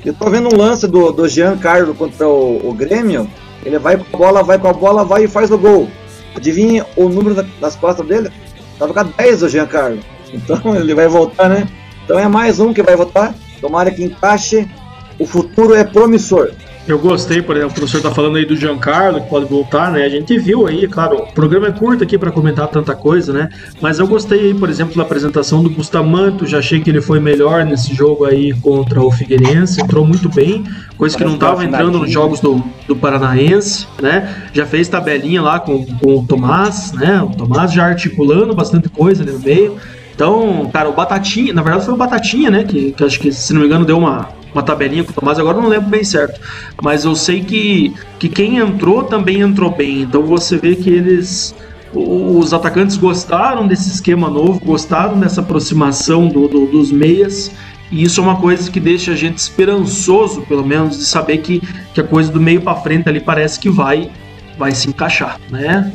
Eu 0.05 0.13
tô 0.13 0.29
vendo 0.29 0.53
um 0.53 0.57
lance 0.57 0.87
do, 0.87 1.11
do 1.11 1.27
Jean 1.27 1.57
Carlos 1.57 1.97
contra 1.97 2.27
o, 2.27 2.69
o 2.69 2.73
Grêmio. 2.73 3.29
Ele 3.65 3.79
vai 3.79 3.97
com 3.97 4.15
a 4.15 4.17
bola, 4.17 4.43
vai 4.43 4.57
com 4.57 4.67
a 4.67 4.73
bola, 4.73 5.03
vai 5.03 5.23
e 5.23 5.27
faz 5.27 5.51
o 5.51 5.57
gol. 5.57 5.87
Adivinha 6.35 6.85
o 6.95 7.09
número 7.09 7.43
das 7.59 7.75
costas 7.75 8.05
dele? 8.05 8.29
Tava 8.77 8.93
com 8.93 8.99
a 8.99 9.03
10 9.03 9.43
o 9.43 9.49
Jean 9.49 9.67
Carlos. 9.67 10.03
Então 10.29 10.75
ele 10.75 10.93
vai 10.93 11.07
voltar, 11.07 11.47
né? 11.47 11.69
Então 12.03 12.19
é 12.19 12.27
mais 12.27 12.59
um 12.59 12.73
que 12.73 12.83
vai 12.83 12.97
voltar. 12.97 13.33
Tomara 13.61 13.89
que 13.89 14.03
encaixe. 14.03 14.69
O 15.17 15.25
futuro 15.25 15.73
é 15.73 15.85
promissor. 15.85 16.51
Eu 16.87 16.97
gostei, 16.97 17.41
por 17.41 17.57
exemplo, 17.57 17.73
o 17.73 17.75
professor 17.75 18.01
tá 18.01 18.11
falando 18.11 18.37
aí 18.37 18.45
do 18.45 18.55
Giancarlo, 18.55 19.21
que 19.21 19.29
pode 19.29 19.45
voltar, 19.45 19.91
né? 19.91 20.05
A 20.05 20.09
gente 20.09 20.37
viu 20.39 20.65
aí, 20.65 20.87
claro, 20.87 21.17
o 21.17 21.33
programa 21.33 21.67
é 21.67 21.71
curto 21.71 22.01
aqui 22.01 22.17
para 22.17 22.31
comentar 22.31 22.65
tanta 22.69 22.95
coisa, 22.95 23.33
né? 23.33 23.49
Mas 23.81 23.99
eu 23.99 24.07
gostei 24.07 24.39
aí, 24.39 24.53
por 24.53 24.69
exemplo, 24.69 24.95
da 24.95 25.03
apresentação 25.03 25.61
do 25.61 25.69
Bustamante, 25.69 26.45
já 26.45 26.59
achei 26.59 26.79
que 26.79 26.89
ele 26.89 27.01
foi 27.01 27.19
melhor 27.19 27.65
nesse 27.65 27.93
jogo 27.93 28.23
aí 28.23 28.53
contra 28.61 29.01
o 29.01 29.11
Figueirense, 29.11 29.81
entrou 29.81 30.05
muito 30.05 30.29
bem, 30.29 30.63
coisa 30.97 31.17
que 31.17 31.25
não 31.25 31.37
tava 31.37 31.65
entrando 31.65 31.99
nos 31.99 32.09
jogos 32.09 32.39
do, 32.39 32.63
do 32.87 32.95
Paranaense, 32.95 33.85
né? 34.01 34.47
Já 34.53 34.65
fez 34.65 34.87
tabelinha 34.87 35.41
lá 35.41 35.59
com, 35.59 35.85
com 35.85 36.19
o 36.19 36.25
Tomás, 36.25 36.93
né? 36.93 37.21
O 37.21 37.35
Tomás 37.35 37.73
já 37.73 37.85
articulando 37.85 38.55
bastante 38.55 38.87
coisa 38.87 39.23
ali 39.23 39.33
no 39.33 39.39
meio. 39.39 39.77
Então, 40.17 40.67
cara, 40.73 40.89
o 40.89 40.93
Batatinha, 40.93 41.53
na 41.53 41.61
verdade 41.61 41.85
foi 41.85 41.93
o 41.93 41.97
Batatinha, 41.97 42.49
né? 42.49 42.63
Que, 42.63 42.91
que 42.91 43.03
acho 43.03 43.19
que, 43.19 43.31
se 43.31 43.53
não 43.53 43.61
me 43.61 43.67
engano, 43.67 43.85
deu 43.85 43.99
uma, 43.99 44.29
uma 44.51 44.63
tabelinha 44.63 45.03
com 45.03 45.11
o 45.11 45.13
Tomás, 45.13 45.37
agora 45.37 45.61
não 45.61 45.69
lembro 45.69 45.91
bem 45.91 46.03
certo. 46.03 46.41
Mas 46.81 47.05
eu 47.05 47.15
sei 47.15 47.43
que, 47.43 47.93
que 48.17 48.27
quem 48.27 48.57
entrou 48.57 49.03
também 49.03 49.41
entrou 49.41 49.69
bem. 49.69 50.01
Então 50.01 50.23
você 50.23 50.57
vê 50.57 50.75
que 50.75 50.89
eles. 50.89 51.53
Os 51.93 52.51
atacantes 52.51 52.97
gostaram 52.97 53.67
desse 53.67 53.89
esquema 53.91 54.27
novo, 54.27 54.59
gostaram 54.59 55.19
dessa 55.19 55.41
aproximação 55.41 56.27
do, 56.27 56.47
do, 56.47 56.65
dos 56.65 56.91
meias. 56.91 57.51
E 57.91 58.01
isso 58.01 58.19
é 58.19 58.23
uma 58.23 58.37
coisa 58.37 58.71
que 58.71 58.79
deixa 58.79 59.11
a 59.11 59.15
gente 59.15 59.37
esperançoso, 59.37 60.41
pelo 60.41 60.65
menos, 60.65 60.97
de 60.97 61.05
saber 61.05 61.37
que, 61.37 61.61
que 61.93 62.01
a 62.01 62.03
coisa 62.03 62.31
do 62.31 62.41
meio 62.41 62.61
para 62.61 62.75
frente 62.81 63.07
ali 63.07 63.19
parece 63.19 63.59
que 63.59 63.69
vai, 63.69 64.09
vai 64.57 64.71
se 64.71 64.89
encaixar, 64.89 65.39
né? 65.51 65.93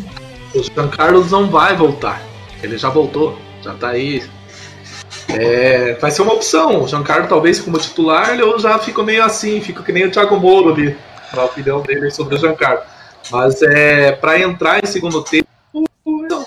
O 0.54 0.62
Jean 0.62 0.86
Carlos 0.86 1.32
não 1.32 1.50
vai 1.50 1.76
voltar. 1.76 2.22
Ele 2.62 2.78
já 2.78 2.88
voltou, 2.88 3.36
já 3.62 3.74
tá 3.74 3.88
aí 3.88 4.22
é, 5.28 5.94
vai 5.94 6.10
ser 6.10 6.22
uma 6.22 6.34
opção. 6.34 6.82
O 6.82 6.88
Giancarlo, 6.88 7.28
talvez, 7.28 7.60
como 7.60 7.78
titular, 7.78 8.38
eu 8.38 8.58
já 8.58 8.78
fico 8.78 9.02
meio 9.02 9.24
assim, 9.24 9.60
fico 9.60 9.82
que 9.82 9.92
nem 9.92 10.06
o 10.06 10.10
Thiago 10.10 10.38
Moro 10.38 10.72
ali, 10.72 10.96
na 11.34 11.44
opinião 11.44 11.80
dele 11.80 12.10
sobre 12.10 12.34
o 12.34 12.38
Giancarlo. 12.38 12.82
Mas 13.30 13.62
é, 13.62 14.12
para 14.12 14.40
entrar 14.40 14.82
em 14.82 14.86
segundo 14.86 15.22
tempo, 15.22 15.48
não. 16.04 16.44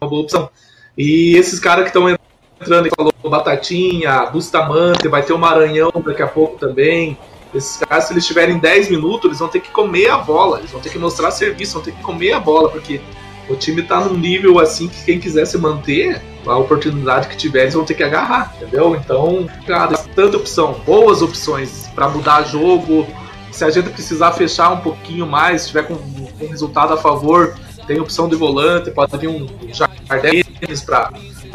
Uma 0.00 0.10
boa 0.10 0.22
opção. 0.22 0.50
E 0.96 1.36
esses 1.36 1.58
caras 1.58 1.84
que 1.84 1.90
estão 1.90 2.08
entrando, 2.08 2.88
falou 2.96 3.12
Batatinha, 3.24 4.26
Bustamante, 4.26 5.08
vai 5.08 5.22
ter 5.22 5.32
o 5.32 5.38
Maranhão 5.38 5.92
daqui 6.04 6.22
a 6.22 6.28
pouco 6.28 6.58
também. 6.58 7.18
Esses 7.54 7.78
caras, 7.78 8.04
se 8.04 8.12
eles 8.12 8.26
tiverem 8.26 8.58
10 8.58 8.90
minutos, 8.90 9.26
eles 9.26 9.38
vão 9.38 9.48
ter 9.48 9.60
que 9.60 9.70
comer 9.70 10.10
a 10.10 10.18
bola, 10.18 10.58
eles 10.58 10.70
vão 10.70 10.80
ter 10.80 10.90
que 10.90 10.98
mostrar 10.98 11.30
serviço, 11.30 11.74
vão 11.74 11.82
ter 11.82 11.92
que 11.92 12.02
comer 12.02 12.32
a 12.32 12.40
bola, 12.40 12.68
porque 12.68 13.00
o 13.48 13.54
time 13.54 13.82
tá 13.82 14.00
num 14.00 14.16
nível 14.16 14.58
assim 14.58 14.88
que 14.88 15.04
quem 15.04 15.20
quiser 15.20 15.46
se 15.46 15.56
manter, 15.58 16.20
a 16.46 16.56
oportunidade 16.56 17.28
que 17.28 17.36
tiver, 17.36 17.62
eles 17.62 17.74
vão 17.74 17.84
ter 17.84 17.94
que 17.94 18.02
agarrar, 18.02 18.54
entendeu? 18.56 18.94
Então, 18.96 19.48
cara, 19.66 19.96
tanta 20.14 20.36
opção, 20.36 20.80
boas 20.84 21.22
opções 21.22 21.88
para 21.94 22.08
mudar 22.08 22.42
jogo. 22.42 23.06
Se 23.50 23.64
a 23.64 23.70
gente 23.70 23.88
precisar 23.90 24.32
fechar 24.32 24.70
um 24.72 24.80
pouquinho 24.80 25.26
mais, 25.26 25.62
se 25.62 25.68
tiver 25.68 25.84
com 25.84 25.94
um 25.94 26.48
resultado 26.48 26.92
a 26.92 26.96
favor, 26.96 27.54
tem 27.86 28.00
opção 28.00 28.28
de 28.28 28.36
volante, 28.36 28.90
pode 28.90 29.16
vir 29.16 29.28
um 29.28 29.46
Jardim 29.72 30.44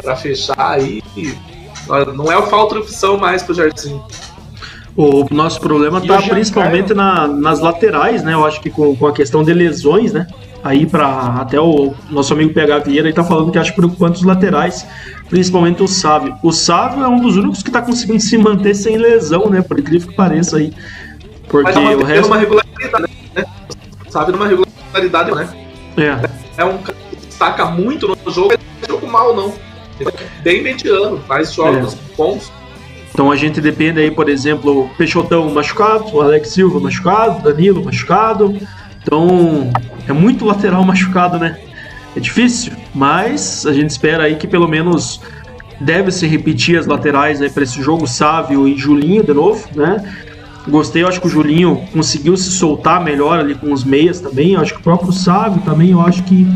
para 0.02 0.16
fechar 0.16 0.56
aí. 0.58 1.02
Não 2.14 2.30
é 2.32 2.40
falta 2.42 2.74
de 2.74 2.80
opção 2.80 3.16
mais 3.16 3.42
pro 3.42 3.54
Jardim. 3.54 4.00
O 4.96 5.26
nosso 5.30 5.60
problema 5.60 5.98
está 6.00 6.20
principalmente 6.20 6.92
na, 6.92 7.26
nas 7.26 7.60
laterais, 7.60 8.22
né? 8.22 8.34
Eu 8.34 8.44
acho 8.44 8.60
que 8.60 8.68
com, 8.68 8.94
com 8.94 9.06
a 9.06 9.12
questão 9.12 9.42
de 9.42 9.52
lesões, 9.52 10.12
né? 10.12 10.26
Aí 10.62 10.86
para 10.86 11.40
até 11.40 11.60
o 11.60 11.94
nosso 12.10 12.32
amigo 12.32 12.52
PH 12.52 12.78
Vieira 12.80 13.08
está 13.08 13.24
falando 13.24 13.50
que 13.50 13.58
acha 13.58 13.72
preocupante 13.72 14.18
os 14.18 14.22
laterais, 14.22 14.86
principalmente 15.28 15.82
o 15.82 15.88
Sávio. 15.88 16.36
O 16.42 16.52
Sávio 16.52 17.02
é 17.02 17.08
um 17.08 17.20
dos 17.20 17.36
únicos 17.36 17.62
que 17.62 17.68
está 17.68 17.82
conseguindo 17.82 18.20
se 18.20 18.38
manter 18.38 18.74
sem 18.74 18.96
lesão, 18.96 19.48
né? 19.48 19.62
Por 19.62 19.78
incrível 19.78 20.08
que 20.08 20.14
pareça 20.14 20.58
aí. 20.58 20.72
Porque 21.48 21.72
Mas 21.78 21.96
o 21.96 22.02
resto. 22.02 22.26
Uma 22.26 22.38
regularidade, 22.38 23.10
né? 23.34 23.44
Sávio 24.08 24.32
numa 24.32 24.46
regularidade, 24.46 25.34
né? 25.34 25.48
É. 25.96 26.62
É 26.62 26.64
um 26.64 26.78
cara 26.78 26.98
que 27.10 27.16
destaca 27.26 27.66
muito 27.66 28.08
no 28.08 28.32
jogo, 28.32 28.52
não 28.52 28.82
é 28.82 28.88
jogo 28.88 29.06
mal, 29.06 29.34
não. 29.34 29.52
Ele 29.98 30.10
é 30.10 30.42
bem 30.42 30.62
mediano, 30.62 31.18
faz 31.26 31.52
jogos 31.52 31.94
é. 31.94 32.16
bons. 32.16 32.52
Então 33.12 33.30
a 33.30 33.36
gente 33.36 33.60
depende 33.60 34.00
aí, 34.00 34.10
por 34.10 34.28
exemplo, 34.28 34.88
Peixotão 34.96 35.50
machucado, 35.50 36.14
o 36.14 36.22
Alex 36.22 36.48
Silva 36.48 36.80
machucado, 36.80 37.42
Danilo 37.42 37.84
machucado. 37.84 38.56
Então, 39.02 39.70
é 40.08 40.12
muito 40.12 40.44
lateral 40.44 40.84
machucado, 40.84 41.38
né? 41.38 41.58
É 42.16 42.20
difícil, 42.20 42.72
mas 42.94 43.64
a 43.66 43.72
gente 43.72 43.90
espera 43.90 44.24
aí 44.24 44.36
que 44.36 44.46
pelo 44.46 44.68
menos 44.68 45.20
deve 45.80 46.10
se 46.10 46.26
repetir 46.26 46.78
as 46.78 46.86
laterais 46.86 47.40
aí 47.40 47.50
para 47.50 47.62
esse 47.62 47.82
jogo, 47.82 48.06
Sávio 48.06 48.68
e 48.68 48.76
Julinho 48.76 49.24
de 49.24 49.32
novo, 49.32 49.66
né? 49.74 50.02
Gostei, 50.68 51.02
eu 51.02 51.08
acho 51.08 51.20
que 51.20 51.26
o 51.26 51.30
Julinho 51.30 51.82
conseguiu 51.92 52.36
se 52.36 52.50
soltar 52.52 53.02
melhor 53.02 53.40
ali 53.40 53.54
com 53.54 53.72
os 53.72 53.82
meias 53.82 54.20
também. 54.20 54.52
Eu 54.52 54.60
acho 54.60 54.74
que 54.74 54.80
o 54.80 54.82
próprio 54.82 55.12
Sávio 55.12 55.60
também, 55.62 55.90
eu 55.90 56.00
acho 56.00 56.22
que 56.22 56.46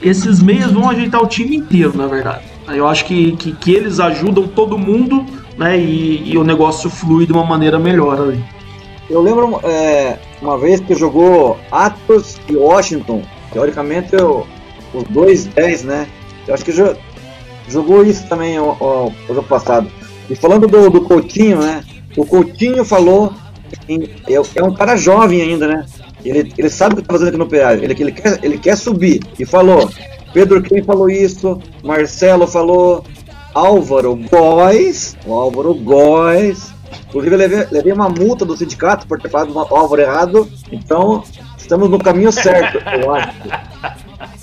esses 0.00 0.40
meias 0.40 0.70
vão 0.70 0.88
ajeitar 0.88 1.20
o 1.20 1.26
time 1.26 1.56
inteiro, 1.56 1.96
na 1.96 2.06
verdade. 2.06 2.44
Eu 2.68 2.86
acho 2.86 3.04
que, 3.04 3.32
que, 3.32 3.52
que 3.52 3.72
eles 3.72 3.98
ajudam 3.98 4.46
todo 4.46 4.78
mundo, 4.78 5.24
né? 5.56 5.78
E, 5.78 6.32
e 6.32 6.38
o 6.38 6.44
negócio 6.44 6.88
flui 6.88 7.26
de 7.26 7.32
uma 7.32 7.44
maneira 7.44 7.78
melhor 7.78 8.20
ali. 8.20 8.44
Eu 9.10 9.22
lembro 9.22 9.58
é, 9.64 10.18
uma 10.40 10.58
vez 10.58 10.80
que 10.80 10.94
jogou 10.94 11.58
Atos 11.70 12.36
e 12.48 12.56
Washington, 12.56 13.22
teoricamente 13.52 14.14
eu, 14.14 14.46
os 14.94 15.04
dois 15.04 15.46
10, 15.46 15.84
né? 15.84 16.08
Eu 16.46 16.54
acho 16.54 16.64
que 16.64 16.72
jogou 17.68 18.04
isso 18.04 18.26
também 18.28 18.58
o, 18.58 19.12
ano 19.28 19.42
passado. 19.42 19.90
E 20.30 20.34
falando 20.34 20.66
do, 20.66 20.90
do 20.90 21.02
Coutinho, 21.02 21.58
né? 21.58 21.82
O 22.16 22.24
Coutinho 22.24 22.84
falou, 22.84 23.32
em, 23.88 24.04
é, 24.28 24.34
é, 24.34 24.62
um 24.62 24.74
cara 24.74 24.96
jovem 24.96 25.42
ainda, 25.42 25.66
né? 25.66 25.86
Ele, 26.24 26.52
ele 26.56 26.68
sabe 26.68 26.94
o 26.94 26.96
que 26.96 27.02
está 27.02 27.12
fazendo 27.12 27.28
aqui 27.28 27.38
no 27.38 27.46
PA, 27.46 27.74
ele, 27.74 27.96
ele, 27.98 28.12
quer, 28.12 28.38
ele 28.42 28.58
quer 28.58 28.76
subir. 28.76 29.22
E 29.38 29.44
falou, 29.44 29.90
Pedro 30.32 30.62
quem 30.62 30.82
falou 30.82 31.08
isso, 31.08 31.60
Marcelo 31.82 32.46
falou, 32.46 33.04
Álvaro 33.54 34.16
Góes, 34.30 35.16
o 35.26 35.32
Álvaro 35.32 35.74
Góes 35.74 36.72
Inclusive, 37.08 37.34
eu 37.34 37.38
levei, 37.38 37.66
levei 37.70 37.92
uma 37.92 38.08
multa 38.08 38.44
do 38.44 38.56
sindicato 38.56 39.06
por 39.06 39.20
ter 39.20 39.28
falado 39.28 39.54
o 39.54 39.58
Álvaro 39.58 40.02
errado. 40.02 40.48
Então, 40.70 41.22
estamos 41.56 41.88
no 41.88 41.98
caminho 41.98 42.30
certo, 42.32 42.78
eu 43.02 43.14
acho. 43.14 43.32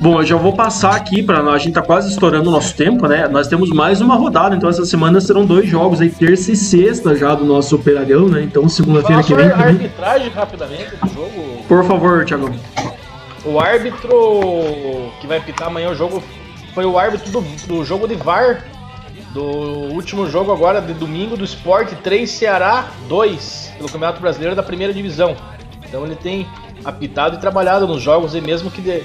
Bom, 0.00 0.20
eu 0.20 0.24
já 0.24 0.36
vou 0.36 0.52
passar 0.52 0.94
aqui 0.94 1.22
para 1.22 1.40
a 1.40 1.58
gente 1.58 1.74
tá 1.74 1.82
quase 1.82 2.10
estourando 2.10 2.48
o 2.48 2.52
nosso 2.52 2.74
tempo, 2.74 3.06
né? 3.06 3.28
Nós 3.28 3.46
temos 3.46 3.70
mais 3.70 4.00
uma 4.00 4.16
rodada, 4.16 4.56
então 4.56 4.68
essa 4.68 4.84
semana 4.84 5.20
serão 5.20 5.44
dois 5.44 5.68
jogos 5.68 6.00
aí, 6.00 6.10
terça 6.10 6.52
e 6.52 6.56
sexta 6.56 7.14
já 7.14 7.34
do 7.34 7.44
nosso 7.44 7.76
operagão, 7.76 8.28
né? 8.28 8.42
Então 8.42 8.68
segunda-feira 8.68 9.22
que 9.22 9.34
vem. 9.34 9.50
Também. 9.50 9.66
arbitragem 9.66 10.28
rapidamente 10.30 10.96
do 10.96 11.08
jogo. 11.08 11.64
Por 11.68 11.84
favor, 11.84 12.24
Thiago. 12.24 12.50
O 13.44 13.60
árbitro 13.60 15.12
que 15.20 15.26
vai 15.26 15.40
pitar 15.40 15.68
amanhã 15.68 15.90
o 15.90 15.94
jogo 15.94 16.22
foi 16.74 16.84
o 16.84 16.98
árbitro 16.98 17.30
do, 17.30 17.40
do 17.66 17.84
jogo 17.84 18.08
de 18.08 18.14
VAR 18.14 18.64
do 19.34 19.42
último 19.42 20.30
jogo 20.30 20.52
agora 20.52 20.80
de 20.80 20.94
domingo 20.94 21.36
do 21.36 21.44
Sport 21.44 21.92
3 22.04 22.30
Ceará 22.30 22.88
2 23.08 23.72
pelo 23.76 23.88
Campeonato 23.90 24.20
Brasileiro 24.20 24.54
da 24.54 24.62
Primeira 24.62 24.94
Divisão. 24.94 25.36
Então 25.86 26.06
ele 26.06 26.14
tem 26.14 26.46
apitado 26.84 27.36
e 27.36 27.40
trabalhado 27.40 27.86
nos 27.86 28.00
jogos 28.00 28.32
aí 28.34 28.40
mesmo 28.40 28.70
que 28.70 28.80
de, 28.80 29.02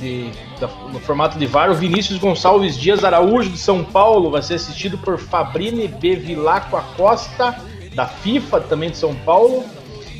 de, 0.00 0.30
da, 0.60 0.66
no 0.66 0.98
formato 0.98 1.38
de 1.38 1.46
VAR. 1.46 1.70
O 1.70 1.74
Vinícius 1.74 2.18
Gonçalves 2.18 2.76
Dias 2.76 3.04
Araújo 3.04 3.50
de 3.50 3.58
São 3.58 3.84
Paulo 3.84 4.32
vai 4.32 4.42
ser 4.42 4.54
assistido 4.54 4.98
por 4.98 5.16
Fabrini 5.16 5.86
Bevilacqua 5.86 6.80
Acosta 6.80 7.56
da 7.94 8.06
FIFA 8.06 8.60
também 8.62 8.90
de 8.90 8.96
São 8.96 9.14
Paulo 9.14 9.64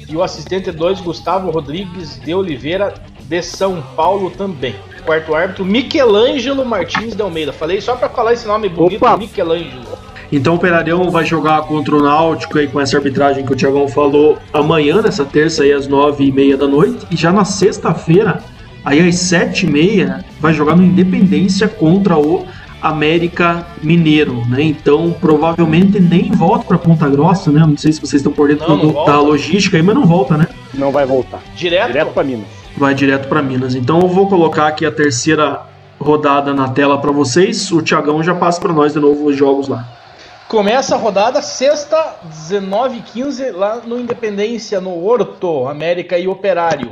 e 0.09 0.17
o 0.17 0.23
assistente 0.23 0.71
2 0.71 1.01
Gustavo 1.01 1.51
Rodrigues 1.51 2.19
de 2.21 2.33
Oliveira 2.33 2.95
de 3.23 3.43
São 3.43 3.83
Paulo 3.97 4.31
também. 4.31 4.77
Quarto 5.09 5.35
árbitro 5.35 5.65
Michelangelo 5.65 6.67
Martins 6.67 7.17
de 7.17 7.23
Almeida. 7.23 7.51
Falei 7.51 7.81
só 7.81 7.97
para 7.97 8.11
falar 8.11 8.35
esse 8.35 8.47
nome 8.47 8.69
bonito, 8.69 9.03
Opa. 9.03 9.17
Michelangelo. 9.17 9.97
Então 10.31 10.53
o 10.53 10.57
Operarião 10.57 11.11
vai 11.11 11.25
jogar 11.25 11.63
contra 11.63 11.97
o 11.97 12.03
Náutico 12.03 12.59
aí 12.59 12.67
com 12.69 12.79
essa 12.79 12.99
arbitragem 12.99 13.43
que 13.47 13.51
o 13.51 13.57
Tiagão 13.57 13.89
falou 13.89 14.37
amanhã, 14.53 15.01
nessa 15.01 15.25
terça 15.25 15.63
aí 15.63 15.73
às 15.73 15.89
nove 15.89 16.27
e 16.27 16.31
meia 16.31 16.59
da 16.59 16.67
noite. 16.69 17.07
E 17.11 17.17
já 17.17 17.33
na 17.33 17.47
sexta-feira, 17.47 18.43
aí 18.85 19.01
às 19.01 19.15
sete 19.15 19.65
e 19.65 19.71
meia, 19.71 20.23
vai 20.39 20.53
jogar 20.53 20.77
no 20.77 20.85
Independência 20.85 21.67
contra 21.69 22.19
o 22.19 22.45
América 22.83 23.67
Mineiro, 23.83 24.45
né? 24.47 24.61
Então 24.63 25.17
provavelmente 25.19 25.99
nem 25.99 26.31
volta 26.33 26.67
para 26.67 26.77
Ponta 26.77 27.09
Grossa, 27.09 27.51
né? 27.51 27.61
Não 27.61 27.79
sei 27.79 27.93
se 27.93 28.01
vocês 28.03 28.21
estão 28.21 28.31
por 28.31 28.49
dentro 28.49 28.69
Não, 28.69 28.77
não 28.77 28.93
do- 28.93 29.05
da 29.07 29.19
logística 29.19 29.79
aí, 29.79 29.83
mas 29.83 29.95
não 29.95 30.05
volta, 30.05 30.37
né? 30.37 30.47
Não 30.75 30.93
vai 30.93 31.07
voltar. 31.07 31.41
Direto? 31.57 31.87
Direto 31.87 32.13
pra 32.13 32.23
Minas. 32.23 32.58
Vai 32.79 32.95
direto 32.95 33.29
para 33.29 33.43
Minas. 33.43 33.75
Então 33.75 34.01
eu 34.01 34.09
vou 34.09 34.29
colocar 34.29 34.69
aqui 34.69 34.87
a 34.87 34.93
terceira 34.93 35.63
rodada 36.01 36.55
na 36.55 36.69
tela 36.69 36.99
para 36.99 37.11
vocês. 37.11 37.71
O 37.73 37.83
Tiagão 37.83 38.23
já 38.23 38.35
passa 38.35 38.61
para 38.61 38.73
nós 38.73 38.93
de 38.93 39.01
novo 39.01 39.27
os 39.27 39.37
jogos 39.37 39.69
lá. 39.69 39.85
Começa 40.49 40.95
a 40.95 40.99
rodada 40.99 41.43
sexta, 41.43 42.17
19h15, 42.31 43.53
lá 43.53 43.77
no 43.85 43.99
Independência, 44.01 44.81
no 44.81 45.05
Horto, 45.05 45.69
América 45.69 46.17
e 46.19 46.27
Operário. 46.27 46.91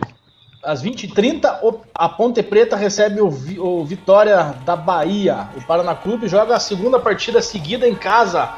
Às 0.62 0.82
20h30, 0.82 1.60
o- 1.62 1.80
a 1.94 2.08
Ponte 2.08 2.42
Preta 2.42 2.76
recebe 2.76 3.20
o, 3.20 3.28
o 3.60 3.84
Vitória 3.84 4.54
da 4.66 4.74
Bahia. 4.76 5.48
O 5.56 5.62
Paraná 5.62 5.94
Clube 5.94 6.28
joga 6.28 6.56
a 6.56 6.60
segunda 6.60 6.98
partida 6.98 7.40
seguida 7.40 7.88
em 7.88 7.94
casa, 7.94 8.50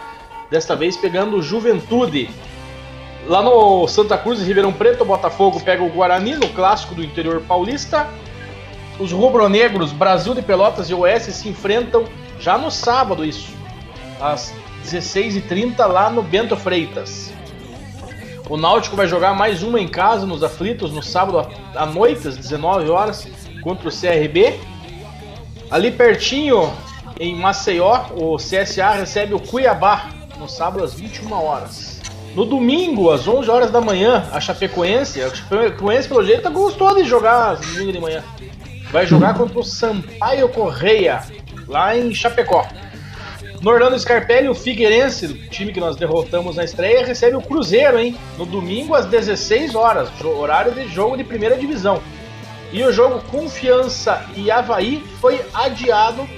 desta 0.51 0.75
vez 0.75 0.97
pegando 0.97 1.37
o 1.37 1.43
Juventude. 1.43 2.31
Lá 3.29 3.43
no 3.43 3.87
Santa 3.87 4.17
Cruz 4.17 4.41
e 4.41 4.45
Ribeirão 4.45 4.73
Preto, 4.73 5.03
o 5.03 5.07
Botafogo 5.07 5.61
pega 5.61 5.83
o 5.83 5.91
Guarani, 5.91 6.35
no 6.35 6.49
clássico 6.49 6.95
do 6.95 7.05
interior 7.05 7.43
paulista. 7.43 8.09
Os 8.99 9.13
rubro-negros, 9.13 9.93
Brasil 9.93 10.35
de 10.35 10.41
Pelotas 10.41 10.89
e 10.89 10.95
Oeste 10.95 11.31
se 11.33 11.47
enfrentam 11.47 12.05
já 12.41 12.57
no 12.57 12.71
sábado, 12.71 13.25
isso 13.25 13.59
às 14.19 14.55
16h30 14.85 15.87
lá 15.87 16.09
no 16.09 16.23
Bento 16.23 16.57
Freitas. 16.57 17.31
O 18.49 18.57
Náutico 18.57 18.97
vai 18.97 19.07
jogar 19.07 19.35
mais 19.35 19.63
uma 19.63 19.79
em 19.79 19.87
casa 19.87 20.25
nos 20.25 20.43
aflitos 20.43 20.91
no 20.91 21.03
sábado 21.03 21.47
à 21.75 21.85
noite, 21.85 22.27
às 22.27 22.37
19 22.37 22.89
horas, 22.89 23.29
contra 23.63 23.91
o 23.91 23.93
CRB. 23.93 24.59
Ali 25.71 25.91
pertinho, 25.91 26.73
em 27.21 27.37
Maceió, 27.37 28.07
o 28.17 28.37
CSA 28.37 28.93
recebe 28.93 29.35
o 29.35 29.41
Cuiabá 29.41 30.09
no 30.39 30.49
sábado 30.49 30.83
às 30.83 30.95
21 30.95 31.31
horas. 31.31 31.98
No 32.35 32.45
domingo, 32.45 33.11
às 33.11 33.27
11 33.27 33.51
horas 33.51 33.71
da 33.71 33.81
manhã, 33.81 34.29
a 34.33 34.41
Chapecoense, 34.41 35.21
a 35.23 35.35
Chapecoense 35.35 36.09
pelo 36.09 36.25
jeito 36.25 36.51
gostou 36.51 36.95
de 36.95 37.05
jogar 37.05 37.57
no 37.59 37.67
domingo 37.67 37.93
de 37.93 38.01
manhã. 38.01 38.23
Vai 38.93 39.07
jogar 39.07 39.35
contra 39.35 39.59
o 39.59 39.65
Sampaio 39.65 40.49
Correia, 40.49 41.23
lá 41.67 41.97
em 41.97 42.15
Chapecó. 42.15 42.67
No 43.61 43.71
Orlando 43.73 43.99
Scarpelli, 43.99 44.49
o 44.49 44.55
Figueirense, 44.55 45.27
time 45.51 45.73
que 45.73 45.81
nós 45.81 45.97
derrotamos 45.97 46.55
na 46.57 46.65
estreia, 46.65 47.05
recebe 47.05 47.37
o 47.37 47.43
Cruzeiro, 47.43 47.99
hein? 47.99 48.17
No 48.37 48.47
domingo 48.47 48.95
às 48.95 49.07
16 49.07 49.75
horas, 49.75 50.09
horário 50.25 50.73
de 50.73 50.87
jogo 50.89 51.17
de 51.17 51.25
primeira 51.25 51.57
divisão. 51.57 52.01
E 52.73 52.85
o 52.85 52.93
jogo 52.93 53.21
Confiança 53.31 54.25
e 54.37 54.51
Havaí 54.51 55.03
foi 55.21 55.41
adiado. 55.53 56.29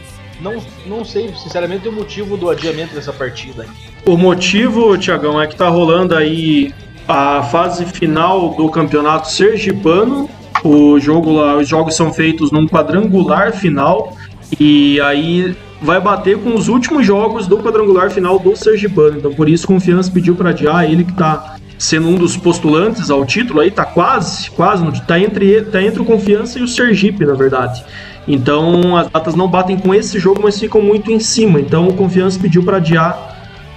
Não, 0.41 0.63
não 0.87 1.05
sei, 1.05 1.35
sinceramente, 1.37 1.87
o 1.89 1.93
motivo 1.93 2.39
do 2.39 2.49
adiamento 2.49 2.95
dessa 2.95 3.13
partida. 3.13 3.65
hein? 3.65 3.71
O 4.07 4.17
motivo, 4.17 4.97
Tiagão, 4.97 5.41
é 5.41 5.47
que 5.47 5.55
tá 5.55 5.69
rolando 5.69 6.15
aí 6.15 6.73
a 7.07 7.43
fase 7.43 7.85
final 7.85 8.55
do 8.55 8.69
Campeonato 8.69 9.31
Sergipano. 9.31 10.29
O 10.65 10.99
jogo 10.99 11.33
lá, 11.33 11.57
os 11.57 11.69
jogos 11.69 11.95
são 11.95 12.13
feitos 12.13 12.51
num 12.51 12.67
quadrangular 12.67 13.53
final 13.53 14.17
e 14.59 15.01
aí 15.01 15.57
vai 15.81 16.01
bater 16.01 16.39
com 16.39 16.55
os 16.55 16.69
últimos 16.69 17.07
jogos 17.07 17.47
do 17.47 17.59
quadrangular 17.59 18.11
final 18.11 18.39
do 18.39 18.55
Sergipano. 18.55 19.19
Então 19.19 19.33
por 19.33 19.49
isso 19.49 19.67
Confiança 19.67 20.11
pediu 20.11 20.35
para 20.35 20.51
adiar, 20.51 20.85
ele 20.85 21.05
que 21.05 21.13
tá 21.13 21.57
sendo 21.79 22.09
um 22.09 22.17
dos 22.17 22.37
postulantes 22.37 23.11
ao 23.11 23.25
título 23.25 23.61
aí, 23.61 23.71
tá 23.71 23.87
quase, 23.87 24.51
quase, 24.51 24.85
tá 25.07 25.19
entre 25.19 25.63
tá 25.63 25.83
entre 25.83 26.03
o 26.03 26.05
Confiança 26.05 26.59
e 26.59 26.63
o 26.63 26.69
Sergipe, 26.69 27.25
na 27.25 27.35
verdade. 27.35 27.83
Então 28.29 28.97
as 28.97 29.09
datas 29.09 29.35
não 29.35 29.49
batem 29.49 29.79
com 29.79 29.95
esse 29.95 30.19
jogo, 30.19 30.41
mas 30.43 30.61
ficam 30.61 30.83
muito 30.83 31.11
em 31.11 31.19
cima. 31.19 31.59
Então 31.59 31.89
o 31.89 31.95
Confiança 31.95 32.39
pediu 32.39 32.63
para 32.63 32.77
adiar 32.77 33.30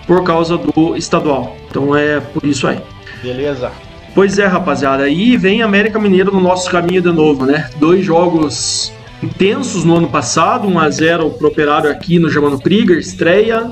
por 0.08 0.24
causa 0.24 0.58
do 0.58 0.95
estadual. 0.95 1.56
Então 1.70 1.95
é 1.95 2.20
por 2.20 2.45
isso 2.45 2.68
aí. 2.68 2.80
Beleza? 3.22 3.72
Pois 4.14 4.38
é, 4.38 4.45
rapaziada. 4.45 5.04
Aí 5.04 5.36
vem 5.38 5.62
América 5.62 5.97
Mineiro 5.99 6.32
no 6.32 6.39
nosso 6.41 6.70
caminho 6.70 7.01
de 7.01 7.12
novo, 7.12 7.45
né? 7.45 7.70
Dois 7.78 8.06
jogos 8.06 8.91
intensos 9.24 9.84
no 9.84 9.95
ano 9.97 10.10
passado, 10.10 10.68
1 10.68 10.80
a 10.80 10.89
0 10.89 11.30
pro 11.32 11.47
Operário 11.47 11.89
aqui 11.89 12.20
no 12.20 12.30
Germano 12.30 12.60
Krieger, 12.60 12.97
estreia. 12.97 13.72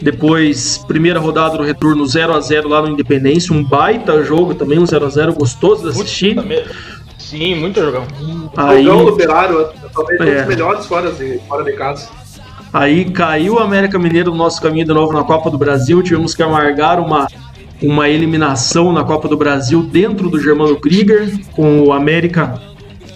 Depois, 0.00 0.78
primeira 0.88 1.20
rodada 1.20 1.56
do 1.56 1.62
retorno 1.62 2.04
0 2.06 2.34
a 2.34 2.40
0 2.40 2.68
lá 2.68 2.82
no 2.82 2.88
Independência, 2.88 3.54
um 3.54 3.62
baita 3.62 4.22
jogo 4.24 4.54
também, 4.54 4.78
um 4.78 4.86
0 4.86 5.06
a 5.06 5.08
0 5.08 5.34
gostoso 5.34 5.82
de 5.84 5.88
assistir. 5.90 6.34
Também- 6.34 6.64
Sim, 7.18 7.54
muito 7.56 7.80
jogão. 7.80 8.04
Aí, 8.56 8.84
Jogão 8.84 9.04
do 9.06 9.12
Operário, 9.12 9.68
talvez 9.94 10.20
um 10.20 10.24
É. 10.24 10.34
dos 10.40 10.46
melhores 10.46 10.86
fora 10.86 11.10
de, 11.12 11.38
fora 11.48 11.64
de 11.64 11.72
casa. 11.72 12.08
Aí 12.74 13.04
caiu 13.04 13.54
o 13.54 13.58
América 13.60 14.00
Mineiro 14.00 14.32
no 14.32 14.36
nosso 14.36 14.60
caminho 14.60 14.84
de 14.84 14.92
novo 14.92 15.12
na 15.12 15.22
Copa 15.22 15.48
do 15.48 15.56
Brasil. 15.56 16.02
Tivemos 16.02 16.34
que 16.34 16.42
amargar 16.42 16.98
uma, 16.98 17.28
uma 17.80 18.08
eliminação 18.08 18.92
na 18.92 19.04
Copa 19.04 19.28
do 19.28 19.36
Brasil 19.36 19.80
dentro 19.80 20.28
do 20.28 20.40
Germano 20.40 20.74
Krieger, 20.80 21.38
com 21.52 21.82
o 21.82 21.92
América 21.92 22.60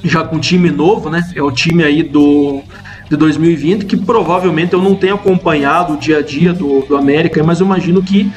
já 0.04 0.22
com 0.22 0.38
time 0.38 0.70
novo, 0.70 1.10
né? 1.10 1.28
É 1.34 1.42
o 1.42 1.50
time 1.50 1.82
aí 1.82 2.04
do 2.04 2.62
de 3.10 3.16
2020, 3.16 3.86
que 3.86 3.96
provavelmente 3.96 4.74
eu 4.74 4.82
não 4.82 4.94
tenho 4.94 5.14
acompanhado 5.16 5.94
o 5.94 5.96
dia 5.96 6.18
a 6.18 6.22
dia 6.22 6.52
do, 6.52 6.82
do 6.82 6.96
América, 6.96 7.42
mas 7.42 7.58
eu 7.58 7.66
imagino 7.66 8.00
que 8.00 8.30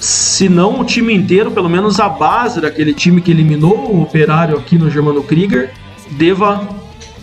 se 0.00 0.48
não 0.48 0.80
o 0.80 0.84
time 0.84 1.12
inteiro, 1.12 1.50
pelo 1.50 1.68
menos 1.68 2.00
a 2.00 2.08
base 2.08 2.62
daquele 2.62 2.94
time 2.94 3.20
que 3.20 3.30
eliminou 3.30 3.92
o 3.92 4.02
Operário 4.02 4.56
aqui 4.56 4.78
no 4.78 4.88
Germano 4.88 5.22
Krieger, 5.22 5.70
deva 6.12 6.66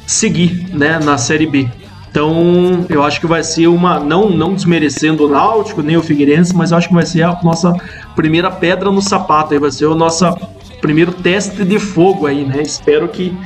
seguir 0.05 0.67
né, 0.71 0.99
na 1.01 1.17
Série 1.17 1.47
B. 1.47 1.69
Então, 2.09 2.85
eu 2.89 3.03
acho 3.03 3.19
que 3.19 3.27
vai 3.27 3.43
ser 3.43 3.67
uma. 3.67 3.99
Não, 3.99 4.29
não 4.29 4.53
desmerecendo 4.53 5.25
o 5.25 5.29
Náutico, 5.29 5.81
nem 5.81 5.95
o 5.95 6.01
Figueirense, 6.03 6.55
mas 6.55 6.71
eu 6.71 6.77
acho 6.77 6.87
que 6.87 6.93
vai 6.93 7.05
ser 7.05 7.23
a 7.23 7.39
nossa 7.43 7.73
primeira 8.15 8.49
pedra 8.49 8.91
no 8.91 9.01
sapato. 9.01 9.53
Aí 9.53 9.59
vai 9.59 9.71
ser 9.71 9.85
o 9.85 9.95
nosso 9.95 10.25
primeiro 10.81 11.11
teste 11.11 11.63
de 11.63 11.77
fogo 11.77 12.25
aí, 12.25 12.43
né? 12.43 12.61
Espero 12.63 13.07
que, 13.07 13.37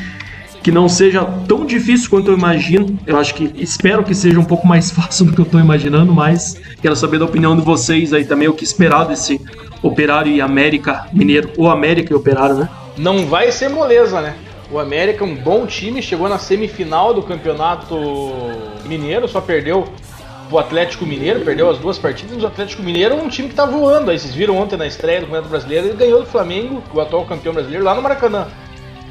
que 0.61 0.71
não 0.71 0.87
seja 0.87 1.25
tão 1.47 1.65
difícil 1.65 2.09
quanto 2.09 2.31
eu 2.31 2.37
imagino. 2.37 2.97
Eu 3.05 3.17
acho 3.17 3.35
que. 3.35 3.51
Espero 3.55 4.01
que 4.03 4.15
seja 4.15 4.39
um 4.39 4.45
pouco 4.45 4.65
mais 4.65 4.89
fácil 4.91 5.25
do 5.25 5.33
que 5.33 5.41
eu 5.41 5.45
tô 5.45 5.59
imaginando, 5.59 6.13
mas 6.13 6.55
quero 6.81 6.95
saber 6.95 7.19
da 7.19 7.25
opinião 7.25 7.57
de 7.57 7.61
vocês 7.61 8.13
aí 8.13 8.23
também, 8.23 8.47
o 8.47 8.53
que 8.53 8.63
esperar 8.63 9.05
desse 9.05 9.41
Operário 9.81 10.31
e 10.31 10.39
América 10.39 11.07
Mineiro, 11.11 11.51
ou 11.57 11.69
América 11.69 12.13
e 12.13 12.15
Operário, 12.15 12.55
né? 12.55 12.69
Não 12.97 13.25
vai 13.25 13.51
ser 13.51 13.67
moleza, 13.67 14.21
né? 14.21 14.33
O 14.73 14.79
América 14.79 15.23
um 15.23 15.35
bom 15.35 15.67
time, 15.67 16.01
chegou 16.01 16.27
na 16.27 16.39
semifinal 16.39 17.13
do 17.13 17.21
campeonato 17.21 17.95
mineiro, 18.85 19.27
só 19.27 19.39
perdeu 19.39 19.87
o 20.49 20.57
Atlético 20.57 21.05
Mineiro, 21.05 21.41
perdeu 21.41 21.69
as 21.69 21.77
duas 21.77 21.99
partidas. 21.99 22.41
O 22.41 22.47
Atlético 22.47 22.81
Mineiro 22.81 23.13
é 23.13 23.21
um 23.21 23.29
time 23.29 23.49
que 23.49 23.53
tá 23.53 23.67
voando. 23.67 24.09
Aí 24.09 24.17
vocês 24.17 24.33
viram 24.33 24.57
ontem 24.57 24.75
na 24.75 24.87
estreia 24.87 25.19
do 25.19 25.27
Campeonato 25.27 25.49
Brasileiro, 25.49 25.87
ele 25.89 25.95
ganhou 25.95 26.21
do 26.21 26.25
Flamengo, 26.25 26.81
o 26.91 26.99
atual 26.99 27.23
campeão 27.23 27.53
brasileiro, 27.53 27.85
lá 27.85 27.93
no 27.93 28.01
Maracanã. 28.01 28.47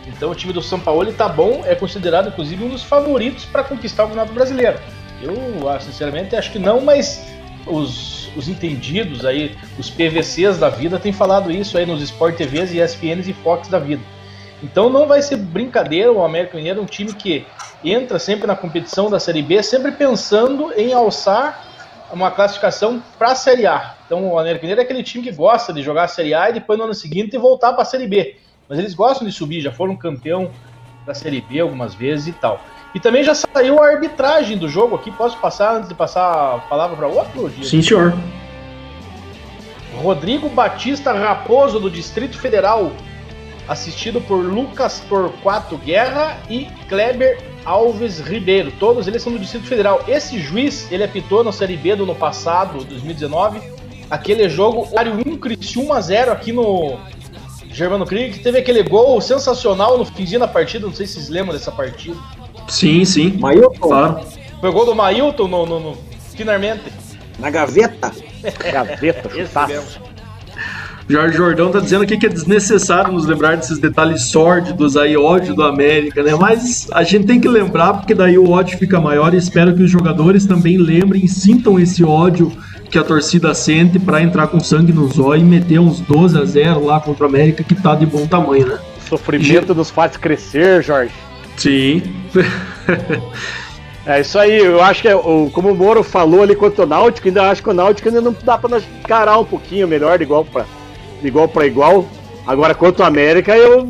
Então 0.04 0.32
o 0.32 0.34
time 0.34 0.52
do 0.52 0.60
São 0.60 0.80
Paulo 0.80 1.04
ele 1.04 1.12
tá 1.12 1.28
bom, 1.28 1.62
é 1.64 1.76
considerado 1.76 2.30
inclusive 2.30 2.64
um 2.64 2.68
dos 2.68 2.82
favoritos 2.82 3.44
para 3.44 3.62
conquistar 3.62 4.02
o 4.02 4.08
Campeonato 4.08 4.34
Brasileiro. 4.34 4.80
Eu, 5.22 5.70
ah, 5.70 5.78
sinceramente, 5.78 6.34
acho 6.34 6.50
que 6.50 6.58
não, 6.58 6.80
mas 6.80 7.24
os, 7.68 8.32
os 8.34 8.48
entendidos 8.48 9.24
aí, 9.24 9.56
os 9.78 9.88
PVCs 9.88 10.58
da 10.58 10.68
vida, 10.68 10.98
têm 10.98 11.12
falado 11.12 11.52
isso 11.52 11.78
aí 11.78 11.86
nos 11.86 12.02
Sport 12.02 12.34
TVs, 12.34 12.74
ESPNs 12.74 13.30
e 13.30 13.32
Fox 13.32 13.68
da 13.68 13.78
vida. 13.78 14.02
Então 14.62 14.88
não 14.88 15.06
vai 15.06 15.20
ser 15.20 15.36
brincadeira, 15.36 16.12
o 16.12 16.22
América 16.22 16.56
Mineiro 16.56 16.80
é 16.80 16.82
um 16.82 16.86
time 16.86 17.12
que 17.12 17.46
entra 17.84 18.18
sempre 18.18 18.46
na 18.46 18.54
competição 18.54 19.10
da 19.10 19.18
Série 19.18 19.42
B, 19.42 19.62
sempre 19.62 19.90
pensando 19.92 20.72
em 20.76 20.92
alçar 20.92 21.66
uma 22.12 22.30
classificação 22.30 23.02
para 23.18 23.32
a 23.32 23.34
Série 23.34 23.66
A. 23.66 23.94
Então 24.06 24.32
o 24.32 24.38
América 24.38 24.62
Mineiro 24.62 24.80
é 24.80 24.84
aquele 24.84 25.02
time 25.02 25.24
que 25.24 25.32
gosta 25.32 25.72
de 25.72 25.82
jogar 25.82 26.04
a 26.04 26.08
Série 26.08 26.34
A 26.34 26.50
e 26.50 26.52
depois 26.52 26.78
no 26.78 26.84
ano 26.84 26.94
seguinte 26.94 27.36
voltar 27.36 27.72
para 27.72 27.82
a 27.82 27.86
Série 27.86 28.06
B. 28.06 28.36
Mas 28.68 28.78
eles 28.78 28.94
gostam 28.94 29.26
de 29.26 29.32
subir, 29.32 29.60
já 29.60 29.72
foram 29.72 29.96
campeão 29.96 30.50
da 31.04 31.14
Série 31.14 31.40
B 31.40 31.58
algumas 31.58 31.94
vezes 31.94 32.28
e 32.28 32.32
tal. 32.32 32.60
E 32.94 33.00
também 33.00 33.24
já 33.24 33.34
saiu 33.34 33.82
a 33.82 33.88
arbitragem 33.88 34.58
do 34.58 34.68
jogo 34.68 34.94
aqui. 34.94 35.10
Posso 35.10 35.36
passar 35.38 35.76
antes 35.76 35.88
de 35.88 35.94
passar 35.94 36.56
a 36.56 36.58
palavra 36.58 36.96
para 36.96 37.08
outro? 37.08 37.48
Dia? 37.48 37.64
Sim, 37.64 37.82
senhor. 37.82 38.14
Rodrigo 39.96 40.48
Batista 40.48 41.12
Raposo, 41.12 41.80
do 41.80 41.90
Distrito 41.90 42.38
Federal, 42.38 42.92
assistido 43.68 44.20
por 44.20 44.36
Lucas 44.36 45.00
Torquato 45.08 45.76
Guerra 45.76 46.36
e 46.50 46.66
Kleber 46.88 47.38
Alves 47.64 48.18
Ribeiro. 48.20 48.72
Todos 48.78 49.06
eles 49.06 49.22
são 49.22 49.32
do 49.32 49.38
Distrito 49.38 49.66
Federal. 49.66 50.04
Esse 50.08 50.38
juiz, 50.38 50.90
ele 50.90 51.04
apitou 51.04 51.44
na 51.44 51.52
Série 51.52 51.76
B 51.76 51.94
do 51.96 52.02
ano 52.04 52.14
passado, 52.14 52.84
2019. 52.84 53.60
Aquele 54.10 54.48
jogo, 54.48 54.88
Ário 54.96 55.14
1, 55.26 55.36
Criciúma 55.38 56.00
0 56.00 56.32
aqui 56.32 56.52
no 56.52 56.98
Germano 57.70 58.04
Krieg. 58.04 58.40
Teve 58.40 58.58
aquele 58.58 58.82
gol 58.82 59.20
sensacional 59.20 59.96
no 59.96 60.04
finzinho 60.04 60.40
da 60.40 60.48
partida. 60.48 60.86
Não 60.86 60.94
sei 60.94 61.06
se 61.06 61.14
vocês 61.14 61.28
lembram 61.28 61.54
dessa 61.54 61.70
partida. 61.72 62.16
Sim, 62.68 63.04
sim. 63.04 63.30
Mailton, 63.38 63.78
Claro. 63.88 64.20
Foi 64.60 64.68
o 64.68 64.72
gol 64.72 64.84
do 64.86 64.94
Mailton 64.94 65.48
no, 65.48 65.66
no, 65.66 65.80
no- 65.80 65.98
finalmente. 66.36 66.82
na 67.38 67.48
gaveta. 67.50 68.12
Gaveta, 68.72 69.30
chutaço. 69.30 70.00
Jorge 71.08 71.36
Jordão 71.36 71.70
tá 71.70 71.80
dizendo 71.80 72.04
aqui 72.04 72.16
que 72.16 72.26
é 72.26 72.28
desnecessário 72.28 73.12
nos 73.12 73.26
lembrar 73.26 73.56
desses 73.56 73.78
detalhes 73.78 74.22
sórdidos 74.26 74.96
aí, 74.96 75.16
ódio 75.16 75.54
do 75.54 75.62
América, 75.62 76.22
né? 76.22 76.34
Mas 76.34 76.88
a 76.92 77.02
gente 77.02 77.26
tem 77.26 77.40
que 77.40 77.48
lembrar, 77.48 77.94
porque 77.94 78.14
daí 78.14 78.38
o 78.38 78.48
ódio 78.50 78.78
fica 78.78 79.00
maior 79.00 79.34
e 79.34 79.36
espero 79.36 79.74
que 79.74 79.82
os 79.82 79.90
jogadores 79.90 80.46
também 80.46 80.78
lembrem 80.78 81.24
e 81.24 81.28
sintam 81.28 81.78
esse 81.78 82.02
ódio 82.04 82.52
que 82.90 82.98
a 82.98 83.02
torcida 83.04 83.52
sente 83.54 83.98
pra 83.98 84.22
entrar 84.22 84.46
com 84.46 84.60
sangue 84.60 84.92
no 84.92 85.08
zóio 85.08 85.40
e 85.40 85.44
meter 85.44 85.78
uns 85.80 86.00
12 86.00 86.38
a 86.38 86.44
0 86.44 86.84
lá 86.86 87.00
contra 87.00 87.24
o 87.24 87.28
América, 87.28 87.64
que 87.64 87.74
tá 87.74 87.94
de 87.94 88.06
bom 88.06 88.26
tamanho, 88.26 88.66
né? 88.68 88.78
Sofrimento 89.08 89.74
nos 89.74 89.90
faz 89.90 90.16
crescer, 90.16 90.82
Jorge. 90.82 91.12
Sim. 91.56 92.02
É 94.04 94.20
isso 94.20 94.36
aí, 94.36 94.58
eu 94.58 94.82
acho 94.82 95.00
que 95.00 95.06
é, 95.06 95.14
o- 95.14 95.48
como 95.52 95.70
o 95.70 95.74
Moro 95.76 96.02
falou 96.02 96.42
ali 96.42 96.56
contra 96.56 96.82
o 96.82 96.86
Náutico, 96.88 97.28
ainda 97.28 97.48
acho 97.48 97.62
que 97.62 97.70
o 97.70 97.72
Náutico 97.72 98.08
ainda 98.08 98.20
não 98.20 98.34
dá 98.42 98.58
pra 98.58 98.68
nós 98.68 98.82
encarar 98.98 99.38
um 99.38 99.44
pouquinho 99.44 99.86
melhor 99.86 100.18
de 100.18 100.24
igual 100.24 100.42
de 100.42 100.50
igual, 101.28 101.48
pra 101.48 101.66
igual. 101.66 102.04
Agora 102.46 102.74
contra 102.74 103.04
o 103.04 103.06
América, 103.06 103.56
eu. 103.56 103.86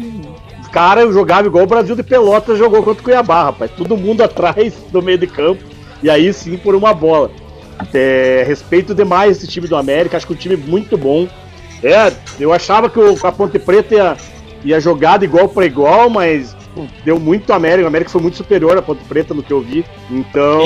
Cara, 0.71 1.03
eu 1.03 1.13
jogava 1.13 1.47
igual 1.47 1.65
o 1.65 1.69
Brasil 1.69 1.95
de 1.95 2.03
Pelotas 2.03 2.57
jogou 2.59 2.83
contra 2.83 3.01
o 3.03 3.05
Cuiabá, 3.05 3.45
rapaz. 3.45 3.71
Todo 3.77 3.97
mundo 3.97 4.23
atrás 4.25 4.75
do 4.91 5.03
meio 5.03 5.19
de 5.19 5.27
campo. 5.27 5.63
E 6.03 6.09
aí 6.11 6.33
sim 6.33 6.57
por 6.57 6.75
uma 6.75 6.95
bola. 6.95 7.31
É, 7.93 8.45
respeito 8.47 8.95
demais 8.95 9.37
esse 9.39 9.47
time 9.47 9.67
do 9.67 9.77
América, 9.77 10.17
acho 10.17 10.27
que 10.27 10.33
o 10.33 10.37
time 10.37 10.55
é 10.55 10.59
muito 10.59 10.97
bom. 10.97 11.27
É, 11.83 12.13
eu 12.39 12.53
achava 12.53 12.89
que 12.89 12.99
o- 12.99 13.17
a 13.23 13.33
Ponte 13.33 13.59
Preta 13.59 13.95
ia, 13.95 14.17
ia 14.65 14.81
jogar 14.81 15.19
de 15.19 15.25
igual 15.25 15.49
para 15.49 15.67
igual, 15.67 16.09
mas 16.09 16.57
deu 17.05 17.19
muito 17.19 17.53
América. 17.53 17.85
O 17.85 17.89
América 17.89 18.11
foi 18.11 18.23
muito 18.23 18.37
superior 18.37 18.77
à 18.79 18.83
Ponte 18.83 19.03
Preta 19.05 19.35
no 19.35 19.43
que 19.43 19.53
eu 19.53 19.61
vi. 19.61 19.85
Então, 20.11 20.61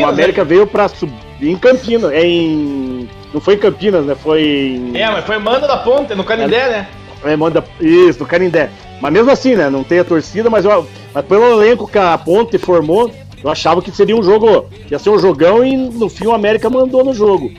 o 0.00 0.06
América 0.06 0.44
veio 0.44 0.66
para 0.66 0.88
subir 0.88 1.14
em 1.40 1.56
Campinas. 1.56 2.12
É 2.12 2.24
em. 2.24 3.08
Não 3.32 3.40
foi 3.40 3.54
em 3.54 3.58
Campinas, 3.58 4.04
né? 4.04 4.14
Foi 4.14 4.42
em. 4.42 4.96
É, 4.96 5.10
mas 5.10 5.24
foi 5.24 5.38
manda 5.38 5.66
da 5.66 5.78
ponte, 5.78 6.14
no 6.14 6.24
Canindé, 6.24 6.68
né? 6.68 6.88
É, 7.24 7.36
manda. 7.36 7.64
Isso, 7.80 8.20
no 8.20 8.26
Canindé. 8.26 8.70
Mas 9.00 9.12
mesmo 9.12 9.30
assim, 9.30 9.56
né? 9.56 9.70
Não 9.70 9.82
tem 9.82 9.98
a 9.98 10.04
torcida, 10.04 10.50
mas, 10.50 10.64
eu, 10.64 10.86
mas 11.14 11.24
pelo 11.24 11.62
elenco 11.62 11.88
que 11.88 11.98
a 11.98 12.16
Ponte 12.18 12.58
formou, 12.58 13.10
eu 13.42 13.50
achava 13.50 13.80
que 13.80 13.90
seria 13.90 14.16
um 14.16 14.22
jogo. 14.22 14.66
Ia 14.90 14.98
ser 14.98 15.10
um 15.10 15.18
jogão 15.18 15.64
e 15.64 15.76
no 15.76 16.08
fim 16.08 16.26
o 16.26 16.34
América 16.34 16.68
mandou 16.68 17.04
no 17.04 17.14
jogo. 17.14 17.50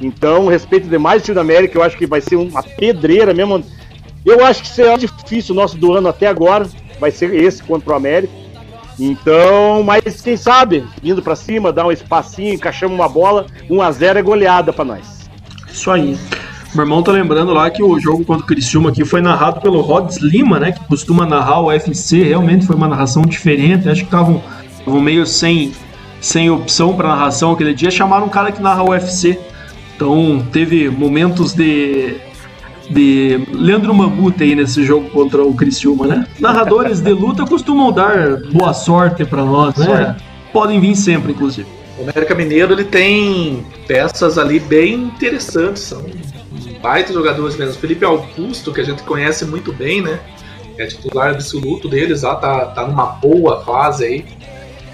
Então, 0.00 0.46
respeito 0.46 0.88
demais 0.88 1.22
o 1.22 1.24
time 1.24 1.34
do 1.34 1.40
América, 1.40 1.78
eu 1.78 1.82
acho 1.82 1.96
que 1.96 2.06
vai 2.06 2.20
ser 2.20 2.36
uma 2.36 2.62
pedreira 2.62 3.32
mesmo. 3.32 3.62
Eu 4.24 4.44
acho 4.44 4.62
que 4.62 4.68
será 4.68 4.96
difícil 4.96 5.54
o 5.54 5.56
nosso 5.56 5.76
do 5.76 5.92
ano 5.92 6.08
até 6.08 6.26
agora. 6.26 6.68
Vai 6.98 7.10
ser 7.10 7.34
esse 7.34 7.62
contra 7.62 7.92
o 7.92 7.96
América. 7.96 8.32
Então, 8.98 9.82
mas 9.82 10.20
quem 10.22 10.36
sabe, 10.36 10.84
indo 11.02 11.22
pra 11.22 11.36
cima, 11.36 11.72
dar 11.72 11.86
um 11.86 11.92
espacinho, 11.92 12.54
encaixamos 12.54 12.94
uma 12.94 13.08
bola, 13.08 13.46
1 13.68 13.82
a 13.82 13.92
0 13.92 14.18
é 14.18 14.22
goleada 14.22 14.72
pra 14.72 14.84
nós. 14.84 15.28
Isso 15.70 15.90
aí. 15.90 16.18
Meu 16.74 16.84
irmão 16.84 17.02
tá 17.02 17.12
lembrando 17.12 17.52
lá 17.52 17.70
que 17.70 17.82
o 17.82 17.98
jogo 17.98 18.24
contra 18.24 18.42
o 18.42 18.46
Criciúma 18.46 18.90
aqui 18.90 19.04
foi 19.04 19.22
narrado 19.22 19.60
pelo 19.60 19.80
Rods 19.80 20.18
Lima, 20.18 20.60
né? 20.60 20.72
Que 20.72 20.84
costuma 20.84 21.24
narrar 21.24 21.60
o 21.60 21.66
UFC. 21.66 22.22
Realmente 22.22 22.66
foi 22.66 22.76
uma 22.76 22.88
narração 22.88 23.22
diferente. 23.22 23.88
Acho 23.88 24.02
que 24.02 24.06
estavam 24.06 24.42
meio 24.86 25.24
sem, 25.24 25.72
sem 26.20 26.50
opção 26.50 26.94
para 26.94 27.08
narração 27.08 27.52
aquele 27.52 27.72
dia. 27.72 27.90
Chamaram 27.90 28.26
um 28.26 28.28
cara 28.28 28.52
que 28.52 28.60
narra 28.60 28.82
o 28.82 28.90
UFC. 28.90 29.38
Então 29.94 30.46
teve 30.52 30.90
momentos 30.90 31.54
de. 31.54 32.16
De 32.88 33.40
Leandro 33.52 33.92
Mamute 33.92 34.44
aí 34.44 34.54
nesse 34.54 34.84
jogo 34.84 35.10
contra 35.10 35.42
o 35.42 35.54
Criciúma, 35.54 36.06
né? 36.06 36.26
Narradores 36.38 37.00
de 37.00 37.12
luta 37.12 37.44
costumam 37.44 37.92
dar 37.92 38.40
boa 38.52 38.72
sorte 38.72 39.24
para 39.24 39.44
nós, 39.44 39.76
né? 39.76 39.86
Sorte. 39.86 40.24
Podem 40.52 40.80
vir 40.80 40.94
sempre, 40.94 41.32
inclusive. 41.32 41.66
O 41.98 42.02
América 42.02 42.34
Mineiro 42.34 42.74
ele 42.74 42.84
tem 42.84 43.66
peças 43.86 44.38
ali 44.38 44.60
bem 44.60 44.94
interessantes, 44.94 45.82
são 45.82 46.04
baita 46.80 47.12
jogadores 47.12 47.56
mesmo. 47.56 47.74
Felipe 47.74 48.04
Augusto, 48.04 48.72
que 48.72 48.80
a 48.80 48.84
gente 48.84 49.02
conhece 49.02 49.44
muito 49.44 49.72
bem, 49.72 50.02
né? 50.02 50.20
É 50.78 50.86
titular 50.86 51.30
absoluto 51.30 51.88
deles, 51.88 52.22
lá 52.22 52.36
tá, 52.36 52.66
tá 52.66 52.86
numa 52.86 53.06
boa 53.06 53.62
fase 53.64 54.04
aí. 54.04 54.24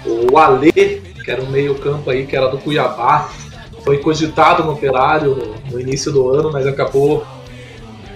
O 0.05 0.37
Alê, 0.37 0.71
que 0.71 1.29
era 1.29 1.41
um 1.41 1.49
meio-campo 1.49 2.09
aí, 2.09 2.25
que 2.25 2.35
era 2.35 2.47
do 2.47 2.57
Cuiabá, 2.57 3.29
foi 3.83 3.97
cogitado 3.97 4.63
no 4.63 4.71
operário 4.71 5.53
no 5.69 5.79
início 5.79 6.11
do 6.11 6.29
ano, 6.29 6.51
mas 6.51 6.65
acabou 6.65 7.25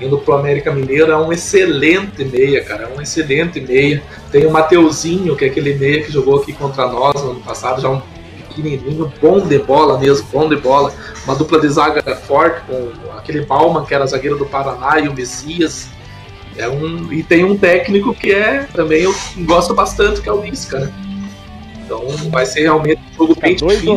indo 0.01 0.17
pro 0.17 0.35
América 0.35 0.71
Mineiro. 0.71 1.11
É 1.11 1.17
um 1.17 1.31
excelente 1.31 2.23
meia, 2.23 2.63
cara. 2.63 2.83
É 2.83 2.97
um 2.97 3.01
excelente 3.01 3.59
meia. 3.59 4.01
Tem 4.31 4.45
o 4.45 4.51
Mateuzinho, 4.51 5.35
que 5.35 5.45
é 5.45 5.47
aquele 5.47 5.73
meia 5.73 6.03
que 6.03 6.11
jogou 6.11 6.39
aqui 6.39 6.53
contra 6.53 6.87
nós 6.87 7.21
no 7.21 7.31
ano 7.31 7.39
passado, 7.41 7.81
já 7.81 7.89
um 7.89 8.01
pequenininho, 8.47 9.11
bom 9.21 9.39
de 9.39 9.59
bola 9.59 9.97
mesmo, 9.99 10.27
bom 10.31 10.47
de 10.47 10.55
bola. 10.55 10.93
Uma 11.25 11.35
dupla 11.35 11.59
de 11.59 11.69
zaga 11.69 12.15
forte 12.15 12.61
com 12.65 13.17
aquele 13.17 13.41
Bauman, 13.41 13.85
que 13.85 13.93
era 13.93 14.05
zagueiro 14.05 14.37
do 14.37 14.45
Paraná, 14.45 14.99
e 14.99 15.07
o 15.07 15.13
Messias. 15.13 15.89
É 16.57 16.67
um, 16.67 17.13
e 17.13 17.21
tem 17.21 17.43
um 17.43 17.55
técnico 17.55 18.13
que 18.15 18.31
é 18.31 18.67
também 18.73 19.03
eu 19.03 19.13
gosto 19.39 19.75
bastante, 19.75 20.21
que 20.21 20.29
é 20.29 20.33
o 20.33 20.41
Lisca, 20.41 20.79
né? 20.79 20.91
Então 21.85 22.05
vai 22.31 22.45
ser 22.45 22.61
realmente 22.61 22.99
um 23.13 23.15
jogo 23.15 23.39
bem 23.39 23.55
Tá 23.55 23.65
doido? 23.65 23.95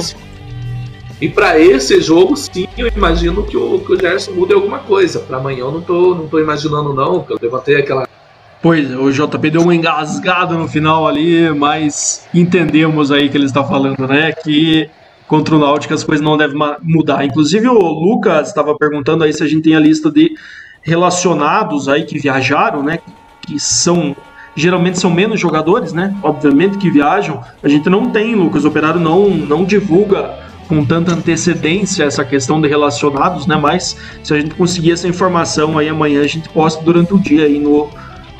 E 1.21 1.29
para 1.29 1.59
esse 1.59 2.01
jogo, 2.01 2.37
sim, 2.37 2.67
eu 2.79 2.89
imagino 2.89 3.43
que 3.45 3.57
o, 3.57 3.79
que 3.81 3.93
o 3.93 4.01
Gerson 4.01 4.33
mude 4.33 4.55
alguma 4.55 4.79
coisa. 4.79 5.21
Para 5.21 5.37
amanhã 5.37 5.61
eu 5.61 5.73
não 5.73 5.83
tô, 5.83 6.15
não 6.15 6.27
tô 6.27 6.39
imaginando, 6.39 6.95
não, 6.95 7.23
que 7.23 7.33
eu 7.33 7.39
levantei 7.41 7.77
aquela 7.77 8.09
Pois, 8.63 8.95
o 8.95 9.11
JP 9.11 9.51
deu 9.51 9.63
uma 9.63 9.75
engasgada 9.75 10.55
no 10.55 10.69
final 10.69 11.09
ali, 11.09 11.51
mas 11.51 12.29
entendemos 12.35 13.11
aí 13.11 13.31
que 13.31 13.37
ele 13.37 13.47
está 13.47 13.65
falando, 13.65 14.07
né? 14.07 14.33
Que 14.33 14.91
contra 15.27 15.55
o 15.55 15.59
Náutico 15.59 15.95
as 15.95 16.05
coisas 16.05 16.23
não 16.23 16.37
devem 16.37 16.59
mudar. 16.83 17.25
Inclusive 17.25 17.69
o 17.69 17.79
Lucas 17.79 18.49
estava 18.49 18.77
perguntando 18.77 19.25
aí 19.25 19.33
se 19.33 19.43
a 19.43 19.49
gente 19.49 19.63
tem 19.63 19.77
a 19.77 19.81
lista 19.81 20.11
de 20.11 20.33
relacionados 20.83 21.89
aí 21.89 22.05
que 22.05 22.19
viajaram, 22.19 22.83
né? 22.83 22.99
Que 23.47 23.59
são 23.59 24.15
geralmente 24.55 24.99
são 24.99 25.11
menos 25.11 25.41
jogadores, 25.41 25.95
né? 25.95 26.15
Obviamente 26.23 26.77
que 26.77 26.91
viajam. 26.91 27.43
A 27.63 27.69
gente 27.69 27.89
não 27.89 28.11
tem, 28.11 28.35
Lucas, 28.35 28.67
o 28.67 28.69
Operário 28.69 29.01
não 29.01 29.31
não 29.31 29.65
divulga 29.65 30.50
com 30.71 30.85
tanta 30.85 31.13
antecedência 31.13 32.05
essa 32.05 32.25
questão 32.25 32.61
de 32.61 32.69
relacionados, 32.69 33.45
né? 33.45 33.57
Mas 33.57 33.97
se 34.23 34.33
a 34.33 34.39
gente 34.39 34.55
conseguir 34.55 34.93
essa 34.93 35.09
informação 35.09 35.77
aí 35.77 35.89
amanhã 35.89 36.23
a 36.23 36.29
gente 36.29 36.49
posta 36.49 36.81
durante 36.85 37.13
o 37.13 37.19
dia 37.19 37.45
aí 37.45 37.59
no 37.59 37.91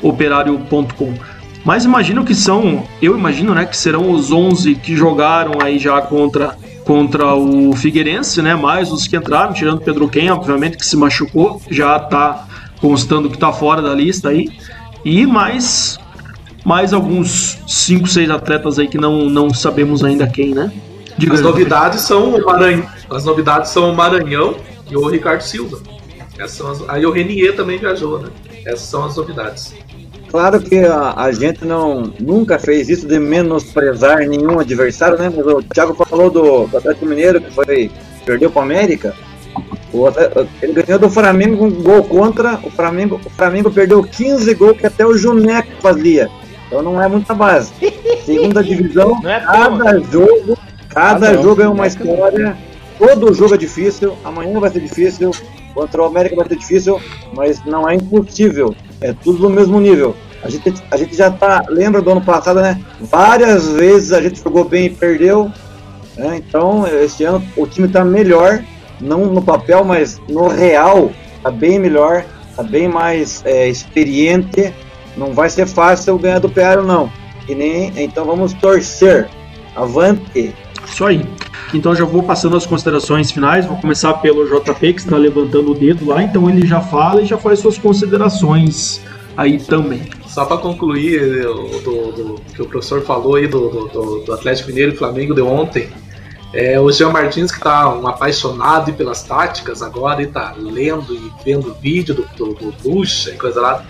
operário.com. 0.01 1.13
Mas 1.65 1.83
imagino 1.83 2.23
que 2.23 2.33
são, 2.33 2.85
eu 3.01 3.17
imagino, 3.17 3.53
né, 3.53 3.65
que 3.65 3.75
serão 3.75 4.11
os 4.11 4.31
11 4.31 4.75
que 4.75 4.95
jogaram 4.95 5.61
aí 5.61 5.77
já 5.77 6.01
contra 6.01 6.57
contra 6.85 7.35
o 7.35 7.73
Figueirense, 7.73 8.41
né, 8.41 8.55
mais 8.55 8.91
os 8.91 9.07
que 9.07 9.15
entraram, 9.15 9.53
tirando 9.53 9.81
Pedro 9.81 10.09
Ken, 10.09 10.31
obviamente 10.31 10.77
que 10.77 10.85
se 10.85 10.97
machucou, 10.97 11.61
já 11.69 11.99
tá 11.99 12.47
constando 12.79 13.29
que 13.29 13.37
tá 13.37 13.53
fora 13.53 13.81
da 13.81 13.93
lista 13.93 14.29
aí. 14.29 14.49
E 15.03 15.25
mais 15.25 15.99
mais 16.63 16.93
alguns 16.93 17.59
5, 17.67 18.07
6 18.07 18.29
atletas 18.29 18.79
aí 18.79 18.87
que 18.87 18.97
não 18.97 19.29
não 19.29 19.53
sabemos 19.53 20.01
ainda 20.01 20.25
quem, 20.25 20.55
né? 20.55 20.71
Diga 21.21 21.35
As 21.35 21.41
novidades 21.41 22.01
são 22.01 22.33
o 22.33 22.43
Maranhão, 22.43 22.89
as 23.11 23.25
novidades 23.25 23.69
são 23.69 23.91
o 23.91 23.95
Maranhão 23.95 24.55
e 24.89 24.97
o 24.97 25.07
Ricardo 25.07 25.41
Silva. 25.41 25.79
Essas 26.35 26.53
são 26.53 26.71
as, 26.71 26.89
aí 26.89 27.05
o 27.05 27.11
Renier 27.11 27.55
também 27.55 27.77
viajou, 27.77 28.17
né? 28.17 28.29
Essas 28.65 28.87
são 28.87 29.05
as 29.05 29.15
novidades. 29.15 29.75
Claro 30.31 30.59
que 30.59 30.79
a, 30.79 31.13
a 31.15 31.31
gente 31.31 31.63
não 31.63 32.11
nunca 32.19 32.57
fez 32.57 32.89
isso 32.89 33.07
de 33.07 33.19
menosprezar 33.19 34.27
nenhum 34.27 34.59
adversário, 34.59 35.15
né? 35.15 35.31
Mas 35.31 35.45
o 35.45 35.61
Thiago 35.61 35.93
falou 35.93 36.31
do, 36.31 36.65
do 36.65 36.77
Atlético 36.77 37.05
Mineiro 37.05 37.39
que 37.39 37.53
foi 37.53 37.91
perdeu 38.25 38.49
para 38.49 38.61
o 38.61 38.63
América. 38.63 39.13
Ele 40.59 40.73
ganhou 40.73 40.97
do 40.97 41.09
Flamengo 41.09 41.57
com 41.57 41.65
um 41.65 41.83
gol 41.83 42.03
contra. 42.03 42.59
O 42.63 42.71
Flamengo, 42.71 43.21
o 43.23 43.29
Flamengo 43.29 43.69
perdeu 43.69 44.01
15 44.01 44.55
gols 44.55 44.75
que 44.75 44.87
até 44.87 45.05
o 45.05 45.15
Juneco 45.15 45.69
fazia. 45.81 46.31
Então 46.65 46.81
não 46.81 46.99
é 46.99 47.07
muita 47.07 47.35
base. 47.35 47.71
Segunda 48.25 48.63
divisão, 48.63 49.21
é 49.23 49.39
cada 49.41 49.99
jogo, 49.99 50.57
cada 50.93 51.29
Ah, 51.29 51.41
jogo 51.41 51.61
é 51.61 51.67
uma 51.67 51.87
história. 51.87 52.57
Todo 52.97 53.33
jogo 53.33 53.55
é 53.55 53.57
difícil. 53.57 54.15
Amanhã 54.23 54.59
vai 54.59 54.69
ser 54.69 54.81
difícil. 54.81 55.31
Contra 55.73 56.01
o 56.01 56.05
América 56.05 56.35
vai 56.35 56.47
ser 56.47 56.57
difícil, 56.57 56.99
mas 57.33 57.63
não 57.65 57.89
é 57.89 57.95
impossível. 57.95 58.75
É 58.99 59.13
tudo 59.13 59.39
no 59.39 59.49
mesmo 59.49 59.79
nível. 59.79 60.15
A 60.43 60.49
gente, 60.49 60.73
a 60.91 60.97
gente 60.97 61.15
já 61.15 61.31
tá. 61.31 61.63
Lembra 61.69 62.01
do 62.01 62.11
ano 62.11 62.21
passado, 62.21 62.61
né? 62.61 62.79
Várias 62.99 63.69
vezes 63.69 64.11
a 64.11 64.21
gente 64.21 64.41
jogou 64.41 64.65
bem 64.65 64.87
e 64.87 64.89
perdeu. 64.89 65.51
Né? 66.17 66.37
Então, 66.37 66.85
esse 66.87 67.23
ano 67.23 67.43
o 67.55 67.65
time 67.65 67.87
tá 67.87 68.03
melhor, 68.03 68.61
não 68.99 69.25
no 69.27 69.41
papel, 69.41 69.83
mas 69.83 70.19
no 70.27 70.47
real, 70.47 71.11
tá 71.41 71.49
bem 71.49 71.79
melhor, 71.79 72.25
tá 72.55 72.63
bem 72.63 72.87
mais 72.87 73.41
é, 73.45 73.67
experiente. 73.67 74.73
Não 75.15 75.33
vai 75.33 75.49
ser 75.49 75.65
fácil 75.67 76.17
ganhar 76.17 76.39
do 76.39 76.47
Operário, 76.47 76.83
não. 76.83 77.11
Que 77.45 77.55
nem, 77.55 77.91
então 77.97 78.25
vamos 78.25 78.53
torcer. 78.53 79.27
Avante! 79.75 80.53
Isso 80.91 81.05
aí. 81.05 81.25
Então 81.73 81.95
já 81.95 82.03
vou 82.03 82.21
passando 82.21 82.57
as 82.57 82.65
considerações 82.65 83.31
finais. 83.31 83.65
Vou 83.65 83.77
começar 83.77 84.13
pelo 84.15 84.45
JP, 84.45 84.93
que 84.93 84.99
está 84.99 85.17
levantando 85.17 85.71
o 85.71 85.73
dedo 85.73 86.05
lá. 86.05 86.21
Então 86.21 86.49
ele 86.49 86.67
já 86.67 86.81
fala 86.81 87.21
e 87.21 87.25
já 87.25 87.37
faz 87.37 87.59
suas 87.59 87.77
considerações 87.77 89.01
aí 89.37 89.57
também. 89.59 90.01
Só 90.27 90.45
para 90.45 90.57
concluir 90.57 91.45
o 91.47 91.79
do, 91.79 92.11
do, 92.11 92.41
que 92.53 92.61
o 92.61 92.65
professor 92.65 93.01
falou 93.01 93.35
aí 93.35 93.47
do, 93.47 93.69
do, 93.69 94.19
do 94.23 94.33
Atlético 94.33 94.69
Mineiro 94.69 94.93
e 94.93 94.97
Flamengo 94.97 95.33
de 95.33 95.41
ontem, 95.41 95.89
é, 96.53 96.79
o 96.79 96.91
Jean 96.91 97.09
Martins, 97.09 97.51
que 97.51 97.57
está 97.57 97.93
um 97.93 98.05
apaixonado 98.07 98.93
pelas 98.93 99.23
táticas 99.23 99.81
agora, 99.81 100.21
e 100.21 100.25
está 100.25 100.53
lendo 100.57 101.13
e 101.13 101.31
vendo 101.45 101.73
vídeo 101.75 102.13
do, 102.13 102.25
do, 102.35 102.53
do 102.53 102.73
Lucha 102.83 103.31
e 103.31 103.37
coisa 103.37 103.61
lá. 103.61 103.85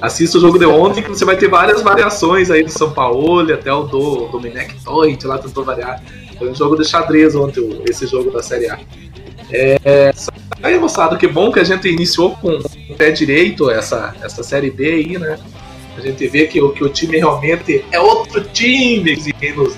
Assista 0.00 0.38
o 0.38 0.40
jogo 0.40 0.58
de 0.58 0.66
ontem, 0.66 1.02
que 1.02 1.08
você 1.08 1.24
vai 1.24 1.36
ter 1.36 1.48
várias 1.48 1.80
variações 1.80 2.50
aí 2.50 2.64
do 2.64 2.70
São 2.70 2.90
Paulo, 2.90 3.52
até 3.52 3.72
o 3.72 3.84
do 3.84 4.26
Domenech 4.28 4.74
Toit 4.82 5.24
lá 5.26 5.38
tentou 5.38 5.64
variar. 5.64 6.02
Foi 6.42 6.50
um 6.50 6.54
jogo 6.56 6.76
de 6.76 6.84
xadrez 6.84 7.36
ontem, 7.36 7.84
esse 7.88 8.04
jogo 8.04 8.32
da 8.32 8.42
Série 8.42 8.68
A. 8.68 8.76
É, 9.48 10.10
aí, 10.60 10.76
moçada, 10.76 11.16
que 11.16 11.28
bom 11.28 11.52
que 11.52 11.60
a 11.60 11.64
gente 11.64 11.86
iniciou 11.88 12.34
com 12.34 12.58
o 12.90 12.94
pé 12.96 13.12
direito 13.12 13.70
essa, 13.70 14.12
essa 14.20 14.42
Série 14.42 14.68
B 14.68 14.90
aí, 14.90 15.18
né? 15.18 15.38
A 15.96 16.00
gente 16.00 16.26
vê 16.26 16.48
que, 16.48 16.58
que 16.72 16.82
o 16.82 16.88
time 16.88 17.18
realmente 17.18 17.84
é 17.92 18.00
outro 18.00 18.42
time 18.42 19.16
nos, 19.54 19.76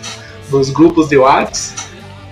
nos 0.51 0.71
grupos 0.71 1.11
de 1.11 1.19
WhatsApp. 1.19 1.83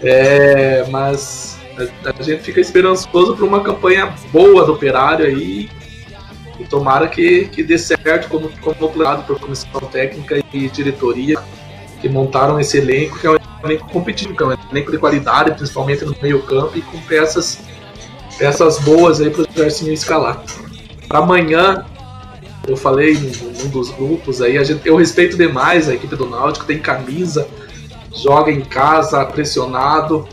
É, 0.03 0.87
mas 0.89 1.59
a, 2.03 2.18
a, 2.18 2.22
gente 2.22 2.43
fica 2.43 2.59
esperançoso 2.59 3.37
para 3.37 3.45
uma 3.45 3.62
campanha 3.62 4.14
boa 4.33 4.64
do 4.64 4.72
Operário 4.72 5.26
aí. 5.26 5.68
E 6.59 6.64
tomara 6.64 7.07
que, 7.07 7.49
que 7.49 7.62
dê 7.62 7.76
certo 7.76 8.30
como, 8.30 8.51
como 8.62 8.89
plano 8.91 9.24
por 9.24 9.39
comissão 9.39 9.78
técnica 9.93 10.43
e 10.55 10.68
diretoria 10.70 11.39
que 12.03 12.09
montaram 12.09 12.59
esse 12.59 12.79
elenco, 12.79 13.17
que 13.19 13.27
é 13.29 13.31
um 13.31 13.39
elenco 13.65 13.89
competitivo, 13.89 14.37
que 14.37 14.43
é 14.43 14.47
um 14.47 14.53
elenco 14.73 14.91
de 14.91 14.99
qualidade, 14.99 15.53
principalmente 15.53 16.05
no 16.05 16.15
meio 16.21 16.43
campo, 16.43 16.77
e 16.77 16.83
com 16.83 16.99
peças, 17.03 17.61
peças 18.37 18.81
boas 18.81 19.21
aí 19.21 19.31
para 19.31 19.43
o 19.43 19.47
Gersinho 19.55 19.93
escalar. 19.93 20.43
Para 21.07 21.21
amanhã, 21.21 21.87
eu 22.67 22.77
falei 22.77 23.15
num, 23.15 23.69
dos 23.69 23.91
grupos 23.93 24.43
aí, 24.43 24.59
a 24.59 24.65
gente, 24.65 24.87
eu 24.87 24.97
respeito 24.97 25.37
demais 25.37 25.89
a 25.89 25.95
equipe 25.95 26.17
do 26.17 26.29
Náutico, 26.29 26.67
tem 26.67 26.81
camisa, 26.81 27.47
joga 28.13 28.51
em 28.51 28.63
casa, 28.63 29.25
pressionado, 29.25 30.27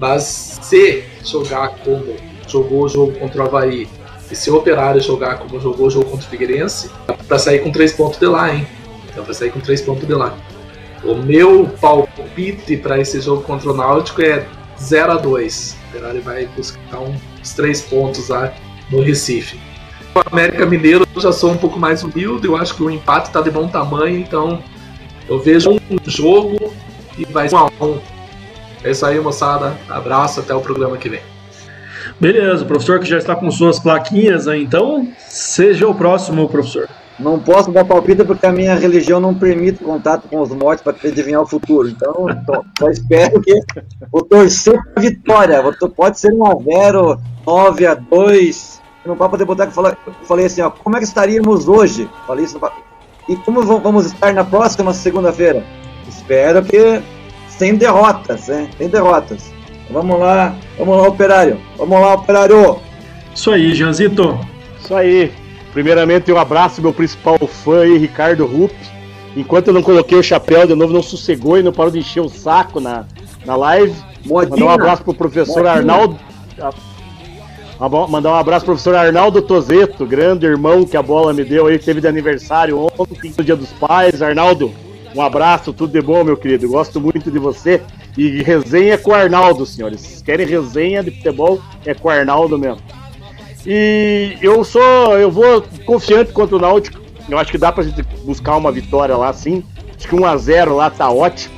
mas 0.00 0.58
se 0.60 1.04
jogar 1.24 1.68
como 1.84 2.16
jogou 2.48 2.82
o 2.82 2.88
jogo 2.88 3.12
contra 3.12 3.44
o 3.44 3.46
Havaí, 3.46 3.88
e 4.28 4.34
se 4.34 4.50
o 4.50 4.56
Operário 4.56 5.00
jogar 5.00 5.38
como 5.38 5.60
jogou 5.60 5.86
o 5.86 5.90
jogo 5.90 6.10
contra 6.10 6.26
o 6.26 6.28
Figueirense, 6.28 6.90
dá 7.06 7.14
pra 7.14 7.38
sair 7.38 7.60
com 7.60 7.70
três 7.70 7.92
pontos 7.92 8.18
de 8.18 8.26
lá, 8.26 8.52
hein? 8.52 8.66
Dá 9.14 9.22
pra 9.22 9.32
sair 9.32 9.52
com 9.52 9.60
três 9.60 9.80
pontos 9.80 10.04
de 10.04 10.14
lá. 10.14 10.36
O 11.04 11.14
meu 11.14 11.68
palpite 11.80 12.76
para 12.76 12.98
esse 13.00 13.20
jogo 13.20 13.42
contra 13.42 13.70
o 13.70 13.76
Náutico 13.76 14.22
é 14.22 14.46
0 14.78 15.12
a 15.12 15.16
2 15.16 15.76
O 15.76 15.88
Operário 15.90 16.22
vai 16.22 16.46
buscar 16.46 17.00
uns 17.00 17.52
três 17.54 17.82
pontos 17.82 18.28
lá 18.28 18.52
no 18.90 19.02
Recife 19.02 19.58
o 20.16 20.22
América 20.32 20.64
Mineiro 20.64 21.06
eu 21.14 21.20
já 21.20 21.30
sou 21.30 21.50
um 21.50 21.56
pouco 21.56 21.78
mais 21.78 22.02
humilde, 22.02 22.46
eu 22.46 22.56
acho 22.56 22.74
que 22.74 22.82
o 22.82 22.90
empate 22.90 23.28
está 23.28 23.42
de 23.42 23.50
bom 23.50 23.68
tamanho, 23.68 24.18
então 24.18 24.62
eu 25.28 25.38
vejo 25.38 25.70
um 25.70 25.78
jogo 26.06 26.72
e 27.18 27.24
vai 27.26 27.48
ser 27.48 27.56
um 27.56 27.58
a 27.58 27.84
um. 27.84 27.98
É 28.82 28.90
isso 28.90 29.04
aí, 29.04 29.20
moçada. 29.20 29.76
Abraço, 29.88 30.40
até 30.40 30.54
o 30.54 30.60
programa 30.60 30.96
que 30.96 31.08
vem. 31.08 31.20
Beleza, 32.18 32.64
o 32.64 32.66
professor 32.66 32.98
que 32.98 33.06
já 33.06 33.18
está 33.18 33.34
com 33.34 33.50
suas 33.50 33.78
plaquinhas 33.78 34.48
aí, 34.48 34.62
então, 34.62 35.08
seja 35.18 35.86
o 35.86 35.94
próximo, 35.94 36.48
professor. 36.48 36.88
Não 37.18 37.38
posso 37.38 37.72
dar 37.72 37.84
palpite 37.84 38.24
porque 38.24 38.44
a 38.44 38.52
minha 38.52 38.74
religião 38.74 39.18
não 39.18 39.34
permite 39.34 39.82
contato 39.82 40.28
com 40.28 40.40
os 40.40 40.50
mortos 40.50 40.82
para 40.82 40.94
adivinhar 41.08 41.40
o 41.40 41.46
futuro. 41.46 41.88
Então, 41.88 42.26
só 42.78 42.90
espero 42.90 43.40
que 43.40 43.58
vou 44.12 44.22
torcer 44.22 44.78
para 44.92 45.02
vitória. 45.02 45.62
Pode 45.96 46.20
ser 46.20 46.32
1 46.32 46.46
a 46.46 46.54
0, 46.84 47.20
9 47.46 47.86
a 47.86 47.94
2, 47.94 48.82
no 49.06 49.16
Papo 49.16 49.36
de 49.36 49.44
Boteco 49.44 49.72
eu 49.80 50.12
falei 50.24 50.46
assim, 50.46 50.60
ó, 50.60 50.70
como 50.70 50.96
é 50.96 50.98
que 50.98 51.06
estaríamos 51.06 51.68
hoje? 51.68 52.08
Falei 52.26 52.44
isso 52.44 52.58
no 52.58 52.70
E 53.32 53.36
como 53.36 53.62
vamos 53.62 54.06
estar 54.06 54.34
na 54.34 54.44
próxima 54.44 54.92
segunda-feira? 54.92 55.64
Espero 56.08 56.62
que 56.64 57.00
sem 57.48 57.76
derrotas, 57.76 58.48
né? 58.48 58.68
Sem 58.76 58.88
derrotas. 58.88 59.50
Vamos 59.90 60.18
lá, 60.18 60.54
vamos 60.76 60.96
lá, 60.96 61.08
operário. 61.08 61.60
Vamos 61.78 62.00
lá, 62.00 62.14
operário. 62.14 62.78
Isso 63.34 63.50
aí, 63.50 63.74
Janzito. 63.74 64.38
Isso 64.80 64.94
aí. 64.94 65.32
Primeiramente, 65.76 66.32
um 66.32 66.38
abraço 66.38 66.80
meu 66.80 66.90
principal 66.90 67.36
fã 67.46 67.82
aí, 67.82 67.98
Ricardo 67.98 68.46
Rupp. 68.46 68.74
Enquanto 69.36 69.68
eu 69.68 69.74
não 69.74 69.82
coloquei 69.82 70.16
o 70.16 70.22
chapéu 70.22 70.66
de 70.66 70.74
novo, 70.74 70.90
não 70.90 71.02
sossegou 71.02 71.58
e 71.58 71.62
não 71.62 71.70
parou 71.70 71.92
de 71.92 71.98
encher 71.98 72.22
o 72.22 72.30
saco 72.30 72.80
na, 72.80 73.04
na 73.44 73.54
live. 73.56 73.94
Modinha. 74.24 74.56
Mandar 74.56 74.64
um 74.64 74.70
abraço 74.70 75.04
pro 75.04 75.12
professor 75.12 75.64
Modinha. 75.64 75.72
Arnaldo. 75.72 76.18
Mandar 78.08 78.30
um 78.30 78.36
abraço 78.36 78.64
pro 78.64 78.72
professor 78.72 78.94
Arnaldo 78.94 79.42
Tozeto, 79.42 80.06
grande 80.06 80.46
irmão 80.46 80.86
que 80.86 80.96
a 80.96 81.02
bola 81.02 81.34
me 81.34 81.44
deu 81.44 81.66
aí, 81.66 81.78
teve 81.78 82.00
de 82.00 82.08
aniversário 82.08 82.80
ontem, 82.98 83.34
no 83.36 83.44
Dia 83.44 83.54
dos 83.54 83.70
Pais. 83.72 84.22
Arnaldo, 84.22 84.72
um 85.14 85.20
abraço, 85.20 85.74
tudo 85.74 85.92
de 85.92 86.00
bom, 86.00 86.24
meu 86.24 86.38
querido. 86.38 86.70
Gosto 86.70 86.98
muito 87.02 87.30
de 87.30 87.38
você. 87.38 87.82
E 88.16 88.42
resenha 88.42 88.96
com 88.96 89.10
o 89.10 89.14
Arnaldo, 89.14 89.66
senhores. 89.66 90.22
querem 90.22 90.46
resenha 90.46 91.02
de 91.02 91.10
futebol, 91.10 91.60
é 91.84 91.92
com 91.92 92.08
o 92.08 92.10
Arnaldo 92.10 92.58
mesmo. 92.58 92.80
E 93.66 94.38
eu 94.40 94.62
sou. 94.62 95.18
Eu 95.18 95.30
vou 95.30 95.62
confiante 95.84 96.32
contra 96.32 96.56
o 96.56 96.60
Náutico. 96.60 97.00
Eu 97.28 97.38
acho 97.38 97.50
que 97.50 97.58
dá 97.58 97.72
pra 97.72 97.82
gente 97.82 98.02
buscar 98.24 98.56
uma 98.56 98.70
vitória 98.70 99.16
lá, 99.16 99.32
sim. 99.32 99.64
Acho 99.96 100.06
que 100.06 100.14
1x0 100.14 100.76
lá 100.76 100.88
tá 100.88 101.10
ótimo. 101.10 101.54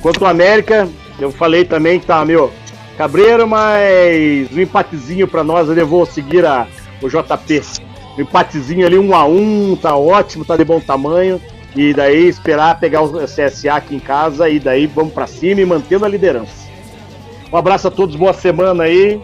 Quanto 0.00 0.24
ao 0.24 0.30
América, 0.30 0.88
eu 1.18 1.30
falei 1.30 1.64
também 1.64 2.00
que 2.00 2.06
tá, 2.06 2.24
meu, 2.24 2.50
Cabreiro, 3.00 3.48
mas 3.48 4.52
um 4.52 4.60
empatezinho 4.60 5.26
para 5.26 5.42
nós, 5.42 5.68
eu 5.68 5.86
vou 5.86 6.04
seguir 6.04 6.44
a, 6.44 6.66
o 7.00 7.08
JP. 7.08 7.62
Um 8.18 8.20
empatezinho 8.20 8.86
ali, 8.86 8.98
um 8.98 9.14
a 9.14 9.24
um, 9.24 9.74
tá 9.74 9.96
ótimo, 9.96 10.44
tá 10.44 10.54
de 10.54 10.64
bom 10.64 10.78
tamanho. 10.80 11.40
E 11.74 11.94
daí 11.94 12.28
esperar 12.28 12.78
pegar 12.78 13.00
o 13.00 13.24
CSA 13.24 13.74
aqui 13.74 13.94
em 13.94 14.00
casa 14.00 14.50
e 14.50 14.60
daí 14.60 14.86
vamos 14.86 15.14
para 15.14 15.26
cima 15.26 15.62
e 15.62 15.64
mantendo 15.64 16.04
a 16.04 16.08
liderança. 16.08 16.68
Um 17.50 17.56
abraço 17.56 17.88
a 17.88 17.90
todos, 17.90 18.16
boa 18.16 18.34
semana 18.34 18.84
aí. 18.84 19.18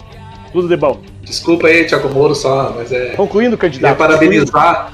Tudo 0.52 0.68
de 0.68 0.76
bom. 0.76 0.98
Desculpa 1.26 1.66
aí, 1.66 1.84
Thiago 1.84 2.08
Moro, 2.08 2.36
só, 2.36 2.72
mas 2.76 2.92
é. 2.92 3.16
Concluindo, 3.16 3.58
candidato. 3.58 3.96
Queria 3.96 4.08
parabenizar. 4.08 4.92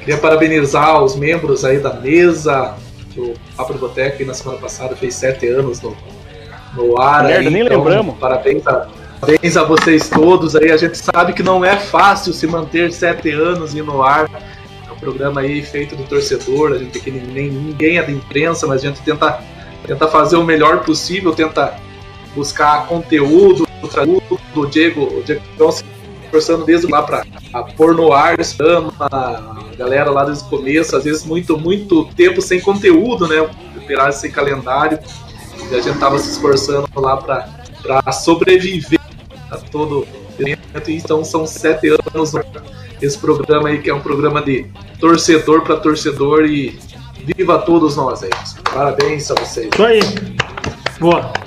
Queria 0.00 0.16
parabenizar 0.16 1.04
os 1.04 1.14
membros 1.14 1.62
aí 1.62 1.78
da 1.78 1.92
mesa. 1.92 2.74
Que 3.10 3.20
o 3.20 3.34
Papo 3.54 3.74
Boteco 3.74 4.24
na 4.24 4.32
semana 4.32 4.58
passada 4.58 4.96
fez 4.96 5.14
sete 5.14 5.46
anos 5.46 5.82
no, 5.82 5.94
no 6.74 6.98
ar. 6.98 7.24
Merda, 7.24 7.40
aí, 7.40 7.50
nem 7.50 7.66
então, 7.66 7.76
lembramos. 7.76 8.16
Parabéns 8.18 8.66
a, 8.66 8.88
parabéns 9.20 9.56
a 9.58 9.62
vocês 9.64 10.08
todos 10.08 10.56
aí. 10.56 10.72
A 10.72 10.76
gente 10.78 10.96
sabe 10.96 11.34
que 11.34 11.42
não 11.42 11.62
é 11.62 11.76
fácil 11.76 12.32
se 12.32 12.46
manter 12.46 12.90
sete 12.90 13.30
anos 13.30 13.74
e 13.74 13.82
no 13.82 14.02
ar. 14.02 14.30
É 14.88 14.92
um 14.92 14.96
programa 14.96 15.42
aí 15.42 15.60
feito 15.60 15.94
do 15.94 16.04
torcedor, 16.04 16.72
a 16.72 16.78
gente 16.78 16.98
que 16.98 17.10
nem 17.10 17.50
ninguém 17.50 17.98
é 17.98 18.02
da 18.02 18.10
imprensa, 18.10 18.66
mas 18.66 18.82
a 18.82 18.86
gente 18.86 19.02
tenta, 19.02 19.38
tenta 19.86 20.08
fazer 20.08 20.36
o 20.36 20.44
melhor 20.44 20.82
possível, 20.82 21.34
tenta 21.34 21.78
buscar 22.36 22.86
conteúdo, 22.86 23.66
o 24.54 24.66
Diego, 24.66 25.02
o 25.18 25.22
Diego 25.22 25.42
se 25.72 25.84
esforçando 26.24 26.66
desde 26.66 26.86
lá 26.86 27.02
para 27.02 27.24
pôr 27.76 27.94
no 27.94 28.12
ar 28.12 28.36
a 29.00 29.56
galera 29.76 30.10
lá 30.10 30.24
desde 30.24 30.44
o 30.44 30.48
começo, 30.48 30.94
às 30.94 31.04
vezes 31.04 31.24
muito, 31.24 31.58
muito 31.58 32.04
tempo 32.14 32.42
sem 32.42 32.60
conteúdo, 32.60 33.26
né? 33.26 33.40
Operar 33.76 34.12
sem 34.12 34.30
calendário. 34.30 34.98
E 35.70 35.74
a 35.74 35.80
gente 35.80 35.94
estava 35.94 36.18
se 36.18 36.30
esforçando 36.30 36.86
lá 36.94 37.16
para 37.16 38.12
sobreviver 38.12 39.00
a 39.50 39.56
todo 39.56 40.06
evento. 40.38 40.90
Então 40.90 41.24
são 41.24 41.46
sete 41.46 41.88
anos 41.88 42.32
esse 43.00 43.18
programa 43.18 43.68
aí, 43.68 43.80
que 43.80 43.90
é 43.90 43.94
um 43.94 44.00
programa 44.00 44.42
de 44.42 44.66
torcedor 45.00 45.62
para 45.62 45.76
torcedor 45.76 46.44
e 46.44 46.78
viva 47.24 47.58
todos 47.58 47.96
nós 47.96 48.22
aí. 48.22 48.30
Parabéns 48.72 49.30
a 49.30 49.34
vocês. 49.34 49.68
Isso 49.72 49.84
aí. 49.84 50.00
Boa. 51.00 51.45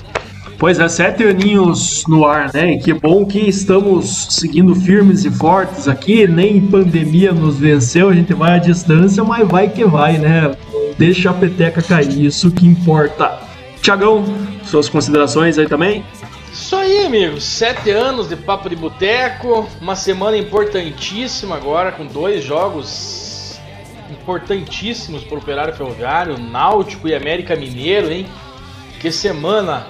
Pois 0.60 0.78
é, 0.78 0.86
sete 0.90 1.24
aninhos 1.24 2.04
no 2.06 2.26
ar, 2.26 2.52
né? 2.52 2.72
E 2.72 2.78
que 2.78 2.92
bom 2.92 3.24
que 3.24 3.38
estamos 3.38 4.26
seguindo 4.28 4.74
firmes 4.74 5.24
e 5.24 5.30
fortes 5.30 5.88
aqui. 5.88 6.26
Nem 6.26 6.60
pandemia 6.60 7.32
nos 7.32 7.58
venceu, 7.58 8.10
a 8.10 8.14
gente 8.14 8.34
vai 8.34 8.56
à 8.56 8.58
distância, 8.58 9.24
mas 9.24 9.48
vai 9.48 9.70
que 9.70 9.86
vai, 9.86 10.18
né? 10.18 10.54
Deixa 10.98 11.30
a 11.30 11.32
peteca 11.32 11.80
cair, 11.80 12.26
isso 12.26 12.50
que 12.50 12.66
importa. 12.66 13.40
Tiagão, 13.80 14.22
suas 14.62 14.86
considerações 14.86 15.56
aí 15.56 15.66
também? 15.66 16.04
Isso 16.52 16.76
aí, 16.76 17.06
amigos. 17.06 17.42
Sete 17.42 17.88
anos 17.88 18.28
de 18.28 18.36
Papo 18.36 18.68
de 18.68 18.76
Boteco. 18.76 19.66
Uma 19.80 19.96
semana 19.96 20.36
importantíssima 20.36 21.56
agora, 21.56 21.90
com 21.90 22.04
dois 22.04 22.44
jogos 22.44 23.58
importantíssimos 24.10 25.24
para 25.24 25.36
o 25.36 25.38
Operário 25.38 25.74
Ferroviário, 25.74 26.38
Náutico 26.38 27.08
e 27.08 27.14
América 27.14 27.56
Mineiro, 27.56 28.12
hein? 28.12 28.26
Que 29.00 29.10
semana! 29.10 29.86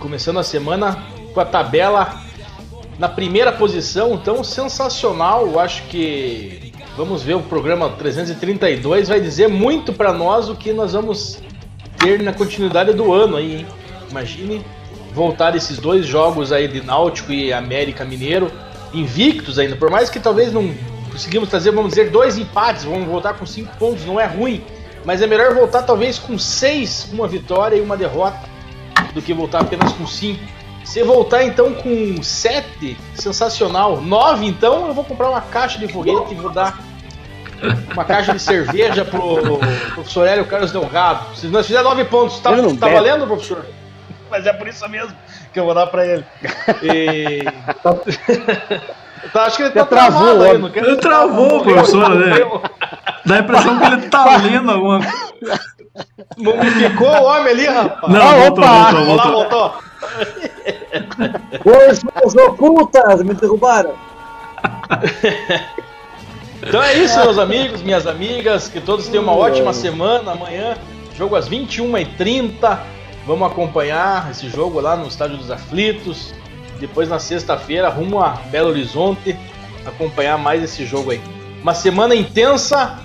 Começando 0.00 0.38
a 0.38 0.42
semana 0.42 0.98
com 1.34 1.40
a 1.40 1.44
tabela 1.44 2.22
na 2.98 3.08
primeira 3.08 3.52
posição, 3.52 4.16
tão 4.16 4.42
sensacional. 4.42 5.46
Eu 5.46 5.60
acho 5.60 5.82
que 5.84 6.72
vamos 6.96 7.22
ver 7.22 7.34
o 7.34 7.42
programa 7.42 7.90
332 7.90 9.08
vai 9.08 9.20
dizer 9.20 9.48
muito 9.48 9.92
para 9.92 10.12
nós 10.12 10.48
o 10.48 10.56
que 10.56 10.72
nós 10.72 10.94
vamos 10.94 11.38
ter 11.98 12.22
na 12.22 12.32
continuidade 12.32 12.94
do 12.94 13.12
ano 13.12 13.36
aí? 13.36 13.66
Imagine 14.10 14.64
voltar 15.12 15.54
esses 15.54 15.78
dois 15.78 16.06
jogos 16.06 16.50
aí 16.50 16.66
de 16.66 16.82
Náutico 16.82 17.30
e 17.30 17.52
América 17.52 18.04
Mineiro 18.04 18.50
invictos 18.94 19.58
ainda, 19.58 19.76
por 19.76 19.90
mais 19.90 20.10
que 20.10 20.18
talvez 20.18 20.52
não 20.52 20.74
conseguimos 21.12 21.48
trazer, 21.48 21.70
vamos 21.72 21.90
dizer, 21.90 22.10
dois 22.10 22.38
empates, 22.38 22.84
vamos 22.84 23.06
voltar 23.06 23.34
com 23.34 23.46
cinco 23.46 23.76
pontos, 23.76 24.04
não 24.04 24.18
é 24.18 24.24
ruim, 24.24 24.64
mas 25.04 25.22
é 25.22 25.26
melhor 25.26 25.54
voltar 25.54 25.82
talvez 25.82 26.18
com 26.18 26.38
seis, 26.38 27.08
uma 27.12 27.28
vitória 27.28 27.76
e 27.76 27.80
uma 27.80 27.96
derrota, 27.96 28.49
do 29.12 29.22
que 29.22 29.32
voltar 29.32 29.60
apenas 29.60 29.92
com 29.92 30.06
cinco. 30.06 30.42
Se 30.84 31.02
voltar 31.02 31.44
então 31.44 31.74
com 31.74 32.22
sete, 32.22 32.96
sensacional. 33.14 34.00
Nove, 34.00 34.46
então, 34.46 34.88
eu 34.88 34.94
vou 34.94 35.04
comprar 35.04 35.30
uma 35.30 35.40
caixa 35.40 35.78
de 35.78 35.86
foguete 35.86 36.32
e 36.32 36.36
vou 36.36 36.50
dar 36.50 36.78
uma 37.92 38.04
caixa 38.04 38.32
de 38.32 38.40
cerveja 38.40 39.04
pro 39.04 39.58
professor 39.94 40.26
Hélio 40.26 40.46
Carlos 40.46 40.72
Delgado. 40.72 41.36
Se 41.36 41.46
nós 41.48 41.66
fizermos 41.66 41.90
nove 41.90 42.04
pontos, 42.06 42.40
tá, 42.40 42.50
tá 42.78 42.88
valendo, 42.88 43.26
professor? 43.26 43.64
Mas 44.30 44.46
é 44.46 44.52
por 44.52 44.68
isso 44.68 44.88
mesmo 44.88 45.14
que 45.52 45.60
eu 45.60 45.64
vou 45.64 45.74
dar 45.74 45.86
pra 45.88 46.06
ele. 46.06 46.24
E... 46.82 47.42
tá, 49.32 49.44
acho 49.44 49.56
que 49.56 49.62
ele 49.64 49.70
tá 49.72 49.84
travou 49.84 50.42
aí, 50.42 50.58
não 50.58 50.70
quer 50.70 50.84
Ele 50.84 50.96
travou, 50.96 51.62
professor, 51.62 52.14
né? 52.14 52.36
Dá 53.26 53.36
a 53.36 53.38
impressão 53.40 53.78
que 53.78 53.84
ele 53.84 54.08
tá 54.08 54.36
lendo 54.38 54.70
alguma 54.70 55.00
coisa. 55.00 55.60
Mumificou 56.36 57.08
o 57.08 57.24
homem 57.24 57.52
ali, 57.52 57.66
rapaz. 57.66 58.12
Não, 58.12 58.22
ah, 58.22 58.34
voltou, 58.34 58.64
opa. 58.64 58.92
voltou, 58.92 59.32
voltou. 59.32 59.32
voltou. 59.32 59.90
Forças 61.62 62.34
ocultas 62.34 63.22
me 63.22 63.34
derrubaram. 63.34 63.94
Então 66.62 66.82
é 66.82 66.94
isso, 66.98 67.18
meus 67.20 67.38
amigos, 67.38 67.82
minhas 67.82 68.06
amigas. 68.06 68.68
Que 68.68 68.80
todos 68.80 69.08
tenham 69.08 69.24
uma 69.24 69.34
ótima 69.34 69.72
semana. 69.72 70.32
Amanhã, 70.32 70.76
jogo 71.16 71.34
às 71.34 71.48
21h30. 71.48 72.78
Vamos 73.26 73.50
acompanhar 73.50 74.30
esse 74.30 74.48
jogo 74.48 74.80
lá 74.80 74.96
no 74.96 75.06
Estádio 75.06 75.38
dos 75.38 75.50
Aflitos. 75.50 76.34
Depois 76.78 77.08
na 77.08 77.18
sexta-feira, 77.18 77.88
rumo 77.88 78.20
a 78.20 78.30
Belo 78.50 78.70
Horizonte, 78.70 79.36
acompanhar 79.86 80.38
mais 80.38 80.62
esse 80.62 80.86
jogo 80.86 81.10
aí. 81.10 81.20
Uma 81.62 81.74
semana 81.74 82.14
intensa 82.14 82.98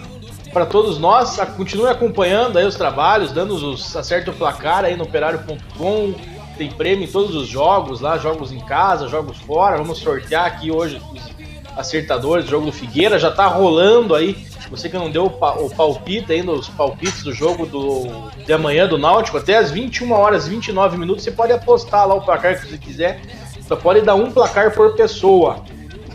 para 0.55 0.65
todos 0.65 0.97
nós. 0.97 1.37
Continue 1.57 1.89
acompanhando 1.89 2.57
aí 2.57 2.65
os 2.65 2.75
trabalhos, 2.75 3.33
dando 3.33 3.53
os 3.55 3.93
acerto 3.93 4.31
placar 4.31 4.85
aí 4.85 4.95
no 4.95 5.03
operário.com. 5.03 6.15
Tem 6.57 6.71
prêmio 6.71 7.03
em 7.03 7.11
todos 7.11 7.35
os 7.35 7.45
jogos 7.45 7.99
lá, 7.99 8.17
jogos 8.17 8.53
em 8.53 8.59
casa, 8.61 9.09
jogos 9.09 9.37
fora. 9.39 9.75
Vamos 9.75 9.97
sortear 9.97 10.45
aqui 10.45 10.71
hoje 10.71 11.01
os 11.11 11.77
acertadores, 11.77 12.45
o 12.45 12.49
jogo 12.49 12.67
do 12.67 12.71
Figueira 12.71 13.19
já 13.19 13.29
tá 13.29 13.47
rolando 13.47 14.15
aí 14.15 14.47
você 14.69 14.89
que 14.89 14.97
não 14.97 15.11
deu 15.11 15.25
o 15.25 15.69
palpite 15.69 16.33
ainda, 16.33 16.51
os 16.51 16.67
palpites 16.69 17.21
do 17.21 17.31
jogo 17.31 17.67
do, 17.67 18.07
de 18.45 18.51
amanhã 18.51 18.87
do 18.87 18.97
Náutico, 18.97 19.37
até 19.37 19.57
as 19.57 19.69
21 19.69 20.11
horas 20.11 20.47
e 20.47 20.49
29 20.49 20.97
minutos, 20.97 21.23
você 21.23 21.31
pode 21.31 21.53
apostar 21.53 22.07
lá 22.07 22.15
o 22.15 22.21
placar 22.21 22.59
que 22.59 22.67
você 22.67 22.77
quiser. 22.77 23.21
Só 23.67 23.75
pode 23.75 24.01
dar 24.01 24.15
um 24.15 24.31
placar 24.31 24.73
por 24.73 24.95
pessoa. 24.95 25.63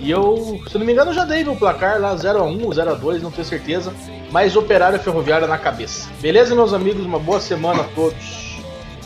E 0.00 0.10
eu, 0.10 0.60
se 0.68 0.76
não 0.78 0.84
me 0.84 0.92
engano, 0.92 1.12
já 1.12 1.24
dei 1.24 1.44
meu 1.44 1.54
placar 1.54 2.00
lá 2.00 2.16
0x1, 2.16 2.58
0x2, 2.58 3.20
não 3.20 3.30
tenho 3.30 3.46
certeza. 3.46 3.92
Mas 4.30 4.54
operário 4.56 4.98
ferroviária 4.98 5.46
na 5.46 5.58
cabeça. 5.58 6.08
Beleza, 6.20 6.54
meus 6.54 6.72
amigos? 6.72 7.04
Uma 7.04 7.18
boa 7.18 7.40
semana 7.40 7.80
a 7.80 7.84
todos. 7.84 8.60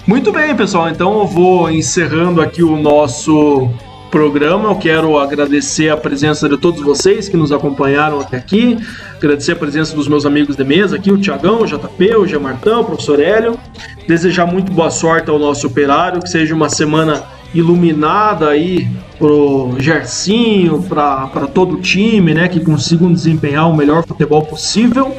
Muito 0.06 0.30
bem, 0.30 0.54
pessoal. 0.54 0.88
Então 0.88 1.20
eu 1.20 1.26
vou 1.26 1.70
encerrando 1.70 2.42
aqui 2.42 2.62
o 2.62 2.76
nosso 2.76 3.70
programa. 4.10 4.68
Eu 4.68 4.76
quero 4.76 5.18
agradecer 5.18 5.88
a 5.88 5.96
presença 5.96 6.48
de 6.48 6.56
todos 6.58 6.80
vocês 6.82 7.28
que 7.28 7.36
nos 7.36 7.50
acompanharam 7.50 8.20
até 8.20 8.36
aqui. 8.36 8.78
Agradecer 9.16 9.52
a 9.52 9.56
presença 9.56 9.96
dos 9.96 10.06
meus 10.06 10.26
amigos 10.26 10.54
de 10.56 10.62
mesa 10.62 10.96
aqui, 10.96 11.10
o 11.10 11.18
Tiagão, 11.18 11.62
o 11.62 11.66
JP, 11.66 12.16
o 12.16 12.26
Gemartão, 12.26 12.82
o 12.82 12.84
professor 12.84 13.18
Hélio. 13.18 13.58
Desejar 14.06 14.46
muito 14.46 14.70
boa 14.70 14.90
sorte 14.90 15.30
ao 15.30 15.38
nosso 15.38 15.66
operário, 15.66 16.22
que 16.22 16.28
seja 16.28 16.54
uma 16.54 16.68
semana 16.68 17.24
iluminada 17.54 18.48
aí 18.48 18.88
pro 19.18 19.76
Gercinho, 19.78 20.82
para 20.82 21.46
todo 21.52 21.76
o 21.76 21.80
time, 21.80 22.34
né, 22.34 22.48
que 22.48 22.60
consigam 22.60 23.12
desempenhar 23.12 23.70
o 23.70 23.76
melhor 23.76 24.04
futebol 24.04 24.42
possível. 24.42 25.16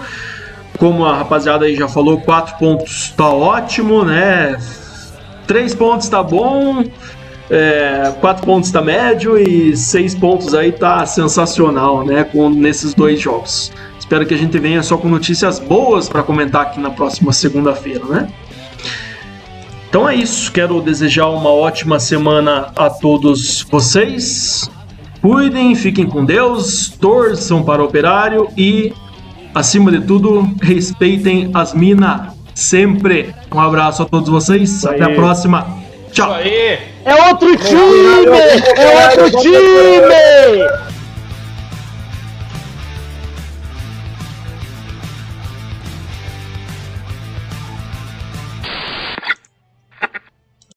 Como 0.78 1.06
a 1.06 1.18
rapaziada 1.18 1.66
aí 1.66 1.76
já 1.76 1.88
falou, 1.88 2.20
quatro 2.20 2.58
pontos 2.58 3.14
tá 3.16 3.30
ótimo, 3.30 4.04
né? 4.04 4.58
Três 5.48 5.74
pontos 5.74 6.10
tá 6.10 6.22
bom, 6.22 6.84
é, 7.50 8.14
quatro 8.20 8.46
pontos 8.46 8.72
tá 8.72 8.82
médio 8.82 9.38
e 9.38 9.78
seis 9.78 10.14
pontos 10.14 10.54
aí 10.54 10.74
tá 10.74 11.06
sensacional, 11.06 12.06
né? 12.06 12.26
Com 12.26 12.50
nesses 12.50 12.94
dois 12.94 13.22
jogos. 13.22 13.72
Espero 13.98 14.26
que 14.26 14.34
a 14.34 14.38
gente 14.38 14.60
venha 14.60 14.84
só 14.84 14.98
com 14.98 15.08
notícias 15.08 15.60
boas 15.60 16.10
para 16.10 16.22
comentar 16.22 16.64
aqui 16.64 16.80
na 16.80 16.90
próxima 16.90 17.32
segunda-feira, 17.32 18.04
né? 18.06 18.28
Então 19.96 20.10
é 20.10 20.16
isso. 20.16 20.52
Quero 20.52 20.82
desejar 20.82 21.30
uma 21.30 21.50
ótima 21.50 22.02
semana 22.02 22.68
a 22.76 22.90
todos 22.90 23.62
vocês. 23.72 24.70
Cuidem, 25.22 25.74
fiquem 25.74 26.06
com 26.06 26.26
Deus, 26.26 26.90
torçam 27.00 27.64
para 27.64 27.82
o 27.82 27.86
operário 27.86 28.50
e, 28.58 28.92
acima 29.56 29.90
de 29.90 30.02
tudo, 30.02 30.54
respeitem 30.62 31.50
as 31.54 31.74
minas 31.74 32.34
sempre. 32.54 33.34
Um 33.50 33.60
abraço 33.62 34.02
a 34.02 34.06
todos 34.06 34.28
vocês. 34.28 34.86
Até 34.86 35.06
a 35.06 35.16
próxima. 35.16 35.66
Tchau. 36.12 36.36
É 36.40 37.30
outro 37.30 37.56
time! 37.56 38.36
É 38.76 39.22
outro 39.22 39.40
time! 39.40 40.85